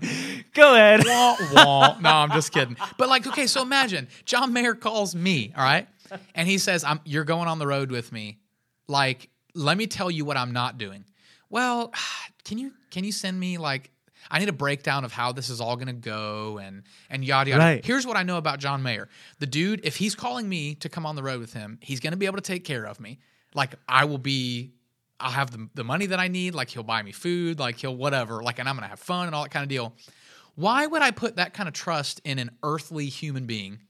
Go 0.54 0.74
ahead. 0.74 1.04
Wah, 1.06 1.36
wah. 1.52 1.98
No, 2.00 2.10
I'm 2.10 2.30
just 2.30 2.52
kidding. 2.52 2.76
But 2.96 3.08
like, 3.08 3.26
okay, 3.26 3.46
so 3.46 3.62
imagine 3.62 4.08
John 4.24 4.52
Mayer 4.52 4.74
calls 4.74 5.14
me, 5.14 5.52
all 5.56 5.62
right, 5.62 5.86
and 6.34 6.48
he 6.48 6.58
says, 6.58 6.84
"I'm 6.84 7.00
you're 7.04 7.24
going 7.24 7.48
on 7.48 7.58
the 7.58 7.66
road 7.66 7.90
with 7.90 8.10
me. 8.10 8.38
Like, 8.88 9.30
let 9.54 9.76
me 9.76 9.86
tell 9.86 10.10
you 10.10 10.24
what 10.24 10.36
I'm 10.36 10.52
not 10.52 10.78
doing. 10.78 11.04
Well, 11.50 11.92
can 12.44 12.58
you 12.58 12.72
can 12.90 13.04
you 13.04 13.12
send 13.12 13.38
me 13.38 13.58
like 13.58 13.90
I 14.30 14.38
need 14.38 14.48
a 14.48 14.52
breakdown 14.52 15.04
of 15.04 15.12
how 15.12 15.32
this 15.32 15.48
is 15.48 15.60
all 15.60 15.76
going 15.76 15.86
to 15.86 15.92
go 15.92 16.58
and 16.58 16.82
and 17.10 17.24
yada 17.24 17.50
yada. 17.50 17.62
Right. 17.62 17.84
Here's 17.84 18.06
what 18.06 18.16
I 18.16 18.22
know 18.22 18.36
about 18.36 18.58
John 18.58 18.82
Mayer. 18.82 19.08
The 19.38 19.46
dude, 19.46 19.84
if 19.84 19.96
he's 19.96 20.14
calling 20.14 20.48
me 20.48 20.74
to 20.76 20.88
come 20.88 21.06
on 21.06 21.16
the 21.16 21.22
road 21.22 21.40
with 21.40 21.52
him, 21.52 21.78
he's 21.80 22.00
going 22.00 22.12
to 22.12 22.16
be 22.16 22.26
able 22.26 22.36
to 22.36 22.42
take 22.42 22.64
care 22.64 22.84
of 22.84 23.00
me. 23.00 23.18
Like 23.54 23.74
I 23.88 24.04
will 24.04 24.18
be 24.18 24.72
I'll 25.20 25.30
have 25.30 25.50
the, 25.50 25.68
the 25.74 25.84
money 25.84 26.06
that 26.06 26.20
I 26.20 26.28
need. 26.28 26.54
Like 26.54 26.70
he'll 26.70 26.82
buy 26.82 27.02
me 27.02 27.12
food, 27.12 27.58
like 27.58 27.78
he'll 27.78 27.96
whatever, 27.96 28.42
like, 28.42 28.58
and 28.58 28.68
I'm 28.68 28.76
gonna 28.76 28.88
have 28.88 29.00
fun 29.00 29.26
and 29.26 29.34
all 29.34 29.42
that 29.42 29.50
kind 29.50 29.62
of 29.62 29.68
deal. 29.68 29.94
Why 30.54 30.86
would 30.86 31.02
I 31.02 31.10
put 31.10 31.36
that 31.36 31.54
kind 31.54 31.68
of 31.68 31.74
trust 31.74 32.20
in 32.24 32.38
an 32.38 32.50
earthly 32.62 33.06
human 33.06 33.46
being 33.46 33.80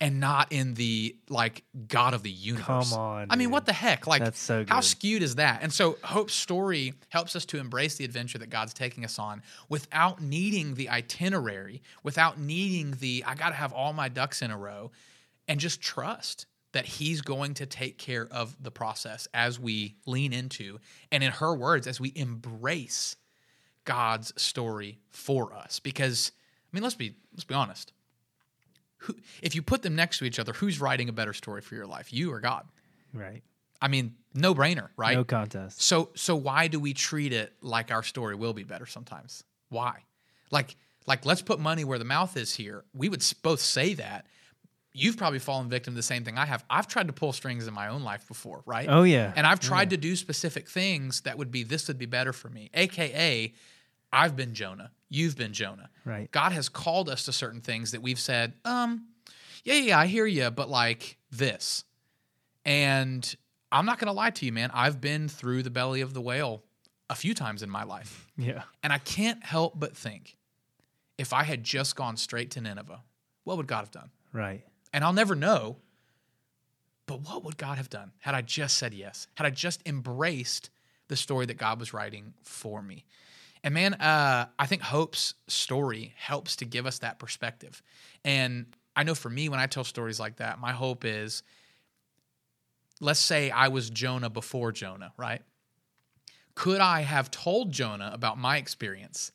and 0.00 0.18
not 0.18 0.50
in 0.52 0.74
the 0.74 1.16
like 1.28 1.64
God 1.88 2.14
of 2.14 2.22
the 2.22 2.30
universe? 2.30 2.90
Come 2.90 2.98
on, 2.98 3.26
I 3.30 3.36
mean, 3.36 3.48
dude. 3.48 3.52
what 3.52 3.66
the 3.66 3.72
heck? 3.72 4.06
Like, 4.06 4.22
That's 4.22 4.40
so 4.40 4.64
how 4.66 4.80
skewed 4.80 5.22
is 5.22 5.36
that? 5.36 5.62
And 5.62 5.72
so, 5.72 5.98
Hope's 6.02 6.34
story 6.34 6.94
helps 7.10 7.36
us 7.36 7.44
to 7.46 7.58
embrace 7.58 7.96
the 7.96 8.04
adventure 8.04 8.38
that 8.38 8.50
God's 8.50 8.72
taking 8.72 9.04
us 9.04 9.18
on 9.18 9.42
without 9.68 10.22
needing 10.22 10.74
the 10.74 10.88
itinerary, 10.88 11.82
without 12.02 12.38
needing 12.38 12.92
the 12.92 13.24
I 13.26 13.34
got 13.34 13.50
to 13.50 13.54
have 13.54 13.72
all 13.72 13.92
my 13.92 14.08
ducks 14.08 14.42
in 14.42 14.50
a 14.50 14.56
row, 14.56 14.90
and 15.46 15.60
just 15.60 15.80
trust 15.80 16.46
that 16.72 16.86
He's 16.86 17.20
going 17.20 17.54
to 17.54 17.66
take 17.66 17.98
care 17.98 18.26
of 18.30 18.56
the 18.62 18.70
process 18.70 19.28
as 19.34 19.58
we 19.60 19.96
lean 20.06 20.32
into, 20.32 20.78
and 21.12 21.22
in 21.22 21.32
her 21.32 21.54
words, 21.54 21.86
as 21.86 22.00
we 22.00 22.12
embrace 22.14 23.16
God's 23.84 24.32
story 24.40 24.98
for 25.10 25.52
us. 25.52 25.80
Because 25.80 26.32
I 26.72 26.76
mean, 26.76 26.82
let's 26.82 26.94
be 26.94 27.16
let's 27.32 27.44
be 27.44 27.54
honest. 27.54 27.92
Who, 29.00 29.16
if 29.42 29.54
you 29.54 29.62
put 29.62 29.82
them 29.82 29.96
next 29.96 30.18
to 30.18 30.24
each 30.24 30.38
other, 30.38 30.52
who's 30.52 30.80
writing 30.80 31.08
a 31.08 31.12
better 31.12 31.32
story 31.32 31.62
for 31.62 31.74
your 31.74 31.86
life, 31.86 32.12
you 32.12 32.32
or 32.32 32.40
God? 32.40 32.66
Right. 33.12 33.42
I 33.80 33.88
mean, 33.88 34.14
no 34.34 34.54
brainer, 34.54 34.88
right? 34.96 35.16
No 35.16 35.24
contest. 35.24 35.80
So 35.80 36.10
so 36.14 36.36
why 36.36 36.68
do 36.68 36.78
we 36.78 36.92
treat 36.92 37.32
it 37.32 37.52
like 37.60 37.90
our 37.90 38.02
story 38.02 38.34
will 38.34 38.52
be 38.52 38.64
better 38.64 38.86
sometimes? 38.86 39.44
Why? 39.68 40.04
Like 40.50 40.76
like 41.06 41.24
let's 41.24 41.42
put 41.42 41.58
money 41.58 41.84
where 41.84 41.98
the 41.98 42.04
mouth 42.04 42.36
is 42.36 42.54
here. 42.54 42.84
We 42.94 43.08
would 43.08 43.24
both 43.42 43.60
say 43.60 43.94
that. 43.94 44.26
You've 44.92 45.16
probably 45.16 45.38
fallen 45.38 45.68
victim 45.68 45.94
to 45.94 45.96
the 45.96 46.02
same 46.02 46.24
thing 46.24 46.36
I 46.36 46.44
have. 46.44 46.64
I've 46.68 46.88
tried 46.88 47.06
to 47.06 47.12
pull 47.12 47.32
strings 47.32 47.68
in 47.68 47.74
my 47.74 47.88
own 47.88 48.02
life 48.02 48.26
before, 48.26 48.62
right? 48.66 48.88
Oh, 48.88 49.04
yeah. 49.04 49.32
And 49.36 49.46
I've 49.46 49.60
oh, 49.60 49.68
tried 49.68 49.90
to 49.90 49.96
do 49.96 50.16
specific 50.16 50.68
things 50.68 51.20
that 51.20 51.38
would 51.38 51.52
be 51.52 51.62
this 51.62 51.86
would 51.86 51.98
be 51.98 52.06
better 52.06 52.32
for 52.32 52.48
me. 52.48 52.70
AKA 52.74 53.54
I've 54.12 54.36
been 54.36 54.54
Jonah. 54.54 54.90
You've 55.08 55.36
been 55.36 55.52
Jonah. 55.52 55.90
Right. 56.04 56.30
God 56.30 56.52
has 56.52 56.68
called 56.68 57.08
us 57.08 57.24
to 57.24 57.32
certain 57.32 57.60
things 57.60 57.92
that 57.92 58.02
we've 58.02 58.18
said, 58.18 58.54
um, 58.64 59.06
yeah, 59.64 59.74
yeah, 59.74 59.98
I 59.98 60.06
hear 60.06 60.26
you, 60.26 60.50
but 60.50 60.68
like 60.68 61.18
this. 61.30 61.84
And 62.64 63.34
I'm 63.72 63.86
not 63.86 63.98
going 63.98 64.06
to 64.06 64.12
lie 64.12 64.30
to 64.30 64.46
you, 64.46 64.52
man. 64.52 64.70
I've 64.72 65.00
been 65.00 65.28
through 65.28 65.62
the 65.62 65.70
belly 65.70 66.00
of 66.00 66.14
the 66.14 66.20
whale 66.20 66.62
a 67.08 67.14
few 67.14 67.34
times 67.34 67.62
in 67.62 67.70
my 67.70 67.84
life. 67.84 68.26
Yeah. 68.40 68.62
And 68.82 68.90
I 68.90 68.96
can't 68.96 69.44
help 69.44 69.78
but 69.78 69.94
think 69.94 70.38
if 71.18 71.34
I 71.34 71.42
had 71.42 71.62
just 71.62 71.94
gone 71.94 72.16
straight 72.16 72.52
to 72.52 72.60
Nineveh, 72.62 73.02
what 73.44 73.58
would 73.58 73.66
God 73.66 73.80
have 73.80 73.90
done? 73.90 74.08
Right. 74.32 74.64
And 74.94 75.04
I'll 75.04 75.12
never 75.12 75.34
know. 75.34 75.76
But 77.04 77.20
what 77.20 77.44
would 77.44 77.58
God 77.58 77.76
have 77.76 77.90
done 77.90 78.12
had 78.20 78.34
I 78.34 78.40
just 78.40 78.78
said 78.78 78.94
yes? 78.94 79.26
Had 79.34 79.44
I 79.46 79.50
just 79.50 79.86
embraced 79.86 80.70
the 81.10 81.16
story 81.16 81.44
that 81.44 81.58
God 81.58 81.78
was 81.78 81.92
writing 81.92 82.32
for 82.44 82.80
me. 82.80 83.04
And 83.62 83.74
man, 83.74 83.94
uh, 83.94 84.46
I 84.58 84.66
think 84.66 84.82
Hope's 84.82 85.34
story 85.48 86.14
helps 86.16 86.56
to 86.56 86.64
give 86.64 86.86
us 86.86 87.00
that 87.00 87.18
perspective. 87.18 87.82
And 88.24 88.66
I 88.96 89.02
know 89.02 89.14
for 89.14 89.28
me, 89.28 89.48
when 89.48 89.60
I 89.60 89.66
tell 89.66 89.84
stories 89.84 90.18
like 90.18 90.36
that, 90.36 90.58
my 90.58 90.72
hope 90.72 91.04
is 91.04 91.42
let's 93.00 93.20
say 93.20 93.50
I 93.50 93.68
was 93.68 93.90
Jonah 93.90 94.30
before 94.30 94.72
Jonah, 94.72 95.12
right? 95.16 95.42
Could 96.54 96.80
I 96.80 97.00
have 97.00 97.30
told 97.30 97.72
Jonah 97.72 98.10
about 98.12 98.38
my 98.38 98.58
experience 98.58 99.32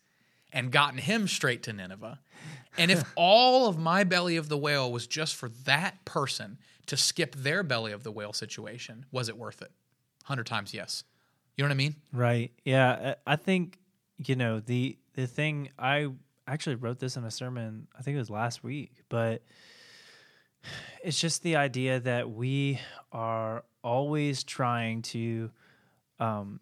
and 0.53 0.71
gotten 0.71 0.99
him 0.99 1.28
straight 1.28 1.63
to 1.63 1.73
Nineveh? 1.73 2.19
And 2.78 2.91
if 2.91 3.03
all 3.15 3.67
of 3.67 3.80
my 3.80 4.03
belly 4.03 4.38
of 4.38 4.49
the 4.49 4.57
whale 4.57 4.91
was 4.91 5.07
just 5.07 5.36
for 5.36 5.49
that 5.65 6.05
person 6.05 6.59
to 6.86 6.95
skip 6.95 7.36
their 7.36 7.63
belly 7.63 7.91
of 7.91 8.03
the 8.03 8.11
whale 8.11 8.34
situation, 8.34 9.05
was 9.11 9.30
it 9.30 9.38
worth 9.38 9.61
it? 9.61 9.71
100 10.28 10.45
times 10.45 10.73
yes. 10.73 11.03
You 11.57 11.63
know 11.63 11.69
what 11.69 11.73
I 11.73 11.78
mean? 11.78 11.95
Right. 12.11 12.51
Yeah. 12.63 13.15
I 13.26 13.34
I 13.34 13.36
think 13.38 13.80
you 14.18 14.36
know 14.36 14.59
the 14.59 14.97
the 15.13 15.28
thing 15.28 15.70
I 15.78 16.09
actually 16.47 16.76
wrote 16.76 16.99
this 16.99 17.18
in 17.18 17.24
a 17.24 17.32
sermon. 17.32 17.88
I 17.97 18.01
think 18.01 18.16
it 18.16 18.20
was 18.20 18.30
last 18.30 18.63
week, 18.63 18.91
but 19.09 19.41
it's 21.03 21.20
just 21.20 21.43
the 21.43 21.55
idea 21.55 21.99
that 21.99 22.30
we 22.30 22.80
are 23.11 23.63
always 23.84 24.43
trying 24.43 25.01
to 25.01 25.51
um 26.20 26.59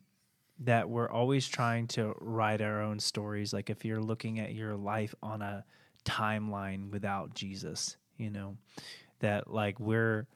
that 0.60 0.90
we're 0.90 1.10
always 1.10 1.48
trying 1.48 1.88
to 1.88 2.14
write 2.20 2.62
our 2.62 2.82
own 2.82 3.00
stories 3.00 3.54
like 3.54 3.70
if 3.70 3.86
you're 3.86 4.02
looking 4.02 4.40
at 4.40 4.54
your 4.54 4.76
life 4.76 5.16
on 5.24 5.42
a 5.42 5.64
timeline 6.06 6.92
without 6.92 7.34
Jesus 7.34 7.98
you 8.18 8.30
know 8.30 8.58
that 9.20 9.50
like 9.50 9.80
we're 9.80 10.28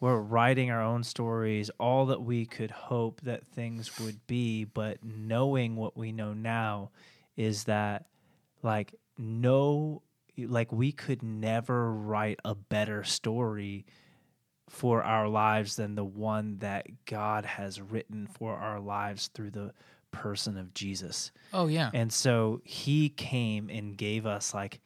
we're 0.00 0.18
writing 0.20 0.70
our 0.70 0.82
own 0.82 1.02
stories 1.02 1.70
all 1.78 2.06
that 2.06 2.22
we 2.22 2.46
could 2.46 2.70
hope 2.70 3.20
that 3.22 3.46
things 3.46 3.98
would 4.00 4.26
be 4.26 4.64
but 4.64 4.98
knowing 5.02 5.76
what 5.76 5.96
we 5.96 6.12
know 6.12 6.32
now 6.32 6.90
is 7.36 7.64
that 7.64 8.06
like 8.62 8.94
no 9.16 10.02
like 10.36 10.72
we 10.72 10.92
could 10.92 11.22
never 11.22 11.92
write 11.92 12.38
a 12.44 12.54
better 12.54 13.02
story 13.02 13.84
for 14.68 15.02
our 15.02 15.28
lives 15.28 15.76
than 15.76 15.94
the 15.94 16.04
one 16.04 16.58
that 16.58 16.86
God 17.06 17.44
has 17.44 17.80
written 17.80 18.26
for 18.26 18.54
our 18.54 18.80
lives 18.80 19.28
through 19.28 19.50
the 19.50 19.72
person 20.10 20.56
of 20.56 20.74
Jesus. 20.74 21.32
Oh, 21.52 21.66
yeah. 21.66 21.90
And 21.94 22.12
so 22.12 22.60
he 22.64 23.08
came 23.08 23.70
and 23.70 23.96
gave 23.96 24.26
us 24.26 24.54
like 24.54 24.80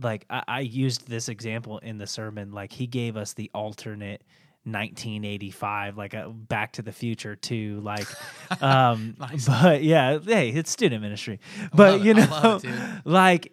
like 0.00 0.26
I, 0.30 0.42
I 0.48 0.60
used 0.60 1.08
this 1.08 1.28
example 1.28 1.78
in 1.78 1.98
the 1.98 2.06
sermon, 2.06 2.52
like 2.52 2.72
he 2.72 2.86
gave 2.86 3.16
us 3.16 3.32
the 3.34 3.50
alternate 3.54 4.22
1985 4.66 5.98
like 5.98 6.14
a 6.14 6.30
back 6.30 6.72
to 6.72 6.80
the 6.80 6.90
future 6.90 7.36
too 7.36 7.80
like 7.80 8.06
um 8.62 9.14
Nice. 9.20 9.46
but 9.46 9.82
yeah 9.82 10.18
hey 10.18 10.48
it's 10.48 10.70
student 10.70 11.02
ministry. 11.02 11.38
But 11.74 12.00
you 12.00 12.14
know 12.14 12.60
it, 12.62 12.70
like 13.04 13.52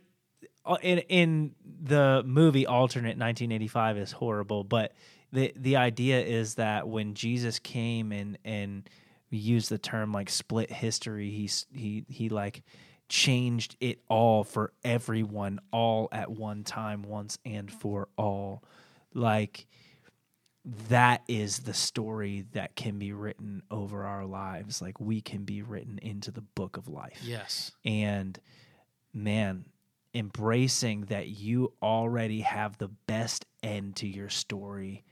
uh, 0.66 0.78
in 0.82 1.00
in 1.00 1.52
the 1.84 2.24
movie 2.26 2.66
alternate 2.66 3.18
1985 3.18 3.98
is 3.98 4.12
horrible 4.14 4.64
but 4.64 4.94
the 5.34 5.52
the 5.58 5.76
idea 5.76 6.22
is 6.22 6.56
that 6.56 6.88
when 6.88 7.14
Jesus 7.14 7.60
came 7.60 8.14
and 8.14 8.38
and 8.46 8.90
we 9.32 9.38
use 9.38 9.68
the 9.68 9.78
term 9.78 10.14
like 10.14 10.30
split 10.30 10.72
history 10.72 11.30
he's 11.30 11.66
he 11.74 12.06
he 12.08 12.30
like 12.30 12.64
changed 13.12 13.76
it 13.82 14.00
all 14.08 14.46
for 14.46 14.72
everyone 14.86 15.60
all 15.74 16.08
at 16.14 16.32
one 16.32 16.64
time 16.64 17.04
once 17.04 17.38
and 17.46 17.70
for 17.70 18.08
all. 18.18 18.64
Like 19.14 19.68
that 20.88 21.22
is 21.28 21.60
the 21.60 21.74
story 21.74 22.46
that 22.54 22.78
can 22.78 23.00
be 23.00 23.12
written 23.12 23.64
over 23.70 24.06
our 24.06 24.26
lives. 24.26 24.82
Like 24.82 25.02
we 25.02 25.20
can 25.20 25.44
be 25.44 25.62
written 25.62 26.00
into 26.02 26.32
the 26.32 26.42
book 26.42 26.78
of 26.78 26.88
life. 26.88 27.20
Yes. 27.22 27.74
and 27.84 28.40
man 29.14 29.66
embracing 30.14 31.02
that 31.02 31.28
you 31.28 31.74
already 31.82 32.42
have 32.42 32.78
the 32.78 32.88
best 33.08 33.46
end 33.62 33.98
to 33.98 34.08
your 34.08 34.30
story 34.30 35.04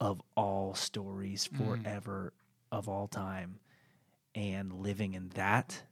of 0.00 0.20
all 0.36 0.74
stories 0.74 1.48
mm. 1.48 1.82
forever 1.84 2.32
of 2.72 2.88
all 2.88 3.06
time 3.06 3.60
and 4.34 4.72
living 4.72 5.14
in 5.14 5.28
that 5.30 5.82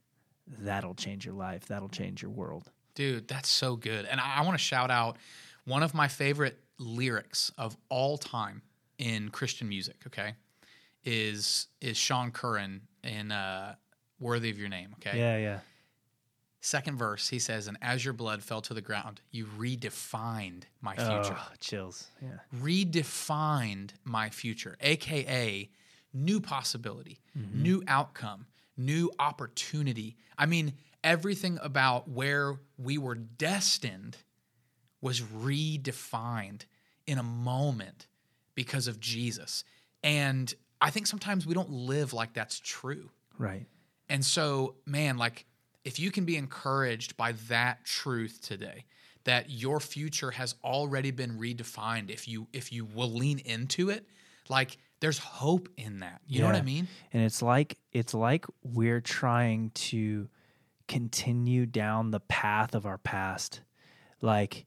that'll 0.61 0.95
change 0.95 1.25
your 1.27 1.35
life 1.35 1.67
that'll 1.67 1.89
change 1.89 2.23
your 2.23 2.31
world 2.31 2.71
Dude, 2.95 3.29
that's 3.29 3.49
so 3.49 3.77
good. 3.77 4.07
And 4.07 4.19
I, 4.21 4.39
I 4.39 4.41
want 4.41 4.59
to 4.59 4.65
shout 4.65 4.91
out 4.91 5.19
one 5.65 5.85
of 5.85 5.95
my 5.95 6.09
favorite 6.09 6.59
lyrics 6.79 7.53
of 7.57 7.77
all 7.89 8.19
time 8.19 8.61
in 8.99 9.29
Christian 9.29 9.69
music, 9.69 9.95
okay? 10.09 10.35
Is 11.05 11.69
is 11.81 11.97
Sean 11.97 12.33
Curran 12.33 12.81
in 13.05 13.31
uh 13.31 13.77
Worthy 14.19 14.51
of 14.51 14.59
Your 14.59 14.69
Name, 14.69 14.97
okay? 14.99 15.17
yeah 15.17 15.37
yeah 15.37 15.59
Second 16.61 16.97
verse, 16.97 17.29
he 17.29 17.39
says, 17.39 17.69
And 17.69 17.79
as 17.81 18.05
your 18.05 18.15
blood 18.15 18.43
fell 18.43 18.61
to 18.63 18.75
the 18.75 18.81
ground, 18.81 19.21
you 19.31 19.47
redefined 19.47 20.65
my 20.81 20.97
future. 20.97 21.37
oh, 21.39 21.53
chills 21.61 22.09
yeah 22.21 22.39
redefined 22.61 23.91
my 24.05 24.29
future, 24.29 24.77
aka 24.81 25.71
new 26.13 26.41
possibility, 26.41 27.21
new 27.55 27.83
outcome, 27.87 28.47
new 28.79 29.11
opportunity. 29.19 30.17
I 30.37 30.47
mean, 30.47 30.75
everything 31.05 31.59
about 31.63 32.09
where 32.09 32.59
we 32.77 32.99
were 32.99 33.15
destined 33.15 34.17
was 35.01 35.21
redefined 35.21 36.63
in 37.07 37.19
a 37.19 37.23
moment 37.23 38.07
because 38.55 38.89
of 38.89 39.01
Jesus. 39.01 39.65
And 40.03 40.53
I 40.81 40.91
think 40.91 41.07
sometimes 41.07 41.47
we 41.47 41.55
don't 41.55 41.71
live 41.71 42.13
like 42.13 42.33
that's 42.33 42.61
true. 42.61 43.11
right 43.39 43.67
And 44.09 44.25
so, 44.25 44.77
man, 44.87 45.19
like 45.19 45.47
if 45.85 45.99
you 45.99 46.11
can 46.11 46.25
be 46.25 46.37
encouraged 46.37 47.17
by 47.17 47.33
that 47.49 47.85
truth 47.85 48.41
today, 48.43 48.85
that 49.25 49.51
your 49.51 49.81
future 49.81 50.31
has 50.31 50.55
already 50.65 51.11
been 51.11 51.39
redefined 51.39 52.11
if 52.11 52.27
you 52.27 52.47
if 52.53 52.73
you 52.73 52.85
will 52.85 53.11
lean 53.11 53.39
into 53.41 53.91
it, 53.91 54.07
like 54.49 54.79
there's 55.01 55.19
hope 55.19 55.69
in 55.77 56.01
that. 56.01 56.21
You 56.27 56.41
know 56.41 56.47
what 56.47 56.57
I 56.57 56.63
mean? 56.63 56.89
and 57.13 57.23
it's 57.23 57.43
like 57.43 57.79
it's 57.93 58.15
like 58.15 58.47
we're 58.63 59.01
trying 59.01 59.71
to 59.75 60.29
continue 60.89 61.67
down 61.67 62.11
the 62.11 62.21
path 62.21 62.75
of 62.75 62.87
our 62.87 62.99
past 62.99 63.61
like 64.23 64.65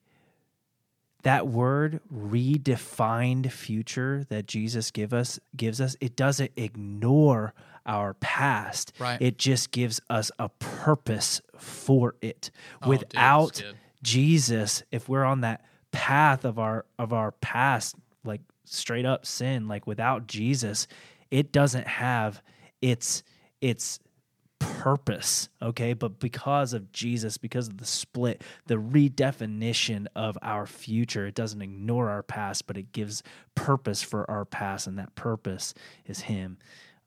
that 1.24 1.48
word 1.48 2.00
redefined 2.14 3.52
future 3.52 4.26
that 4.30 4.48
Jesus 4.48 4.92
give 4.92 5.14
us 5.14 5.40
gives 5.56 5.80
us 5.82 5.96
it 6.02 6.16
doesn't 6.16 6.52
ignore 6.56 7.54
our 7.86 8.14
past 8.16 8.94
Right. 9.00 9.22
it 9.22 9.38
just 9.38 9.72
gives 9.72 10.00
us 10.10 10.32
a 10.40 10.50
purpose 10.50 11.42
for 11.58 12.16
it 12.22 12.52
Oh, 12.82 12.90
without 12.90 13.54
good. 13.56 13.76
Jesus 14.04 14.84
if 14.92 15.10
we're 15.10 15.24
on 15.26 15.42
that 15.42 15.66
path 15.92 16.46
of 16.46 16.58
our 16.60 16.86
of 17.00 17.14
our 17.14 17.32
past 17.32 17.96
like 18.24 18.42
straight 18.72 19.06
up 19.06 19.26
sin 19.26 19.68
like 19.68 19.86
without 19.86 20.28
Jesus 20.28 20.88
it 21.30 21.52
doesn't 21.52 21.88
have 21.88 22.42
its 22.82 23.24
its 23.60 24.00
purpose 24.60 25.50
okay? 25.62 25.94
But 25.94 26.20
because 26.20 26.74
of 26.74 26.92
Jesus 26.92 27.38
because 27.38 27.68
of 27.68 27.78
the 27.78 27.86
split 27.86 28.44
the 28.68 28.76
redefinition 28.76 30.08
of 30.16 30.38
our 30.42 30.66
future 30.66 31.28
it 31.28 31.36
doesn't 31.36 31.62
ignore 31.62 32.10
our 32.10 32.24
past 32.24 32.68
but 32.68 32.78
it 32.78 32.92
gives 32.92 33.24
purpose 33.56 34.02
for 34.02 34.30
our 34.30 34.46
past 34.46 34.88
and 34.88 34.98
that 35.00 35.16
purpose 35.16 35.74
is 36.06 36.22
him. 36.22 36.58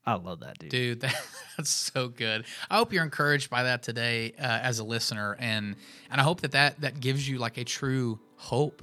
I 0.07 0.15
love 0.15 0.41
that 0.41 0.59
dude, 0.59 0.71
Dude, 0.71 1.01
that, 1.01 1.15
that's 1.57 1.71
so 1.71 2.09
good. 2.09 2.45
I 2.71 2.77
hope 2.77 2.93
you're 2.93 3.05
encouraged 3.05 3.49
by 3.49 3.63
that 3.65 3.83
today 3.83 4.35
uh, 4.39 4.43
as 4.43 4.79
a 4.79 4.85
listener, 4.85 5.35
and 5.39 5.77
and 6.11 6.21
I 6.21 6.25
hope 6.25 6.43
that 6.43 6.53
that 6.53 6.81
that 6.83 7.01
gives 7.01 7.27
you 7.27 7.39
like 7.39 7.57
a 7.57 7.65
true 7.65 8.21
hope 8.37 8.83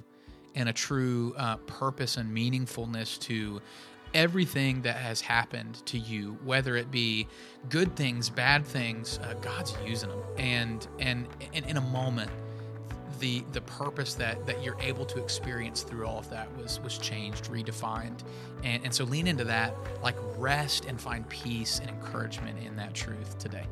and 0.55 0.69
a 0.69 0.73
true 0.73 1.33
uh, 1.37 1.57
purpose 1.57 2.17
and 2.17 2.35
meaningfulness 2.35 3.19
to 3.19 3.61
everything 4.13 4.81
that 4.81 4.97
has 4.97 5.21
happened 5.21 5.85
to 5.85 5.97
you, 5.97 6.37
whether 6.43 6.75
it 6.75 6.91
be 6.91 7.27
good 7.69 7.95
things, 7.95 8.29
bad 8.29 8.65
things. 8.65 9.19
Uh, 9.23 9.33
God's 9.35 9.75
using 9.85 10.09
them, 10.09 10.21
and 10.37 10.87
and 10.99 11.27
and 11.53 11.65
in 11.65 11.77
a 11.77 11.81
moment, 11.81 12.29
the 13.19 13.43
the 13.53 13.61
purpose 13.61 14.13
that 14.15 14.45
that 14.45 14.63
you're 14.63 14.79
able 14.81 15.05
to 15.05 15.21
experience 15.21 15.83
through 15.83 16.05
all 16.05 16.19
of 16.19 16.29
that 16.29 16.55
was 16.57 16.79
was 16.81 16.97
changed, 16.97 17.45
redefined, 17.45 18.19
and 18.63 18.83
and 18.83 18.93
so 18.93 19.05
lean 19.05 19.27
into 19.27 19.43
that, 19.45 19.73
like 20.03 20.15
rest 20.37 20.85
and 20.85 20.99
find 20.99 21.27
peace 21.29 21.79
and 21.79 21.89
encouragement 21.89 22.57
in 22.65 22.75
that 22.75 22.93
truth 22.93 23.37
today. 23.37 23.65